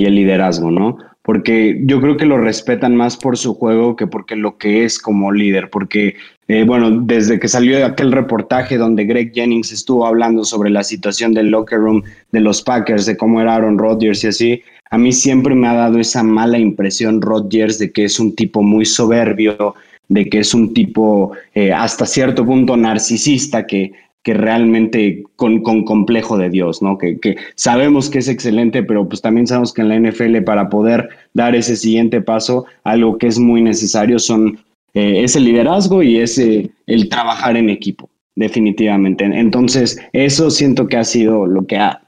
y 0.00 0.06
el 0.06 0.14
liderazgo, 0.14 0.70
¿no? 0.70 0.96
Porque 1.22 1.78
yo 1.84 2.00
creo 2.00 2.16
que 2.16 2.24
lo 2.24 2.38
respetan 2.38 2.96
más 2.96 3.18
por 3.18 3.36
su 3.36 3.54
juego 3.54 3.94
que 3.94 4.06
porque 4.06 4.34
lo 4.34 4.56
que 4.56 4.84
es 4.84 4.98
como 4.98 5.30
líder, 5.30 5.68
porque, 5.68 6.16
eh, 6.48 6.64
bueno, 6.64 6.90
desde 7.02 7.38
que 7.38 7.46
salió 7.46 7.84
aquel 7.84 8.10
reportaje 8.10 8.78
donde 8.78 9.04
Greg 9.04 9.32
Jennings 9.34 9.72
estuvo 9.72 10.06
hablando 10.06 10.44
sobre 10.44 10.70
la 10.70 10.82
situación 10.82 11.34
del 11.34 11.50
locker 11.50 11.78
room 11.78 12.02
de 12.32 12.40
los 12.40 12.62
Packers, 12.62 13.04
de 13.04 13.18
cómo 13.18 13.42
era 13.42 13.56
Aaron 13.56 13.78
Rodgers 13.78 14.24
y 14.24 14.28
así, 14.28 14.62
a 14.90 14.96
mí 14.96 15.12
siempre 15.12 15.54
me 15.54 15.68
ha 15.68 15.74
dado 15.74 15.98
esa 15.98 16.22
mala 16.22 16.58
impresión 16.58 17.20
Rodgers 17.20 17.78
de 17.78 17.92
que 17.92 18.04
es 18.04 18.18
un 18.18 18.34
tipo 18.34 18.62
muy 18.62 18.86
soberbio, 18.86 19.74
de 20.08 20.24
que 20.30 20.38
es 20.38 20.54
un 20.54 20.72
tipo 20.72 21.32
eh, 21.54 21.72
hasta 21.72 22.06
cierto 22.06 22.46
punto 22.46 22.76
narcisista 22.76 23.66
que, 23.66 23.92
que 24.22 24.34
realmente 24.34 25.22
con, 25.36 25.62
con, 25.62 25.84
complejo 25.84 26.36
de 26.36 26.50
Dios, 26.50 26.82
¿no? 26.82 26.98
Que, 26.98 27.18
que, 27.18 27.36
sabemos 27.54 28.10
que 28.10 28.18
es 28.18 28.28
excelente, 28.28 28.82
pero 28.82 29.08
pues 29.08 29.22
también 29.22 29.46
sabemos 29.46 29.72
que 29.72 29.82
en 29.82 29.88
la 29.88 29.98
NFL 29.98 30.42
para 30.42 30.68
poder 30.68 31.08
dar 31.32 31.54
ese 31.54 31.76
siguiente 31.76 32.20
paso, 32.20 32.66
algo 32.84 33.18
que 33.18 33.28
es 33.28 33.38
muy 33.38 33.62
necesario 33.62 34.18
son 34.18 34.58
eh, 34.94 35.22
ese 35.24 35.40
liderazgo 35.40 36.02
y 36.02 36.18
ese 36.18 36.70
el 36.86 37.08
trabajar 37.08 37.56
en 37.56 37.70
equipo, 37.70 38.10
definitivamente. 38.36 39.24
Entonces, 39.24 39.98
eso 40.12 40.50
siento 40.50 40.86
que 40.86 40.96
ha 40.96 41.04
sido 41.04 41.46
lo 41.46 41.66
que 41.66 41.78
ha 41.78 42.02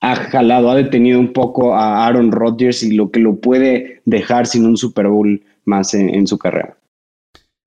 ha 0.00 0.14
jalado, 0.14 0.70
ha 0.70 0.76
detenido 0.76 1.18
un 1.18 1.32
poco 1.32 1.74
a 1.74 2.06
Aaron 2.06 2.32
Rodgers 2.32 2.82
y 2.82 2.92
lo 2.92 3.10
que 3.10 3.20
lo 3.20 3.36
puede 3.36 4.00
dejar 4.04 4.46
sin 4.46 4.66
un 4.66 4.76
Super 4.76 5.08
Bowl 5.08 5.42
más 5.64 5.92
en, 5.94 6.26
su 6.26 6.38
carrera. 6.38 6.77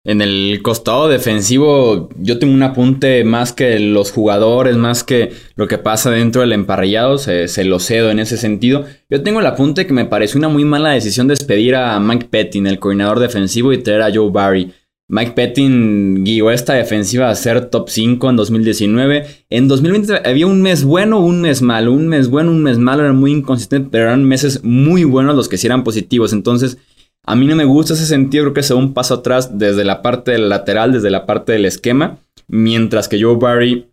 En 0.06 0.20
el 0.22 0.60
costado 0.62 1.08
defensivo, 1.08 2.10
yo 2.18 2.38
tengo 2.38 2.54
un 2.54 2.62
apunte 2.62 3.24
más 3.24 3.54
que 3.54 3.80
los 3.80 4.12
jugadores, 4.12 4.76
más 4.76 5.02
que 5.06 5.32
lo 5.56 5.70
que 5.70 5.78
pasa 5.78 6.12
dentro 6.12 6.42
del 6.42 6.52
emparrillado, 6.52 7.18
se, 7.18 7.63
lo 7.63 7.80
cedo 7.80 8.12
en 8.12 8.20
ese 8.20 8.36
sentido. 8.36 8.84
Yo 9.10 9.24
tengo 9.24 9.39
el 9.39 9.46
apunte 9.46 9.88
que 9.88 9.94
me 9.94 10.04
pareció 10.04 10.39
una 10.39 10.50
muy 10.50 10.66
mala 10.66 10.89
decisión 10.89 11.30
despedir 11.30 11.76
a 11.76 11.98
Mike 12.02 12.28
Pettin, 12.30 12.68
el 12.68 12.80
coordinador 12.80 13.22
defensivo, 13.22 13.72
y 13.72 13.78
traer 13.78 14.02
a 14.02 14.13
Joe 14.13 14.30
Barry. 14.30 14.74
Mike 15.08 15.32
Pettin 15.38 16.26
guió 16.26 16.52
esta 16.52 16.74
defensiva 16.74 17.30
a 17.30 17.36
ser 17.36 17.70
top 17.70 17.88
5 17.88 18.30
en 18.30 18.36
2019. 18.36 19.26
En 19.50 19.70
2020 19.70 20.28
había 20.30 20.48
un 20.48 20.62
mes 20.62 20.84
bueno, 20.84 21.22
un 21.22 21.39
mes 21.39 21.62
malo, 21.62 21.94
un 21.94 22.10
mes 22.10 22.28
bueno, 22.28 22.52
un 22.52 22.62
mes 22.62 22.78
malo, 22.78 23.04
era 23.04 23.13
muy 23.13 23.32
inconsistente, 23.32 23.88
pero 23.89 24.06
eran 24.06 24.26
meses 24.26 24.66
muy 24.66 25.06
buenos 25.06 25.38
los 25.38 25.48
que 25.48 25.58
sí 25.58 25.68
eran 25.68 25.86
positivos. 25.86 26.34
Entonces, 26.34 26.78
a 27.25 27.36
mí 27.36 27.47
no 27.47 27.55
me 27.55 27.65
gusta 27.65 27.93
ese 27.93 28.05
sentido, 28.05 28.43
creo 28.45 28.53
que 28.53 28.59
es 28.62 28.71
un 28.71 28.93
paso 28.93 29.15
atrás 29.15 29.57
desde 29.57 29.83
la 29.83 30.01
parte 30.01 30.31
del 30.31 30.49
lateral, 30.49 30.91
desde 30.91 31.09
la 31.09 31.25
parte 31.25 31.53
del 31.53 31.65
esquema, 31.65 32.17
mientras 32.47 33.07
que 33.07 33.21
Joe 33.21 33.38
Barry 33.38 33.89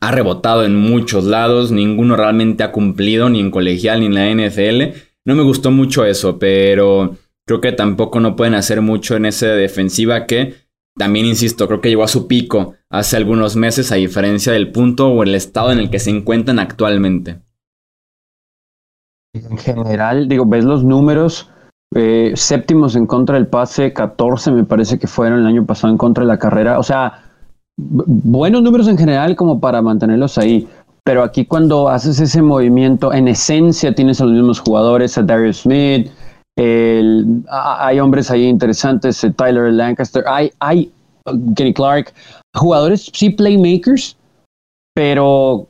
ha 0.00 0.12
rebotado 0.12 0.64
en 0.64 0.76
muchos 0.76 1.24
lados, 1.24 1.72
ninguno 1.72 2.16
realmente 2.16 2.62
ha 2.62 2.72
cumplido, 2.72 3.28
ni 3.28 3.40
en 3.40 3.50
colegial 3.50 4.00
ni 4.00 4.06
en 4.06 4.14
la 4.14 4.30
NFL. 4.30 4.96
No 5.24 5.34
me 5.34 5.42
gustó 5.42 5.70
mucho 5.70 6.04
eso, 6.04 6.38
pero 6.38 7.16
Creo 7.48 7.62
que 7.62 7.72
tampoco 7.72 8.20
no 8.20 8.36
pueden 8.36 8.52
hacer 8.52 8.82
mucho 8.82 9.16
en 9.16 9.24
esa 9.24 9.46
defensiva 9.46 10.26
que 10.26 10.68
también, 10.98 11.24
insisto, 11.24 11.66
creo 11.66 11.80
que 11.80 11.88
llegó 11.88 12.02
a 12.02 12.08
su 12.08 12.28
pico 12.28 12.74
hace 12.90 13.16
algunos 13.16 13.56
meses 13.56 13.90
a 13.90 13.94
diferencia 13.94 14.52
del 14.52 14.70
punto 14.70 15.08
o 15.08 15.22
el 15.22 15.34
estado 15.34 15.72
en 15.72 15.78
el 15.78 15.88
que 15.88 15.98
se 15.98 16.10
encuentran 16.10 16.58
actualmente. 16.58 17.40
En 19.32 19.56
general, 19.56 20.28
digo, 20.28 20.44
ves 20.44 20.64
los 20.64 20.84
números, 20.84 21.50
eh, 21.94 22.32
séptimos 22.34 22.96
en 22.96 23.06
contra 23.06 23.36
del 23.36 23.46
pase, 23.46 23.92
14 23.92 24.52
me 24.52 24.64
parece 24.64 24.98
que 24.98 25.06
fueron 25.06 25.40
el 25.40 25.46
año 25.46 25.64
pasado 25.64 25.92
en 25.92 25.98
contra 25.98 26.24
de 26.24 26.28
la 26.28 26.38
carrera, 26.38 26.78
o 26.78 26.82
sea, 26.82 27.22
buenos 27.76 28.62
números 28.62 28.88
en 28.88 28.98
general 28.98 29.36
como 29.36 29.60
para 29.60 29.80
mantenerlos 29.80 30.36
ahí. 30.38 30.68
Pero 31.04 31.22
aquí 31.22 31.46
cuando 31.46 31.88
haces 31.88 32.20
ese 32.20 32.42
movimiento, 32.42 33.14
en 33.14 33.28
esencia 33.28 33.94
tienes 33.94 34.20
a 34.20 34.24
los 34.24 34.34
mismos 34.34 34.60
jugadores, 34.60 35.16
a 35.16 35.22
Darius 35.22 35.62
Smith, 35.62 36.10
hay 37.50 38.00
hombres 38.00 38.30
ahí 38.30 38.44
interesantes, 38.44 39.22
eh, 39.22 39.30
Tyler 39.30 39.72
Lancaster, 39.72 40.24
hay, 40.26 40.50
hay 40.58 40.92
uh, 41.26 41.54
Kenny 41.54 41.72
Clark, 41.72 42.12
jugadores 42.54 43.10
sí 43.14 43.30
playmakers, 43.30 44.16
pero 44.94 45.68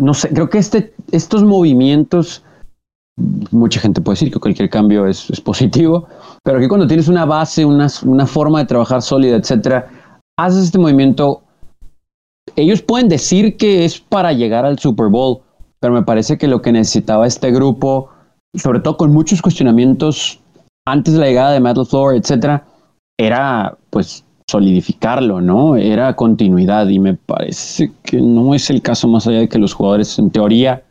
no 0.00 0.14
sé, 0.14 0.30
creo 0.30 0.48
que 0.48 0.58
este, 0.58 0.94
estos 1.12 1.44
movimientos, 1.44 2.42
mucha 3.16 3.80
gente 3.80 4.00
puede 4.00 4.14
decir 4.14 4.32
que 4.32 4.40
cualquier 4.40 4.68
cambio 4.70 5.06
es, 5.06 5.40
positivo, 5.40 6.08
pero 6.42 6.58
aquí 6.58 6.68
cuando 6.68 6.86
tienes 6.86 7.08
una 7.08 7.24
base, 7.24 7.64
una, 7.64 7.86
una 8.04 8.26
forma 8.26 8.58
de 8.60 8.66
trabajar 8.66 9.02
sólida, 9.02 9.36
etcétera, 9.36 9.88
haces 10.38 10.64
este 10.64 10.78
movimiento. 10.78 11.42
Ellos 12.56 12.82
pueden 12.82 13.08
decir 13.08 13.56
que 13.56 13.84
es 13.84 14.00
para 14.00 14.32
llegar 14.32 14.64
al 14.64 14.78
Super 14.78 15.08
Bowl, 15.08 15.40
pero 15.80 15.94
me 15.94 16.02
parece 16.02 16.38
que 16.38 16.48
lo 16.48 16.60
que 16.60 16.72
necesitaba 16.72 17.26
este 17.26 17.50
grupo 17.50 18.10
sobre 18.54 18.80
todo 18.80 18.96
con 18.96 19.12
muchos 19.12 19.42
cuestionamientos 19.42 20.40
antes 20.86 21.14
de 21.14 21.20
la 21.20 21.26
llegada 21.26 21.52
de 21.52 21.60
Matt 21.60 21.76
LaFleur, 21.76 22.14
etcétera, 22.14 22.64
era 23.18 23.76
pues 23.90 24.24
solidificarlo, 24.48 25.40
¿no? 25.40 25.76
Era 25.76 26.14
continuidad 26.14 26.88
y 26.88 26.98
me 26.98 27.14
parece 27.14 27.92
que 28.02 28.20
no 28.20 28.54
es 28.54 28.68
el 28.70 28.82
caso 28.82 29.08
más 29.08 29.26
allá 29.26 29.40
de 29.40 29.48
que 29.48 29.58
los 29.58 29.72
jugadores 29.72 30.18
en 30.18 30.30
teoría 30.30 30.82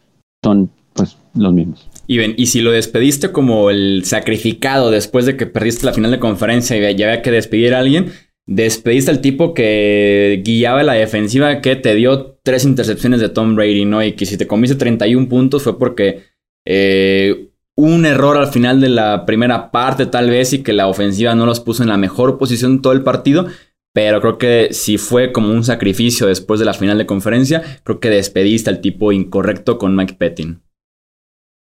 son 0.44 0.70
pues 0.94 1.18
los 1.36 1.54
mismos. 1.54 1.88
Y 2.08 2.18
ven, 2.18 2.34
y 2.38 2.48
si 2.48 2.62
lo 2.62 2.72
despediste 2.72 3.32
como 3.32 3.70
el 3.70 4.04
sacrificado 4.06 4.92
después 4.92 5.26
de 5.26 5.38
que 5.38 5.46
perdiste 5.46 5.86
la 5.86 5.94
final 5.94 6.12
de 6.12 6.20
conferencia 6.20 6.76
y 6.78 6.96
ya 6.96 7.08
había 7.08 7.22
que 7.22 7.32
despedir 7.32 7.74
a 7.74 7.80
alguien, 7.80 8.12
despediste 8.46 9.12
al 9.12 9.22
tipo 9.22 9.54
que 9.54 10.42
guiaba 10.44 10.84
la 10.84 10.94
defensiva 10.94 11.62
que 11.62 11.76
te 11.76 11.96
dio 11.96 12.40
tres 12.44 12.66
intercepciones 12.66 13.22
de 13.22 13.30
Tom 13.30 13.56
Brady, 13.56 13.86
¿no? 13.86 14.04
Y 14.04 14.14
que 14.14 14.26
si 14.26 14.38
te 14.38 14.48
comiste 14.48 14.76
31 14.76 15.30
puntos 15.30 15.64
fue 15.64 15.80
porque 15.80 16.24
eh, 16.66 17.50
un 17.76 18.06
error 18.06 18.38
al 18.38 18.48
final 18.48 18.82
de 18.82 18.90
la 18.90 19.26
primera 19.26 19.72
parte 19.72 20.06
tal 20.06 20.30
vez 20.30 20.54
y 20.54 20.64
que 20.64 20.74
la 20.74 20.88
ofensiva 20.88 21.36
no 21.36 21.46
los 21.46 21.60
puso 21.60 21.84
en 21.84 21.90
la 21.90 21.98
mejor 21.98 22.38
posición 22.38 22.82
todo 22.82 22.94
el 22.94 23.04
partido, 23.04 23.48
pero 23.94 24.22
creo 24.22 24.38
que 24.38 24.70
si 24.72 24.98
fue 24.98 25.32
como 25.32 25.52
un 25.52 25.64
sacrificio 25.64 26.28
después 26.28 26.60
de 26.60 26.66
la 26.66 26.74
final 26.74 26.98
de 26.98 27.06
conferencia, 27.06 27.64
creo 27.84 28.00
que 28.00 28.10
despediste 28.10 28.70
al 28.70 28.82
tipo 28.82 29.12
incorrecto 29.12 29.78
con 29.78 29.96
Mike 29.96 30.16
Pettin. 30.18 30.62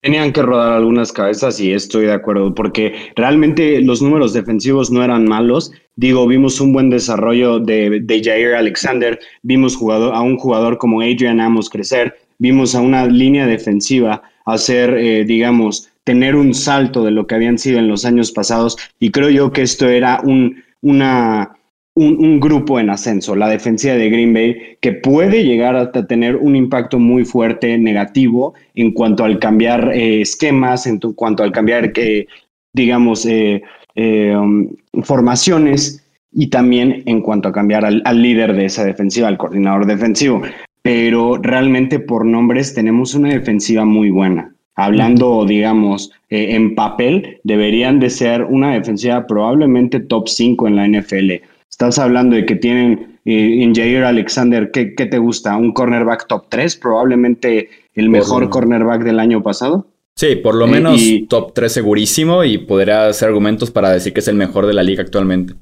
Tenían 0.07 0.31
que 0.31 0.41
rodar 0.41 0.71
algunas 0.71 1.11
cabezas 1.11 1.59
y 1.59 1.73
estoy 1.73 2.05
de 2.05 2.13
acuerdo, 2.13 2.55
porque 2.55 3.11
realmente 3.17 3.81
los 3.81 4.01
números 4.01 4.31
defensivos 4.31 4.89
no 4.89 5.03
eran 5.03 5.25
malos. 5.25 5.73
Digo, 5.97 6.25
vimos 6.25 6.61
un 6.61 6.71
buen 6.71 6.89
desarrollo 6.89 7.59
de, 7.59 7.99
de 8.01 8.23
Jair 8.23 8.55
Alexander, 8.55 9.19
vimos 9.43 9.75
jugador, 9.75 10.15
a 10.15 10.21
un 10.21 10.37
jugador 10.37 10.77
como 10.77 11.01
Adrian 11.01 11.41
Amos 11.41 11.69
crecer, 11.69 12.15
vimos 12.37 12.73
a 12.73 12.79
una 12.79 13.05
línea 13.05 13.47
defensiva 13.47 14.21
hacer, 14.45 14.93
eh, 14.97 15.25
digamos, 15.25 15.89
tener 16.05 16.37
un 16.37 16.53
salto 16.53 17.03
de 17.03 17.11
lo 17.11 17.27
que 17.27 17.35
habían 17.35 17.57
sido 17.57 17.77
en 17.77 17.89
los 17.89 18.05
años 18.05 18.31
pasados 18.31 18.77
y 19.01 19.11
creo 19.11 19.29
yo 19.29 19.51
que 19.51 19.63
esto 19.63 19.89
era 19.89 20.21
un, 20.23 20.63
una, 20.81 21.57
un, 21.97 22.39
grupo 22.39 22.79
en 22.79 22.89
ascenso, 22.89 23.35
la 23.35 23.49
defensiva 23.49 23.95
de 23.95 24.09
Green 24.09 24.33
Bay, 24.33 24.77
que 24.81 24.93
puede 24.93 25.43
llegar 25.43 25.75
a 25.75 25.91
tener 25.91 26.35
un 26.35 26.55
impacto 26.55 26.99
muy 26.99 27.25
fuerte 27.25 27.77
negativo 27.77 28.53
en 28.75 28.91
cuanto 28.91 29.23
al 29.23 29.39
cambiar 29.39 29.91
eh, 29.93 30.21
esquemas, 30.21 30.85
en 30.85 30.99
cuanto 30.99 31.43
al 31.43 31.51
cambiar, 31.51 31.91
eh, 31.95 32.27
digamos, 32.73 33.25
eh, 33.25 33.63
um, 33.95 34.69
formaciones 35.01 36.03
y 36.31 36.47
también 36.47 37.01
en 37.07 37.21
cuanto 37.21 37.49
a 37.49 37.53
cambiar 37.53 37.83
al, 37.83 38.21
líder 38.21 38.53
de 38.53 38.65
esa 38.65 38.85
defensiva, 38.85 39.27
al 39.27 39.37
coordinador 39.37 39.87
defensivo. 39.87 40.43
Pero 40.83 41.37
realmente 41.41 41.99
por 41.99 42.25
nombres 42.25 42.75
tenemos 42.75 43.15
una 43.15 43.29
defensiva 43.29 43.85
muy 43.85 44.11
buena. 44.11 44.53
Hablando, 44.75 45.43
digamos, 45.45 46.11
en 46.29 46.75
papel, 46.75 47.39
deberían 47.43 47.99
de 47.99 48.11
ser 48.11 48.43
una 48.43 48.73
defensiva 48.73 49.25
probablemente 49.25 49.99
top 49.99 50.27
5 50.27 50.67
en 50.67 50.75
la 50.75 50.87
NFL 50.87 51.31
Estás 51.79 51.99
hablando 51.99 52.35
de 52.35 52.43
que 52.43 52.55
tienen 52.55 53.19
eh, 53.23 53.61
en 53.61 53.75
Jair 53.75 54.03
Alexander, 54.03 54.71
¿qué, 54.71 54.85
te 54.87 55.17
gusta? 55.19 55.55
¿Un 55.55 55.73
cornerback 55.73 56.25
top 56.25 56.45
3? 56.49 56.75
Probablemente 56.77 57.69
el 57.93 58.09
mejor 58.09 58.49
cornerback 58.49 59.03
del 59.03 59.19
año 59.19 59.43
pasado. 59.43 59.85
Sí, 60.15 60.37
por 60.37 60.55
lo 60.55 60.65
eh, 60.65 60.71
menos 60.71 60.99
top 61.29 61.53
3 61.53 61.71
segurísimo 61.71 62.43
y 62.43 62.57
podría 62.57 63.05
hacer 63.05 63.27
argumentos 63.27 63.69
para 63.69 63.91
decir 63.91 64.11
que 64.11 64.21
es 64.21 64.27
el 64.27 64.37
mejor 64.37 64.65
de 64.65 64.73
la 64.73 64.81
liga 64.81 65.03
actualmente. 65.03 65.53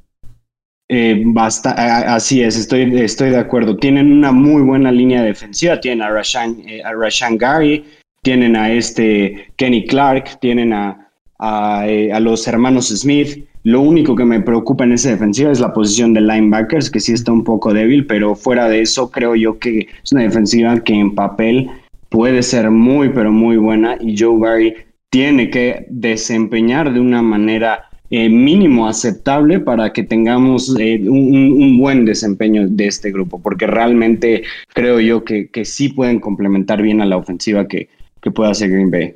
Eh, 0.88 1.22
basta, 1.26 1.72
así 2.16 2.42
es, 2.42 2.58
estoy, 2.58 2.98
estoy 2.98 3.32
de 3.32 3.40
acuerdo. 3.40 3.76
Tienen 3.76 4.14
una 4.14 4.32
muy 4.32 4.62
buena 4.62 4.94
línea 4.94 5.22
defensiva. 5.22 5.82
Tienen 5.82 6.02
a 6.02 6.12
Rashan, 6.12 6.64
a 6.86 6.94
Rashan 6.94 7.38
Gary, 7.38 7.84
tienen 8.22 8.56
a 8.56 8.72
este 8.72 9.50
Kenny 9.58 9.86
Clark, 9.86 10.40
tienen 10.40 10.72
a, 10.72 11.10
a 11.40 12.20
los 12.22 12.48
hermanos 12.48 12.88
Smith. 12.88 13.46
Lo 13.66 13.82
único 13.82 14.16
que 14.16 14.26
me 14.26 14.42
preocupa 14.42 14.84
en 14.84 14.92
esa 14.92 15.10
defensiva 15.10 15.52
es 15.52 15.60
la 15.60 15.74
posición 15.74 16.14
de 16.14 16.22
linebackers, 16.22 16.92
que 16.92 17.00
sí 17.00 17.14
está 17.14 17.32
un 17.32 17.44
poco 17.44 17.74
débil, 17.74 18.06
pero 18.06 18.36
fuera 18.36 18.70
de 18.70 18.82
eso 18.82 19.10
creo 19.10 19.36
yo 19.36 19.58
que 19.58 19.88
es 20.04 20.12
una 20.12 20.22
defensiva 20.22 20.80
que 20.82 20.94
en 20.94 21.16
papel 21.16 21.72
puede 22.10 22.44
ser 22.44 22.70
muy, 22.70 23.10
pero 23.10 23.32
muy 23.32 23.58
buena 23.58 23.98
y 24.00 24.16
Joe 24.16 24.38
Barry 24.38 24.76
tiene 25.10 25.50
que 25.50 25.88
desempeñar 25.90 26.94
de 26.94 27.00
una 27.00 27.24
manera 27.24 27.90
eh, 28.12 28.30
mínimo 28.30 28.88
aceptable 28.88 29.60
para 29.60 29.92
que 29.94 30.04
tengamos 30.04 30.76
eh, 30.80 31.02
un, 31.10 31.80
buen 31.80 32.06
desempeño 32.06 32.68
de 32.68 32.86
este 32.86 33.12
grupo, 33.12 33.42
porque 33.42 33.66
realmente 33.66 34.44
creo 34.76 35.00
yo 35.00 35.24
que, 35.24 35.48
que 35.50 35.66
sí 35.66 35.90
pueden 35.90 36.20
complementar 36.20 36.84
bien 36.84 37.02
a 37.02 37.06
la 37.08 37.18
ofensiva 37.18 37.68
que, 37.68 37.90
que 38.22 38.32
hacer 38.44 38.70
Green 38.70 38.92
Bay 38.92 39.16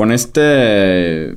con 0.00 0.12
esta 0.12 0.40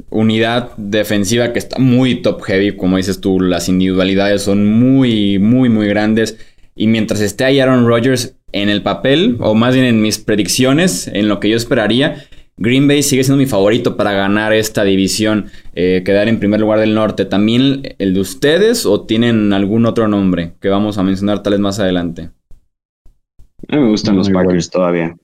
unidad 0.09 0.71
defensiva 0.77 1.51
que 1.51 1.59
está 1.59 1.79
muy 1.79 2.21
top 2.21 2.41
heavy, 2.43 2.77
como 2.77 2.95
dices 2.95 3.19
tú, 3.19 3.41
las 3.41 3.67
individualidades 3.67 4.43
son 4.43 4.65
muy, 4.65 5.37
muy, 5.37 5.67
muy 5.67 5.85
grandes. 5.89 6.37
Y 6.73 6.87
mientras 6.87 7.19
esté 7.19 7.43
ahí 7.43 7.59
Aaron 7.59 7.85
Rodgers 7.85 8.37
en 8.53 8.69
el 8.69 8.81
papel, 8.81 9.35
o 9.41 9.53
más 9.53 9.73
bien 9.73 9.85
en 9.85 10.01
mis 10.01 10.17
predicciones, 10.17 11.09
en 11.09 11.27
lo 11.27 11.41
que 11.41 11.49
yo 11.49 11.57
esperaría, 11.57 12.23
Green 12.55 12.87
Bay 12.87 13.03
sigue 13.03 13.25
siendo 13.25 13.37
mi 13.37 13.47
favorito 13.47 13.97
para 13.97 14.13
ganar 14.13 14.53
esta 14.53 14.85
división, 14.85 15.47
eh, 15.75 16.01
quedar 16.05 16.29
en 16.29 16.39
primer 16.39 16.61
lugar 16.61 16.79
del 16.79 16.95
norte. 16.95 17.25
¿También 17.25 17.81
el 17.99 18.13
de 18.13 18.19
ustedes 18.21 18.85
o 18.85 19.01
tienen 19.01 19.51
algún 19.51 19.85
otro 19.85 20.07
nombre 20.07 20.53
que 20.61 20.69
vamos 20.69 20.97
a 20.97 21.03
mencionar 21.03 21.43
tal 21.43 21.51
vez 21.51 21.59
más 21.59 21.81
adelante? 21.81 22.29
A 23.67 23.75
mí 23.75 23.81
me 23.81 23.89
gustan 23.89 24.15
los 24.15 24.29
Packers 24.29 24.69
todavía. 24.69 25.17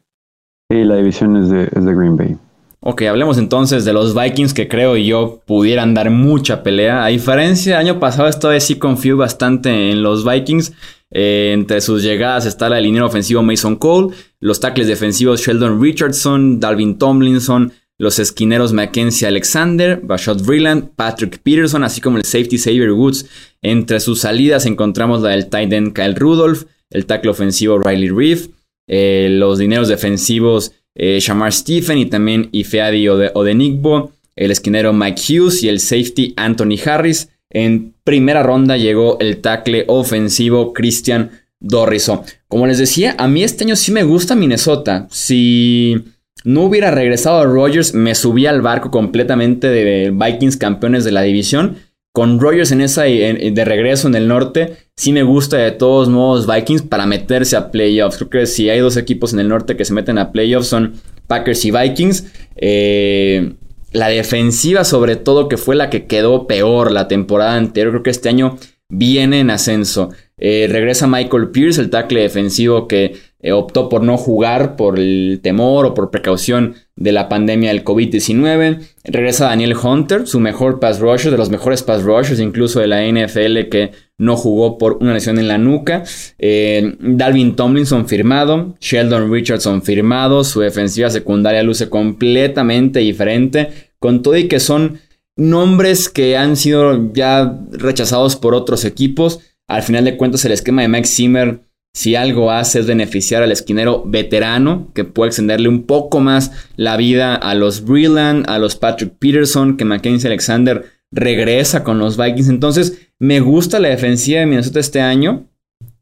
Sí, 0.69 0.83
la 0.83 0.97
división 0.97 1.37
es 1.37 1.49
de, 1.49 1.69
es 1.73 1.85
de 1.85 1.95
Green 1.95 2.17
Bay. 2.17 2.37
Ok, 2.81 3.01
hablemos 3.01 3.37
entonces 3.37 3.83
de 3.83 3.91
los 3.91 4.15
Vikings 4.15 4.53
que 4.53 4.69
creo 4.69 4.95
yo 4.95 5.41
pudieran 5.45 5.93
dar 5.93 6.09
mucha 6.11 6.63
pelea. 6.63 7.03
A 7.03 7.09
diferencia 7.09 7.77
del 7.77 7.87
año 7.87 7.99
pasado, 7.99 8.29
esta 8.29 8.47
vez 8.47 8.63
sí 8.63 8.75
confío 8.75 9.17
bastante 9.17 9.91
en 9.91 10.01
los 10.01 10.23
Vikings. 10.23 10.71
Eh, 11.11 11.51
entre 11.53 11.81
sus 11.81 12.03
llegadas 12.03 12.45
está 12.45 12.69
la 12.69 12.79
línea 12.79 13.03
ofensivo 13.03 13.41
Mason 13.41 13.75
Cole, 13.75 14.15
los 14.39 14.61
tackles 14.61 14.87
defensivos 14.87 15.41
Sheldon 15.41 15.81
Richardson, 15.81 16.59
Dalvin 16.59 16.97
Tomlinson, 16.97 17.73
los 17.97 18.17
esquineros 18.17 18.71
Mackenzie 18.71 19.27
Alexander, 19.27 19.99
Bashot 20.01 20.41
Vreeland, 20.41 20.91
Patrick 20.95 21.39
Peterson, 21.39 21.83
así 21.83 21.99
como 21.99 22.17
el 22.17 22.23
safety 22.23 22.57
Xavier 22.57 22.91
Woods. 22.91 23.25
Entre 23.61 23.99
sus 23.99 24.21
salidas 24.21 24.65
encontramos 24.65 25.21
la 25.21 25.31
del 25.31 25.49
tight 25.49 25.73
end 25.73 25.93
Kyle 25.93 26.15
Rudolph, 26.15 26.63
el 26.91 27.05
tackle 27.05 27.31
ofensivo 27.31 27.77
Riley 27.77 28.07
Reeve, 28.07 28.51
eh, 28.87 29.27
los 29.31 29.59
dineros 29.59 29.89
defensivos 29.89 30.71
eh, 30.95 31.19
Shamar 31.19 31.53
Stephen 31.53 31.97
y 31.97 32.05
también 32.05 32.49
Ifeadi 32.51 33.07
Odenigbo, 33.07 34.11
el 34.35 34.51
esquinero 34.51 34.93
Mike 34.93 35.21
Hughes 35.21 35.63
y 35.63 35.69
el 35.69 35.79
safety 35.79 36.33
Anthony 36.37 36.77
Harris. 36.85 37.29
En 37.49 37.93
primera 38.03 38.43
ronda 38.43 38.77
llegó 38.77 39.19
el 39.19 39.41
tackle 39.41 39.85
ofensivo 39.87 40.73
Christian 40.73 41.31
Dorriso. 41.59 42.23
Como 42.47 42.67
les 42.67 42.77
decía, 42.77 43.15
a 43.17 43.27
mí 43.27 43.43
este 43.43 43.63
año 43.63 43.75
sí 43.75 43.91
me 43.91 44.03
gusta 44.03 44.35
Minnesota. 44.35 45.07
Si 45.09 45.95
no 46.43 46.63
hubiera 46.63 46.91
regresado 46.91 47.39
a 47.39 47.45
Rogers, 47.45 47.93
me 47.93 48.15
subía 48.15 48.49
al 48.49 48.61
barco 48.61 48.91
completamente 48.91 49.67
de 49.67 50.11
Vikings 50.11 50.57
campeones 50.57 51.03
de 51.03 51.11
la 51.11 51.21
división. 51.21 51.77
Con 52.19 52.37
Rogers 52.37 52.73
en 52.73 52.81
esa 52.81 53.03
de 53.03 53.63
regreso 53.63 54.09
en 54.09 54.13
el 54.13 54.27
norte, 54.27 54.75
sí 54.97 55.13
me 55.13 55.23
gusta 55.23 55.55
de 55.55 55.71
todos 55.71 56.09
modos 56.09 56.53
Vikings 56.53 56.81
para 56.81 57.05
meterse 57.05 57.55
a 57.55 57.71
playoffs. 57.71 58.17
Creo 58.17 58.29
que 58.29 58.45
si 58.45 58.69
hay 58.69 58.79
dos 58.79 58.97
equipos 58.97 59.31
en 59.31 59.39
el 59.39 59.47
norte 59.47 59.77
que 59.77 59.85
se 59.85 59.93
meten 59.93 60.17
a 60.17 60.33
playoffs 60.33 60.67
son 60.67 60.95
Packers 61.27 61.63
y 61.63 61.71
Vikings. 61.71 62.25
Eh, 62.57 63.53
la 63.93 64.09
defensiva 64.09 64.83
sobre 64.83 65.15
todo 65.15 65.47
que 65.47 65.55
fue 65.55 65.77
la 65.77 65.89
que 65.89 66.07
quedó 66.07 66.45
peor 66.45 66.91
la 66.91 67.07
temporada 67.07 67.55
anterior. 67.55 67.93
Creo 67.93 68.03
que 68.03 68.09
este 68.09 68.27
año 68.27 68.57
viene 68.89 69.39
en 69.39 69.49
ascenso. 69.49 70.09
Eh, 70.39 70.67
regresa 70.69 71.07
Michael 71.07 71.49
Pierce, 71.49 71.81
el 71.81 71.89
tackle 71.89 72.21
defensivo 72.21 72.87
que 72.87 73.15
eh, 73.41 73.53
optó 73.53 73.87
por 73.87 74.03
no 74.03 74.17
jugar 74.17 74.75
por 74.75 74.99
el 74.99 75.39
temor 75.41 75.85
o 75.85 75.93
por 75.93 76.11
precaución 76.11 76.75
de 76.97 77.13
la 77.13 77.29
pandemia 77.29 77.69
del 77.69 77.85
COVID-19. 77.85 78.79
Regresa 79.05 79.45
Daniel 79.45 79.75
Hunter, 79.81 80.27
su 80.27 80.41
mejor 80.41 80.81
pass 80.81 80.99
rusher, 80.99 81.31
de 81.31 81.37
los 81.37 81.49
mejores 81.49 81.81
pass 81.81 82.03
rushers 82.03 82.41
incluso 82.41 82.81
de 82.81 82.87
la 82.87 83.05
NFL 83.05 83.69
que 83.69 83.91
no 84.17 84.35
jugó 84.35 84.77
por 84.77 84.97
una 84.99 85.13
lesión 85.13 85.39
en 85.39 85.47
la 85.47 85.57
nuca. 85.57 86.03
Eh, 86.37 86.95
Dalvin 86.99 87.55
Tomlinson 87.55 88.09
firmado, 88.09 88.75
Sheldon 88.81 89.31
Richardson 89.31 89.81
firmado, 89.81 90.43
su 90.43 90.59
defensiva 90.59 91.09
secundaria 91.09 91.63
luce 91.63 91.89
completamente 91.89 92.99
diferente, 92.99 93.69
con 93.99 94.21
todo 94.21 94.35
y 94.35 94.49
que 94.49 94.59
son 94.59 94.99
nombres 95.37 96.09
que 96.09 96.35
han 96.35 96.57
sido 96.57 97.13
ya 97.13 97.57
rechazados 97.71 98.35
por 98.35 98.53
otros 98.53 98.83
equipos. 98.83 99.39
Al 99.69 99.83
final 99.83 100.03
de 100.03 100.17
cuentas 100.17 100.43
el 100.43 100.51
esquema 100.51 100.81
de 100.81 100.89
Mike 100.89 101.07
Zimmer 101.07 101.61
si 101.93 102.15
algo 102.15 102.51
hace 102.51 102.79
es 102.79 102.87
beneficiar 102.87 103.43
al 103.43 103.51
esquinero 103.51 104.03
veterano, 104.05 104.89
que 104.93 105.03
puede 105.03 105.29
extenderle 105.29 105.69
un 105.69 105.83
poco 105.83 106.19
más 106.19 106.51
la 106.75 106.97
vida 106.97 107.35
a 107.35 107.55
los 107.55 107.83
Breland, 107.83 108.49
a 108.49 108.59
los 108.59 108.75
Patrick 108.75 109.13
Peterson, 109.17 109.75
que 109.75 109.85
Mackenzie 109.85 110.27
Alexander 110.27 110.85
regresa 111.11 111.83
con 111.83 111.97
los 111.99 112.15
Vikings. 112.15 112.49
Entonces, 112.49 113.09
me 113.17 113.39
gusta 113.39 113.79
la 113.79 113.89
defensiva 113.89 114.39
de 114.39 114.45
Minnesota 114.45 114.79
este 114.79 115.01
año. 115.01 115.47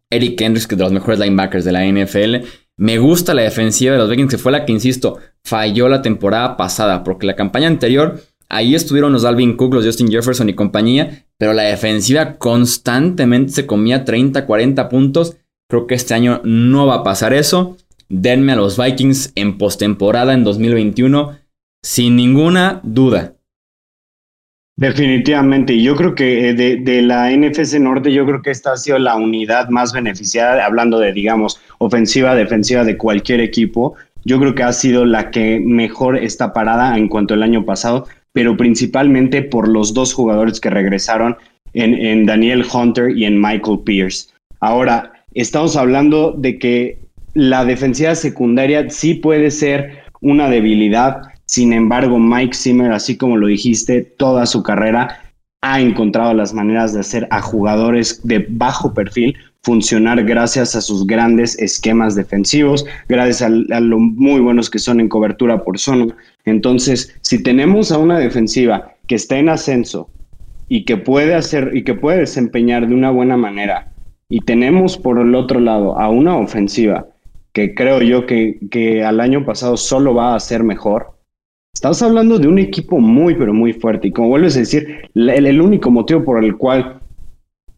Eric 0.09 0.39
Hendricks, 0.39 0.67
que 0.67 0.75
es 0.75 0.79
de 0.79 0.83
los 0.83 0.93
mejores 0.93 1.19
linebackers 1.19 1.65
de 1.65 1.71
la 1.71 1.85
NFL. 1.85 2.47
Me 2.77 2.97
gusta 2.97 3.33
la 3.33 3.41
defensiva 3.41 3.93
de 3.93 3.97
los 3.97 4.09
Vikings, 4.09 4.31
que 4.31 4.37
fue 4.37 4.51
la 4.51 4.65
que, 4.65 4.73
insisto, 4.73 5.17
falló 5.43 5.89
la 5.89 6.01
temporada 6.01 6.57
pasada, 6.57 7.03
porque 7.03 7.25
la 7.25 7.35
campaña 7.35 7.67
anterior, 7.67 8.21
ahí 8.49 8.75
estuvieron 8.75 9.13
los 9.13 9.25
Alvin 9.25 9.57
Cook, 9.57 9.73
los 9.73 9.85
Justin 9.85 10.09
Jefferson 10.09 10.49
y 10.49 10.53
compañía, 10.53 11.25
pero 11.37 11.53
la 11.53 11.63
defensiva 11.63 12.37
constantemente 12.37 13.51
se 13.53 13.65
comía 13.65 14.05
30, 14.05 14.45
40 14.45 14.89
puntos 14.89 15.37
Creo 15.69 15.85
que 15.85 15.95
este 15.95 16.13
año 16.13 16.41
no 16.45 16.87
va 16.87 16.95
a 16.95 17.03
pasar 17.03 17.33
eso. 17.33 17.77
Denme 18.09 18.53
a 18.53 18.55
los 18.55 18.81
Vikings 18.81 19.33
en 19.35 19.57
postemporada 19.57 20.33
en 20.33 20.45
2021 20.45 21.37
sin 21.83 22.15
ninguna 22.15 22.79
duda. 22.83 23.33
Definitivamente, 24.77 25.81
yo 25.81 25.95
creo 25.95 26.15
que 26.15 26.49
eh, 26.49 26.53
de, 26.53 26.77
de, 26.77 27.01
la 27.01 27.31
NFC 27.31 27.79
Norte, 27.79 28.13
yo 28.13 28.25
creo 28.25 28.41
que 28.41 28.51
esta 28.51 28.73
ha 28.73 28.77
sido 28.77 28.99
la 28.99 29.15
unidad 29.15 29.69
más 29.69 29.91
beneficiada, 29.91 30.63
hablando 30.63 30.99
de, 30.99 31.11
digamos, 31.13 31.59
ofensiva, 31.79 32.35
defensiva 32.35 32.83
de 32.83 32.95
cualquier 32.95 33.41
equipo. 33.41 33.95
Yo 34.23 34.39
creo 34.39 34.53
que 34.55 34.63
ha 34.63 34.73
sido 34.73 35.03
la 35.03 35.31
que 35.31 35.59
mejor 35.59 36.17
está 36.17 36.53
parada 36.53 36.95
en 36.97 37.07
cuanto 37.07 37.33
al 37.33 37.43
año 37.43 37.65
pasado. 37.65 38.07
Pero 38.37 38.55
principalmente 38.55 39.41
por 39.41 39.67
los 39.67 39.95
dos 39.95 40.13
jugadores 40.13 40.59
que 40.59 40.69
regresaron 40.69 41.35
en, 41.73 41.95
en 41.95 42.27
Daniel 42.27 42.63
Hunter 42.71 43.17
y 43.17 43.25
en 43.25 43.41
Michael 43.41 43.79
Pierce. 43.83 44.29
Ahora, 44.59 45.11
estamos 45.33 45.75
hablando 45.75 46.33
de 46.37 46.59
que 46.59 46.99
la 47.33 47.65
defensiva 47.65 48.13
secundaria 48.13 48.91
sí 48.91 49.15
puede 49.15 49.49
ser 49.49 50.03
una 50.21 50.51
debilidad, 50.51 51.23
sin 51.45 51.73
embargo, 51.73 52.19
Mike 52.19 52.53
Zimmer, 52.55 52.91
así 52.91 53.17
como 53.17 53.37
lo 53.37 53.47
dijiste, 53.47 54.03
toda 54.03 54.45
su 54.45 54.61
carrera 54.61 55.19
ha 55.61 55.81
encontrado 55.81 56.35
las 56.35 56.53
maneras 56.53 56.93
de 56.93 56.99
hacer 56.99 57.27
a 57.31 57.41
jugadores 57.41 58.21
de 58.23 58.45
bajo 58.47 58.93
perfil 58.93 59.35
funcionar 59.67 60.23
gracias 60.23 60.77
a 60.77 60.81
sus 60.81 61.05
grandes 61.05 61.59
esquemas 61.59 62.15
defensivos, 62.15 62.85
gracias 63.09 63.41
a, 63.41 63.79
lo 63.81 63.99
muy 63.99 64.39
buenos 64.39 64.69
que 64.69 64.79
son 64.79 65.01
en 65.01 65.09
cobertura 65.09 65.61
por 65.65 65.77
zona. 65.77 66.15
Entonces, 66.45 67.13
si 67.19 67.43
tenemos 67.43 67.91
a 67.91 67.97
una 67.97 68.17
defensiva 68.17 68.93
que 69.07 69.15
está 69.15 69.37
en 69.37 69.49
ascenso 69.49 70.09
y 70.69 70.85
que 70.85 70.95
puede 70.95 71.35
hacer 71.35 71.71
y 71.73 71.83
que 71.83 71.95
puede 71.95 72.19
desempeñar 72.19 72.87
de 72.87 72.95
una 72.95 73.11
buena 73.11 73.35
manera, 73.35 73.91
y 74.29 74.39
tenemos 74.39 74.97
por 74.97 75.19
el 75.19 75.35
otro 75.35 75.59
lado 75.59 75.99
a 75.99 76.09
una 76.09 76.37
ofensiva 76.37 77.05
que 77.51 77.75
creo 77.75 78.01
yo 78.01 78.25
que, 78.25 78.59
que 78.71 79.03
al 79.03 79.19
año 79.19 79.43
pasado 79.45 79.75
solo 79.75 80.13
va 80.13 80.33
a 80.33 80.39
ser 80.39 80.63
mejor, 80.63 81.17
Estás 81.73 82.01
hablando 82.01 82.39
de 82.39 82.47
un 82.47 82.57
equipo 82.57 82.99
muy, 82.99 83.35
pero 83.35 83.53
muy 83.53 83.71
fuerte. 83.71 84.07
Y 84.07 84.11
como 84.11 84.29
vuelves 84.29 84.55
a 84.55 84.61
decir, 84.61 85.11
el, 85.13 85.61
único 85.61 85.91
motivo 85.91 86.23
por 86.23 86.43
el 86.43 86.57
cual 86.57 87.01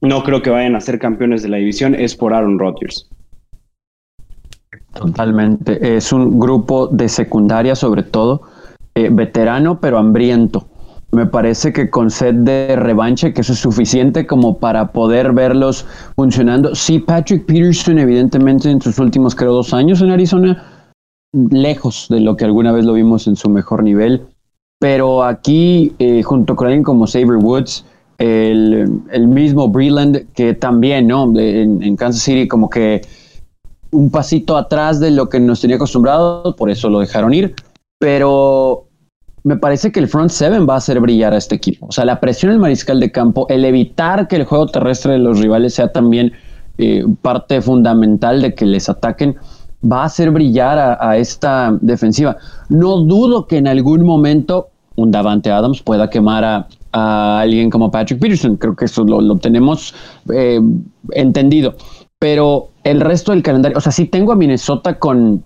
no 0.02 0.24
creo 0.24 0.42
que 0.42 0.50
vayan 0.50 0.76
a 0.76 0.82
ser 0.82 1.00
campeones 1.00 1.44
de 1.44 1.50
la 1.50 1.58
división 1.58 1.96
es 1.96 2.16
por 2.16 2.34
Aaron 2.34 2.60
Rodgers. 2.60 3.10
Totalmente. 4.94 5.98
Es 5.98 6.12
un 6.12 6.40
grupo 6.40 6.88
de 6.88 7.10
secundaria, 7.10 7.76
sobre 7.76 8.04
todo, 8.04 8.42
eh, 8.96 9.10
veterano, 9.12 9.80
pero 9.80 9.98
hambriento. 9.98 10.68
Me 11.12 11.26
parece 11.26 11.74
que 11.74 11.90
con 11.90 12.12
sed 12.12 12.36
de 12.36 12.76
revancha, 12.76 13.34
que 13.34 13.42
eso 13.42 13.54
es 13.54 13.60
suficiente 13.60 14.28
como 14.28 14.60
para 14.60 14.92
poder 14.92 15.34
verlos 15.34 15.86
funcionando. 16.16 16.76
Sí, 16.76 17.00
Patrick 17.00 17.46
Peterson, 17.46 17.98
evidentemente, 17.98 18.70
en 18.70 18.82
sus 18.82 19.00
últimos, 19.00 19.34
creo, 19.36 19.54
dos 19.54 19.74
años 19.74 20.02
en 20.02 20.12
Arizona, 20.12 20.92
lejos 21.34 22.08
de 22.10 22.20
lo 22.20 22.36
que 22.36 22.46
alguna 22.46 22.72
vez 22.72 22.86
lo 22.86 22.94
vimos 22.94 23.28
en 23.28 23.36
su 23.36 23.50
mejor 23.50 23.84
nivel. 23.84 24.28
Pero 24.80 25.24
aquí, 25.24 25.94
eh, 26.00 26.24
junto 26.24 26.56
con 26.56 26.68
alguien 26.68 26.84
como 26.84 27.08
Saber 27.08 27.38
Woods, 27.38 27.86
el, 28.20 29.28
mismo 29.28 29.70
Breland, 29.70 30.32
que 30.34 30.54
también, 30.54 31.08
¿no? 31.08 31.32
en, 31.38 31.96
Kansas 31.96 32.22
City, 32.22 32.48
como 32.48 32.70
que 32.70 33.02
un 33.92 34.12
pasito 34.12 34.58
atrás 34.58 35.00
de 35.00 35.12
lo 35.12 35.30
que 35.30 35.40
nos 35.40 35.62
tenía 35.62 35.78
acostumbrado, 35.78 36.56
por 36.56 36.70
eso 36.70 36.90
lo 36.90 37.00
dejaron 37.00 37.34
ir. 37.34 37.56
Pero 37.98 38.86
me 39.44 39.58
parece 39.58 39.92
que 39.92 40.00
el 40.00 40.08
front 40.08 40.30
seven 40.30 40.68
va 40.68 40.76
a 40.76 40.78
hacer 40.78 41.00
brillar 41.00 41.34
a 41.34 41.38
este 41.38 41.56
equipo. 41.56 41.88
O 41.88 41.92
sea, 41.92 42.06
la 42.06 42.20
presión 42.20 42.52
del 42.52 42.60
mariscal 42.60 43.00
de 43.00 43.12
campo, 43.12 43.48
el 43.50 43.66
evitar 43.66 44.28
que 44.28 44.36
el 44.36 44.46
juego 44.46 44.68
terrestre 44.68 45.14
de 45.14 45.20
los 45.20 45.40
rivales 45.40 45.74
sea 45.74 45.92
también 45.92 46.34
eh, 46.78 47.04
parte 47.22 47.62
fundamental 47.62 48.42
de 48.42 48.54
que 48.54 48.66
les 48.66 48.90
ataquen 48.90 49.38
va 49.82 50.04
a 50.04 50.06
hacer 50.06 50.32
brillar 50.32 50.78
a, 50.78 51.18
esta 51.18 51.78
defensiva. 51.82 52.38
No 52.68 52.98
dudo 52.98 53.48
que 53.48 53.58
en 53.58 53.68
algún 53.68 54.06
momento 54.06 54.70
un 54.96 55.12
Davante 55.12 55.52
Adams 55.52 55.82
pueda 55.82 56.10
quemar 56.10 56.44
a, 56.44 56.68
alguien 56.92 57.70
como 57.70 57.92
Patrick 57.92 58.20
Peterson. 58.20 58.58
Creo 58.58 58.76
que 58.76 58.86
eso 58.86 59.04
lo, 59.04 59.36
tenemos 59.38 59.94
eh, 60.34 60.60
entendido. 61.12 61.76
Pero 62.20 62.70
el 62.84 63.02
resto 63.02 63.32
del 63.32 63.44
calendario, 63.44 63.78
o 63.78 63.82
sea, 63.82 63.92
sí 63.92 64.06
tengo 64.06 64.32
a 64.32 64.36
Minnesota 64.36 65.00
con 65.00 65.44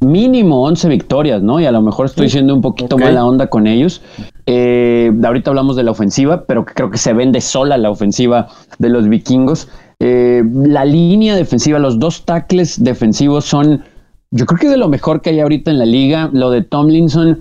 mínimo 0.00 0.62
11 0.64 0.88
victorias, 0.88 1.42
¿no? 1.42 1.60
Y 1.60 1.66
a 1.66 1.72
lo 1.72 1.80
mejor 1.80 2.06
estoy 2.06 2.28
siendo 2.28 2.54
un 2.54 2.60
poquito 2.60 2.98
mala 2.98 3.24
onda 3.24 3.46
con 3.48 3.66
ellos. 3.66 4.02
Eh, 4.46 5.10
ahorita 5.24 5.50
hablamos 5.50 5.76
de 5.76 5.82
la 5.82 5.90
ofensiva, 5.90 6.44
pero 6.44 6.64
creo 6.64 6.90
que 6.90 6.98
se 6.98 7.12
vende 7.12 7.40
sola 7.40 7.78
la 7.78 7.90
ofensiva 7.90 8.48
de 8.78 8.90
los 8.90 9.08
vikingos. 9.08 9.68
Eh, 9.98 10.42
la 10.52 10.84
línea 10.84 11.34
defensiva, 11.34 11.78
los 11.78 11.98
dos 11.98 12.24
tackles 12.24 12.82
defensivos 12.82 13.46
son, 13.46 13.82
yo 14.30 14.44
creo 14.44 14.58
que 14.58 14.68
de 14.68 14.76
lo 14.76 14.88
mejor 14.88 15.22
que 15.22 15.30
hay 15.30 15.40
ahorita 15.40 15.70
en 15.70 15.78
la 15.78 15.86
liga. 15.86 16.28
Lo 16.32 16.50
de 16.50 16.62
Tomlinson 16.62 17.40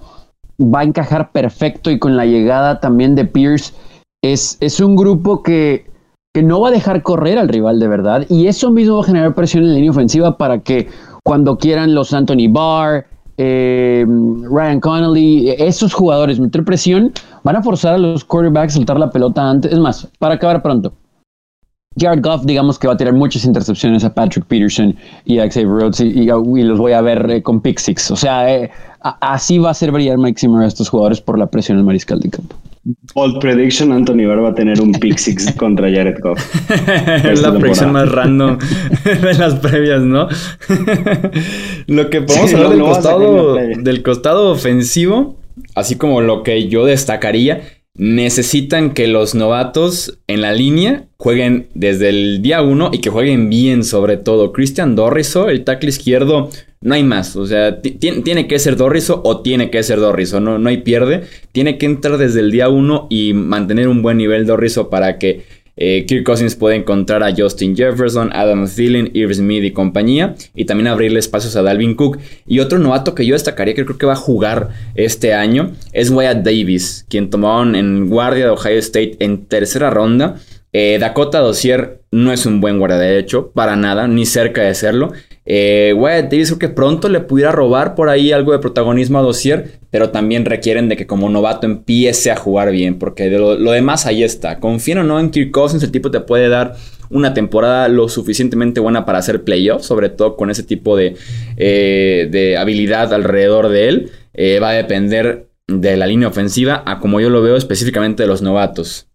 va 0.60 0.80
a 0.82 0.84
encajar 0.84 1.32
perfecto 1.32 1.92
y 1.92 2.00
con 2.00 2.16
la 2.16 2.26
llegada 2.26 2.80
también 2.80 3.16
de 3.16 3.26
Pierce 3.26 3.74
es, 4.24 4.58
es 4.62 4.80
un 4.80 4.96
grupo 4.96 5.44
que, 5.44 5.86
que 6.34 6.44
no 6.44 6.62
va 6.62 6.70
a 6.70 6.72
dejar 6.72 7.04
correr 7.04 7.38
al 7.38 7.50
rival 7.50 7.80
de 7.80 7.88
verdad 7.88 8.26
y 8.30 8.48
eso 8.48 8.72
mismo 8.72 8.96
va 8.96 9.02
a 9.02 9.06
generar 9.06 9.36
presión 9.36 9.64
en 9.64 9.70
la 9.70 9.76
línea 9.76 9.92
ofensiva 9.92 10.38
para 10.38 10.60
que 10.60 10.88
cuando 11.24 11.58
quieran 11.58 11.96
los 11.96 12.14
Anthony 12.14 12.48
Barr, 12.50 13.06
eh, 13.38 14.06
Ryan 14.08 14.80
Connolly, 14.80 15.50
esos 15.58 15.94
jugadores 15.94 16.40
meter 16.40 16.64
presión, 16.64 17.12
van 17.44 17.56
a 17.56 17.64
forzar 17.64 17.96
a 17.96 17.98
los 17.98 18.24
quarterbacks 18.24 18.74
a 18.74 18.76
soltar 18.78 19.00
la 19.00 19.10
pelota 19.10 19.50
antes. 19.50 19.72
Es 19.72 19.80
más, 19.80 20.08
para 20.20 20.36
acabar 20.36 20.62
pronto, 20.62 20.94
Jared 21.98 22.22
Goff, 22.22 22.46
digamos 22.46 22.78
que 22.78 22.88
va 22.88 22.94
a 22.94 22.98
tirar 22.98 23.14
muchas 23.14 23.46
intercepciones 23.46 24.04
a 24.04 24.14
Patrick 24.14 24.46
Peterson 24.46 24.96
y 25.26 25.40
a 25.40 25.50
Xavier 25.50 25.68
Rhodes 25.68 26.02
y, 26.02 26.26
los 26.26 26.78
voy 26.78 26.92
a 26.92 27.02
ver 27.02 27.30
eh, 27.30 27.42
con 27.42 27.62
pick 27.62 27.80
six. 27.80 28.12
O 28.12 28.16
sea, 28.16 28.54
eh, 28.54 28.70
así 29.02 29.58
va 29.60 29.70
a 29.70 29.74
ser 29.74 29.92
brillar 29.92 30.18
Mike 30.18 30.40
Zimmer 30.40 30.64
a 30.64 30.68
estos 30.68 30.90
jugadores 30.90 31.22
por 31.22 31.40
la 31.40 31.48
presión 31.48 31.78
del 31.78 31.86
mariscal 31.86 32.20
de 32.20 32.30
campo. 32.30 32.56
Old 33.16 33.40
prediction, 33.40 33.92
Anthony 33.92 34.28
Barr 34.28 34.44
va 34.44 34.50
a 34.50 34.54
tener 34.54 34.80
un 34.80 34.92
pick 34.92 35.18
six 35.18 35.52
contra 35.58 35.90
Jared 35.90 36.20
Goff. 36.22 36.40
es 37.26 37.42
la 37.42 37.58
predicción 37.58 37.94
más 37.94 38.12
random 38.12 38.60
de 39.04 39.34
las 39.34 39.56
previas, 39.56 40.02
¿no? 40.02 40.28
lo 41.88 42.10
que 42.10 42.22
podemos 42.22 42.54
hablar 42.54 42.70
del, 42.72 42.82
costado, 42.82 43.56
del 43.56 44.04
costado 44.04 44.52
ofensivo, 44.52 45.38
así 45.74 45.96
como 45.96 46.22
lo 46.22 46.44
que 46.44 46.68
yo 46.68 46.86
destacaría, 46.86 47.62
necesitan 47.96 48.94
que 48.94 49.08
los 49.08 49.36
novatos 49.36 50.20
en 50.28 50.42
la 50.42 50.54
línea 50.54 51.06
jueguen 51.18 51.70
desde 51.74 52.10
el 52.10 52.42
día 52.42 52.62
uno 52.62 52.92
y 52.92 53.00
que 53.00 53.10
jueguen 53.10 53.50
bien 53.50 53.84
sobre 53.84 54.18
todo. 54.18 54.52
Christian 54.52 54.96
Dorriso, 54.96 55.50
el 55.50 55.64
tackle 55.64 55.90
izquierdo, 55.90 56.50
no 56.82 56.94
hay 56.94 57.04
más. 57.04 57.36
O 57.36 57.46
sea, 57.48 57.82
tiene 57.82 58.48
que 58.48 58.60
ser 58.60 58.76
Dorriso 58.76 59.22
o 59.24 59.42
tiene 59.42 59.72
que 59.72 59.82
ser 59.82 60.00
Dorriso. 60.00 60.40
No, 60.40 60.60
no 60.60 60.70
hay 60.70 60.78
pierde. 60.78 61.24
Tiene 61.52 61.78
que 61.78 61.86
entrar 61.86 62.18
desde 62.18 62.42
el 62.42 62.52
día 62.52 62.70
uno 62.70 63.08
y 63.10 63.34
mantener 63.34 63.88
un 63.88 64.02
buen 64.02 64.18
nivel 64.18 64.46
Dorriso 64.46 64.90
para 64.90 65.18
que 65.18 65.44
eh, 65.78 66.06
Kirk 66.08 66.24
Cousins 66.24 66.56
puede 66.56 66.78
encontrar 66.78 67.24
a 67.24 67.34
Justin 67.36 67.76
Jefferson, 67.76 68.32
Adam 68.34 68.68
Thielen, 68.68 69.12
Irv 69.14 69.34
Smith 69.34 69.64
y 69.64 69.72
compañía. 69.72 70.36
Y 70.56 70.66
también 70.66 70.88
abrirle 70.88 71.20
espacios 71.20 71.56
a 71.56 71.62
Dalvin 71.62 71.96
Cook. 71.96 72.20
Y 72.46 72.60
otro 72.60 72.80
novato 72.80 73.16
que 73.16 73.26
yo 73.26 73.34
destacaría 73.34 73.74
que 73.74 73.86
creo 73.86 73.98
que 73.98 74.06
va 74.06 74.14
a 74.14 74.18
jugar 74.18 74.70
este 74.96 75.34
año 75.34 75.74
es 75.94 76.10
Wyatt 76.10 76.44
Davis, 76.44 77.06
quien 77.10 77.30
tomaron 77.30 77.76
en 77.76 78.10
guardia 78.10 78.46
de 78.46 78.52
Ohio 78.52 78.80
State 78.80 79.18
en 79.20 79.46
tercera 79.46 79.90
ronda. 79.90 80.38
Eh, 80.72 80.98
Dakota 81.00 81.40
Dossier 81.40 82.02
no 82.12 82.34
es 82.34 82.46
un 82.46 82.60
buen 82.60 82.80
guardia 82.80 82.98
de 82.98 83.18
hecho, 83.18 83.52
para 83.52 83.76
nada, 83.76 84.08
ni 84.08 84.26
cerca 84.26 84.62
de 84.62 84.76
serlo. 84.76 85.14
Eh, 85.48 85.94
Wyatt 85.96 86.32
Davis 86.32 86.48
creo 86.48 86.60
que 86.60 86.70
pronto 86.70 87.08
le 87.08 87.20
pudiera 87.20 87.52
robar 87.52 87.94
por 87.94 88.10
ahí 88.10 88.32
algo 88.32 88.52
de 88.52 88.60
protagonismo 88.60 89.20
a 89.20 89.22
Dossier, 89.22 89.80
pero 89.92 90.10
también 90.10 90.44
requieren 90.44 90.90
de 90.90 90.98
que 90.98 91.06
como 91.06 91.30
novato 91.30 91.68
empiece 91.68 92.32
a 92.32 92.36
jugar 92.36 92.72
bien, 92.72 92.98
porque 92.98 93.30
lo, 93.30 93.56
demás 93.72 94.06
ahí 94.06 94.24
está. 94.24 94.60
Confío 94.60 95.02
o 95.02 95.04
no 95.04 95.20
en 95.20 95.30
Kirk 95.30 95.52
Cousins, 95.52 95.84
el 95.84 95.92
tipo 95.92 96.10
te 96.10 96.20
puede 96.20 96.50
dar 96.50 96.76
una 97.10 97.34
temporada 97.34 97.88
lo 97.88 98.10
suficientemente 98.10 98.80
buena 98.80 99.06
para 99.06 99.20
hacer 99.20 99.44
playoffs, 99.44 99.86
sobre 99.86 100.10
todo 100.10 100.36
con 100.36 100.50
ese 100.50 100.64
tipo 100.64 100.98
de, 100.98 101.16
eh, 101.58 102.28
de 102.32 102.58
habilidad 102.58 103.14
alrededor 103.14 103.70
de 103.70 103.88
él. 103.88 104.12
Eh, 104.34 104.60
va 104.60 104.70
a 104.70 104.74
depender 104.74 105.48
de 105.68 105.96
la 105.98 106.08
línea 106.08 106.28
ofensiva, 106.28 106.84
a 106.86 107.00
como 107.00 107.20
yo 107.22 107.30
lo 107.30 107.42
veo 107.42 107.56
específicamente 107.56 108.24
de 108.24 108.28
los 108.28 108.42
novatos. 108.42 109.08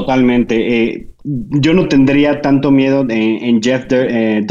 Totalmente. 0.00 0.56
Eh, 0.90 1.06
yo 1.22 1.72
no 1.72 1.86
tendría 1.86 2.40
tanto 2.40 2.72
miedo 2.72 3.06
en, 3.08 3.62
Jeff 3.62 3.86
eh, 3.90 4.44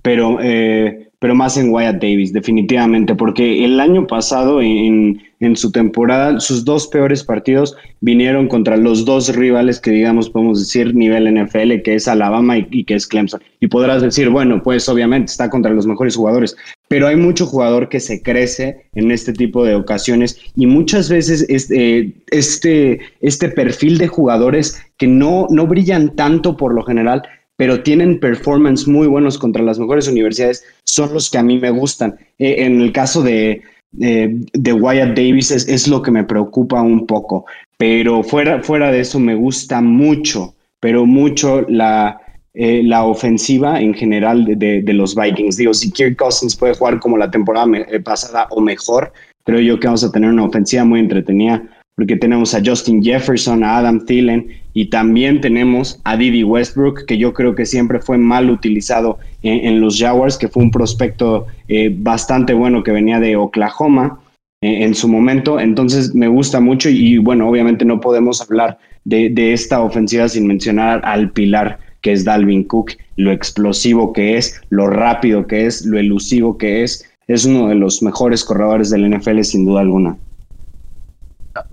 pero, 0.00 0.38
eh, 0.40 1.08
pero 1.18 1.34
más 1.34 1.58
en 1.58 1.70
Wyatt 1.70 2.00
Davis, 2.00 2.32
definitivamente, 2.32 3.14
porque 3.14 3.66
el 3.66 3.78
año 3.78 4.06
pasado 4.06 4.62
en, 4.62 5.20
en 5.40 5.56
su 5.56 5.70
temporada, 5.70 6.40
sus 6.40 6.64
dos 6.64 6.86
peores 6.86 7.22
partidos 7.22 7.76
vinieron 8.00 8.48
contra 8.48 8.78
los 8.78 9.04
dos 9.04 9.34
rivales 9.36 9.78
que, 9.78 9.90
digamos, 9.90 10.30
podemos 10.30 10.60
decir 10.60 10.94
nivel 10.94 11.32
NFL, 11.34 11.82
que 11.84 11.96
es 11.96 12.08
Alabama 12.08 12.56
y, 12.56 12.84
que 12.84 12.94
es 12.94 13.06
Clemson. 13.06 13.42
Y 13.60 13.66
podrás 13.66 14.00
decir, 14.00 14.30
bueno, 14.30 14.62
pues 14.62 14.88
obviamente 14.88 15.30
está 15.30 15.50
contra 15.50 15.72
los 15.72 15.86
mejores 15.86 16.16
jugadores, 16.16 16.56
pero 16.88 17.08
hay 17.08 17.16
mucho 17.16 17.46
jugador 17.46 17.88
que 17.88 18.00
se 18.00 18.22
crece 18.22 18.88
en 18.94 19.10
este 19.10 19.32
tipo 19.32 19.64
de 19.64 19.74
ocasiones 19.74 20.40
y 20.54 20.66
muchas 20.66 21.08
veces 21.08 21.44
este, 21.48 22.12
este, 22.30 23.00
este 23.20 23.48
perfil 23.48 23.98
de 23.98 24.08
jugadores 24.08 24.80
que 24.96 25.06
no, 25.06 25.46
no 25.50 25.66
brillan 25.66 26.14
tanto 26.14 26.56
por 26.56 26.74
lo 26.74 26.84
general, 26.84 27.22
pero 27.56 27.82
tienen 27.82 28.20
performance 28.20 28.86
muy 28.86 29.06
buenos 29.06 29.38
contra 29.38 29.62
las 29.62 29.78
mejores 29.78 30.08
universidades, 30.08 30.64
son 30.84 31.12
los 31.12 31.30
que 31.30 31.38
a 31.38 31.42
mí 31.42 31.58
me 31.58 31.70
gustan. 31.70 32.16
Eh, 32.38 32.56
en 32.58 32.80
el 32.80 32.92
caso 32.92 33.22
de, 33.22 33.62
de 33.92 34.72
Wyatt 34.72 35.16
Davis 35.16 35.50
es, 35.50 35.88
lo 35.88 36.02
que 36.02 36.10
me 36.10 36.24
preocupa 36.24 36.82
un 36.82 37.06
poco. 37.06 37.46
Pero 37.78 38.22
fuera, 38.22 38.62
fuera 38.62 38.92
de 38.92 39.00
eso 39.00 39.18
me 39.18 39.34
gusta 39.34 39.80
mucho, 39.80 40.54
pero 40.80 41.06
mucho 41.06 41.62
la, 41.62 42.20
eh, 42.58 42.82
la 42.82 43.04
ofensiva 43.04 43.82
en 43.82 43.92
general 43.92 44.46
de, 44.46 44.92
los 44.94 45.14
Vikings. 45.14 45.58
Digo, 45.58 45.74
si 45.74 45.90
Kirk 45.90 46.16
Cousins 46.16 46.56
puede 46.56 46.72
jugar 46.74 46.98
como 47.00 47.18
la 47.18 47.30
temporada 47.30 47.66
eh, 47.76 48.00
pasada 48.00 48.46
o 48.48 48.62
mejor, 48.62 49.12
creo 49.44 49.60
yo 49.60 49.78
que 49.78 49.88
vamos 49.88 50.02
a 50.02 50.10
tener 50.10 50.30
una 50.30 50.44
ofensiva 50.44 50.82
muy 50.82 51.00
entretenida 51.00 51.62
porque 51.96 52.16
tenemos 52.16 52.54
a 52.54 52.62
Justin 52.64 53.02
Jefferson, 53.02 53.62
a 53.62 53.76
Adam 53.76 54.06
Thielen 54.06 54.48
y 54.72 54.86
también 54.86 55.42
tenemos 55.42 56.00
a 56.04 56.16
Didi 56.16 56.44
Westbrook, 56.44 57.04
que 57.04 57.18
yo 57.18 57.34
creo 57.34 57.54
que 57.54 57.66
siempre 57.66 58.00
fue 58.00 58.16
mal 58.16 58.48
utilizado 58.48 59.18
en, 59.42 59.78
los 59.82 59.98
Jaguars, 59.98 60.38
que 60.38 60.48
fue 60.48 60.62
un 60.62 60.70
prospecto 60.70 61.46
eh, 61.68 61.94
bastante 61.94 62.54
bueno 62.54 62.82
que 62.82 62.90
venía 62.90 63.20
de 63.20 63.36
Oklahoma 63.36 64.18
en 64.62 64.94
su 64.94 65.08
momento. 65.08 65.60
Entonces 65.60 66.14
me 66.14 66.28
gusta 66.28 66.60
mucho 66.60 66.88
y, 66.88 67.18
bueno, 67.18 67.48
obviamente 67.48 67.84
no 67.84 68.00
podemos 68.00 68.40
hablar 68.40 68.78
de 69.04 69.52
esta 69.52 69.82
ofensiva 69.82 70.28
sin 70.28 70.46
mencionar 70.46 71.02
al 71.04 71.30
pilar 71.32 71.85
que 72.02 72.12
es 72.12 72.24
Dalvin 72.24 72.64
Cook, 72.64 72.92
lo 73.16 73.32
explosivo 73.32 74.12
que 74.12 74.36
es, 74.36 74.60
lo 74.70 74.86
rápido 74.86 75.46
que 75.46 75.66
es, 75.66 75.84
lo 75.86 75.98
elusivo 75.98 76.56
que 76.58 76.82
es. 76.82 77.04
Es 77.28 77.44
uno 77.44 77.68
de 77.68 77.74
los 77.74 78.02
mejores 78.02 78.44
corredores 78.44 78.90
del 78.90 79.10
NFL 79.10 79.42
sin 79.42 79.66
duda 79.66 79.80
alguna. 79.80 80.16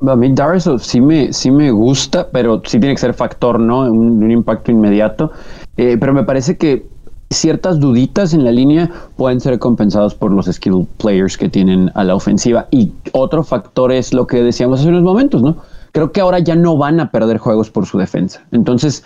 A 0.08 0.16
mí 0.16 0.32
Darius 0.34 0.70
sí 0.82 1.02
me, 1.02 1.34
sí 1.34 1.52
me 1.52 1.70
gusta, 1.72 2.30
pero 2.32 2.62
sí 2.66 2.80
tiene 2.80 2.96
que 2.96 3.02
ser 3.02 3.14
factor, 3.14 3.60
¿no? 3.60 3.82
Un, 3.82 4.24
un 4.24 4.32
impacto 4.32 4.72
inmediato. 4.72 5.32
Eh, 5.78 5.98
pero 6.00 6.14
me 6.14 6.24
parece 6.24 6.58
que 6.58 6.86
ciertas 7.34 7.80
duditas 7.80 8.34
en 8.34 8.46
la 8.46 8.52
línea 8.52 8.90
pueden 9.18 9.42
ser 9.42 9.60
compensados 9.60 10.16
por 10.16 10.32
los 10.32 10.46
skill 10.46 10.88
players 10.98 11.38
que 11.38 11.50
tienen 11.50 11.92
a 11.96 12.04
la 12.04 12.16
ofensiva. 12.16 12.68
Y 12.72 12.92
otro 13.12 13.44
factor 13.44 13.92
es 13.92 14.14
lo 14.14 14.28
que 14.28 14.42
decíamos 14.42 14.80
hace 14.80 14.90
unos 14.90 15.04
momentos, 15.04 15.42
¿no? 15.42 15.58
Creo 15.92 16.12
que 16.12 16.22
ahora 16.22 16.40
ya 16.40 16.56
no 16.56 16.78
van 16.78 17.00
a 17.00 17.12
perder 17.12 17.38
juegos 17.38 17.70
por 17.70 17.86
su 17.86 17.98
defensa. 17.98 18.44
Entonces, 18.52 19.04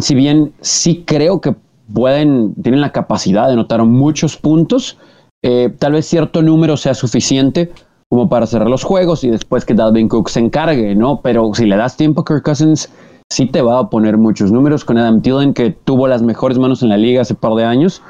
si 0.00 0.14
bien 0.14 0.52
sí 0.60 1.04
creo 1.06 1.40
que 1.40 1.54
pueden, 1.92 2.54
tienen 2.62 2.80
la 2.80 2.92
capacidad 2.92 3.46
de 3.46 3.54
anotar 3.54 3.84
muchos 3.84 4.36
puntos, 4.36 4.98
eh, 5.42 5.74
tal 5.78 5.92
vez 5.92 6.06
cierto 6.06 6.42
número 6.42 6.76
sea 6.76 6.94
suficiente 6.94 7.72
como 8.08 8.28
para 8.28 8.46
cerrar 8.46 8.68
los 8.68 8.82
juegos 8.82 9.24
y 9.24 9.30
después 9.30 9.64
que 9.64 9.74
Dalvin 9.74 10.08
Cook 10.08 10.28
se 10.28 10.40
encargue, 10.40 10.94
¿no? 10.94 11.20
Pero 11.22 11.54
si 11.54 11.64
le 11.66 11.76
das 11.76 11.96
tiempo 11.96 12.22
a 12.22 12.24
Kirk 12.24 12.42
Cousins, 12.42 12.90
sí 13.32 13.46
te 13.46 13.62
va 13.62 13.78
a 13.78 13.88
poner 13.88 14.18
muchos 14.18 14.50
números 14.50 14.84
con 14.84 14.98
Adam 14.98 15.22
Thielen, 15.22 15.54
que 15.54 15.70
tuvo 15.70 16.08
las 16.08 16.22
mejores 16.22 16.58
manos 16.58 16.82
en 16.82 16.88
la 16.88 16.96
liga 16.96 17.22
hace 17.22 17.34
par 17.34 17.54
de 17.54 17.64
años 17.64 18.02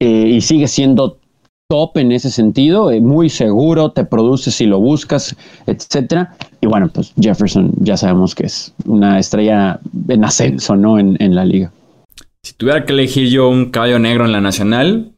eh, 0.00 0.28
y 0.28 0.40
sigue 0.42 0.68
siendo 0.68 1.18
top 1.70 1.96
en 1.98 2.12
ese 2.12 2.30
sentido, 2.30 2.90
eh, 2.90 3.00
muy 3.00 3.28
seguro, 3.28 3.90
te 3.92 4.04
produce 4.04 4.50
si 4.50 4.66
lo 4.66 4.80
buscas, 4.80 5.36
etcétera. 5.66 6.34
Y 6.60 6.66
bueno, 6.66 6.88
pues 6.92 7.12
Jefferson 7.20 7.72
ya 7.76 7.96
sabemos 7.96 8.34
que 8.34 8.46
es 8.46 8.74
una 8.84 9.18
estrella 9.18 9.80
en 10.08 10.24
ascenso, 10.24 10.76
¿no? 10.76 10.98
En, 10.98 11.16
en 11.20 11.34
la 11.34 11.44
liga. 11.44 11.72
Si 12.42 12.54
tuviera 12.54 12.84
que 12.84 12.92
elegir 12.92 13.28
yo 13.28 13.48
un 13.48 13.70
caballo 13.70 13.98
negro 13.98 14.24
en 14.24 14.32
la 14.32 14.40
nacional, 14.40 15.12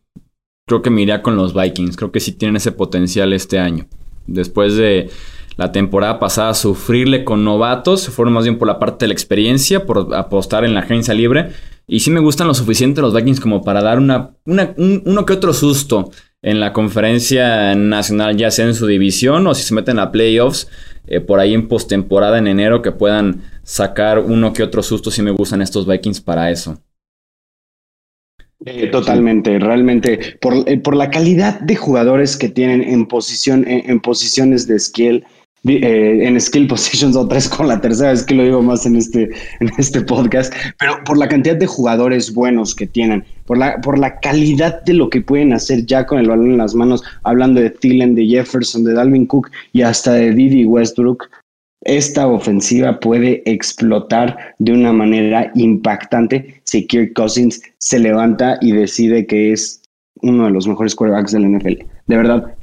creo 0.67 0.83
que 0.83 0.91
me 0.91 1.03
iría 1.03 1.23
con 1.23 1.37
los 1.37 1.55
Vikings. 1.55 1.97
Creo 1.97 2.13
que 2.13 2.21
sí 2.21 2.33
tienen 2.33 2.57
ese 2.57 2.73
potencial 2.73 3.33
este 3.33 3.59
año 3.59 3.87
después 4.31 4.77
de 4.77 5.11
la 5.57 5.73
temporada 5.73 6.19
pasada 6.19 6.55
sufrirle 6.55 7.25
con 7.25 7.45
novatos, 7.45 8.01
se 8.01 8.11
fueron 8.11 8.35
más 8.35 8.45
bien 8.45 8.59
por 8.59 8.69
la 8.69 8.79
parte 8.79 9.05
de 9.05 9.09
la 9.09 9.15
experiencia, 9.15 9.85
por 9.85 10.15
apostar 10.15 10.65
en 10.65 10.75
la 10.75 10.81
agencia 10.81 11.13
libre. 11.13 11.51
Y 11.87 12.01
sí 12.01 12.11
me 12.11 12.21
gustan 12.21 12.47
lo 12.47 12.55
suficiente 12.55 13.01
los 13.01 13.13
Vikings 13.13 13.41
como 13.41 13.63
para 13.63 13.83
dar 13.83 13.99
una, 13.99 14.31
uno 14.47 15.27
que 15.27 15.33
otro 15.33 15.53
susto 15.53 16.11
en 16.43 16.61
la 16.61 16.73
conferencia 16.73 17.75
nacional, 17.75 18.37
ya 18.37 18.51
sea 18.51 18.67
en 18.67 18.75
su 18.75 18.87
división 18.87 19.47
o 19.47 19.55
si 19.55 19.63
se 19.63 19.75
meten 19.75 19.99
a 19.99 20.11
playoffs, 20.11 20.69
eh, 21.07 21.21
por 21.21 21.41
ahí 21.41 21.55
en 21.55 21.69
postemporada 21.69 22.39
en 22.39 22.47
enero, 22.47 22.83
que 22.83 22.93
puedan 22.93 23.43
sacar 23.63 24.19
uno 24.19 24.53
que 24.53 24.63
otro 24.63 24.83
susto. 24.83 25.11
Sí 25.11 25.23
me 25.23 25.31
gustan 25.31 25.63
estos 25.63 25.87
Vikings 25.87 26.21
para 26.21 26.51
eso. 26.51 26.79
Totalmente, 28.93 29.59
realmente, 29.59 30.37
por, 30.39 30.69
eh, 30.69 30.77
por, 30.77 30.95
la 30.95 31.09
calidad 31.11 31.61
de 31.61 31.77
jugadores 31.77 32.37
que 32.37 32.51
tienen 32.51 32.83
en 32.83 33.07
posición, 33.07 33.65
en, 33.67 34.01
posiciones 34.01 34.67
de 34.67 34.79
skill, 34.79 35.25
eh, 35.67 36.27
en 36.27 36.41
skill 36.41 36.67
positions 36.67 37.17
o 37.17 37.29
tres 37.29 37.49
con 37.49 37.69
la 37.69 37.81
tercera 37.81 38.11
vez 38.11 38.25
que 38.25 38.35
lo 38.35 38.45
digo 38.45 38.63
más 38.63 38.87
en 38.87 38.97
este, 38.97 39.31
en 39.61 39.71
este 39.79 40.01
podcast, 40.01 40.53
pero 40.79 41.03
por 41.05 41.19
la 41.19 41.29
cantidad 41.29 41.57
de 41.57 41.67
jugadores 41.67 42.33
buenos 42.33 42.75
que 42.75 42.87
tienen, 42.87 43.25
por 43.45 43.59
la, 43.59 43.81
por 43.81 43.99
la 43.99 44.19
calidad 44.21 44.83
de 44.85 44.95
lo 44.95 45.11
que 45.11 45.21
pueden 45.21 45.53
hacer 45.53 45.85
ya 45.85 46.07
con 46.07 46.19
el 46.19 46.29
balón 46.29 46.53
en 46.53 46.59
las 46.59 46.75
manos, 46.75 47.03
hablando 47.25 47.61
de 47.61 47.71
Thielen, 47.71 48.15
de 48.15 48.27
Jefferson, 48.27 48.85
de 48.85 48.95
Dalvin 48.95 49.27
Cook 49.27 49.51
y 49.73 49.83
hasta 49.83 50.15
de 50.15 50.33
Didi 50.33 50.65
Westbrook, 50.65 51.29
esta 51.83 52.27
ofensiva 52.27 53.01
puede 53.01 53.43
explotar 53.51 54.55
de 54.59 54.73
una 54.73 54.93
manera 54.93 55.51
impactante 55.55 56.61
si 56.65 56.87
Kirk 56.87 57.15
Cousins 57.15 57.63
se 57.79 57.99
levanta 57.99 58.59
y 58.61 58.73
decide 58.73 59.27
que 59.27 59.53
es 59.53 59.83
uno 60.23 60.45
de 60.45 60.51
los 60.51 60.69
mejores 60.69 60.95
quarterbacks 60.95 61.33
del 61.33 61.57
NFL. 61.57 61.85
De 62.07 62.17
verdad, 62.17 62.55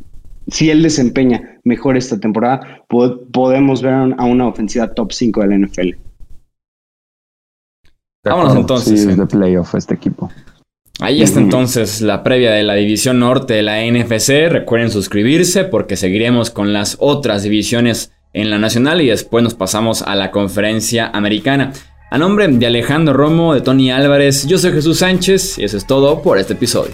si 0.50 0.70
él 0.70 0.84
desempeña 0.84 1.57
mejor 1.68 1.98
esta 1.98 2.20
temporada, 2.20 2.86
podemos 3.32 3.82
ver 3.82 3.94
a 3.94 4.26
una 4.26 4.48
ofensiva 4.48 4.94
top 4.94 5.12
5 5.12 5.42
del 5.42 5.66
NFL. 5.66 5.90
Vámonos 8.24 8.56
entonces. 8.56 9.04
Sí, 9.04 9.10
es 9.10 9.18
de 9.18 9.26
playoff 9.26 9.76
este 9.76 9.94
equipo. 9.94 10.30
Ahí 11.00 11.22
está 11.22 11.40
entonces 11.40 12.02
la 12.02 12.24
previa 12.24 12.52
de 12.52 12.64
la 12.64 12.74
división 12.74 13.20
norte 13.20 13.54
de 13.54 13.62
la 13.62 13.84
NFC. 13.86 14.50
Recuerden 14.50 14.90
suscribirse 14.90 15.64
porque 15.64 15.96
seguiremos 15.96 16.50
con 16.50 16.74
las 16.74 16.98
otras 17.00 17.44
divisiones 17.44 18.12
en 18.34 18.50
la 18.50 18.58
nacional 18.58 19.02
y 19.02 19.08
después 19.08 19.44
nos 19.44 19.54
pasamos 19.54 20.02
a 20.02 20.16
la 20.16 20.32
conferencia 20.32 21.10
americana. 21.14 21.72
A 22.10 22.18
nombre 22.18 22.48
de 22.48 22.66
Alejandro 22.66 23.14
Romo, 23.14 23.54
de 23.54 23.62
Tony 23.62 23.92
Álvarez, 23.92 24.48
yo 24.48 24.58
soy 24.58 24.72
Jesús 24.72 25.00
Sánchez 25.00 25.60
y 25.60 25.66
eso 25.66 25.78
es 25.78 25.86
todo 25.86 26.22
por 26.22 26.40
este 26.40 26.54
episodio. 26.54 26.94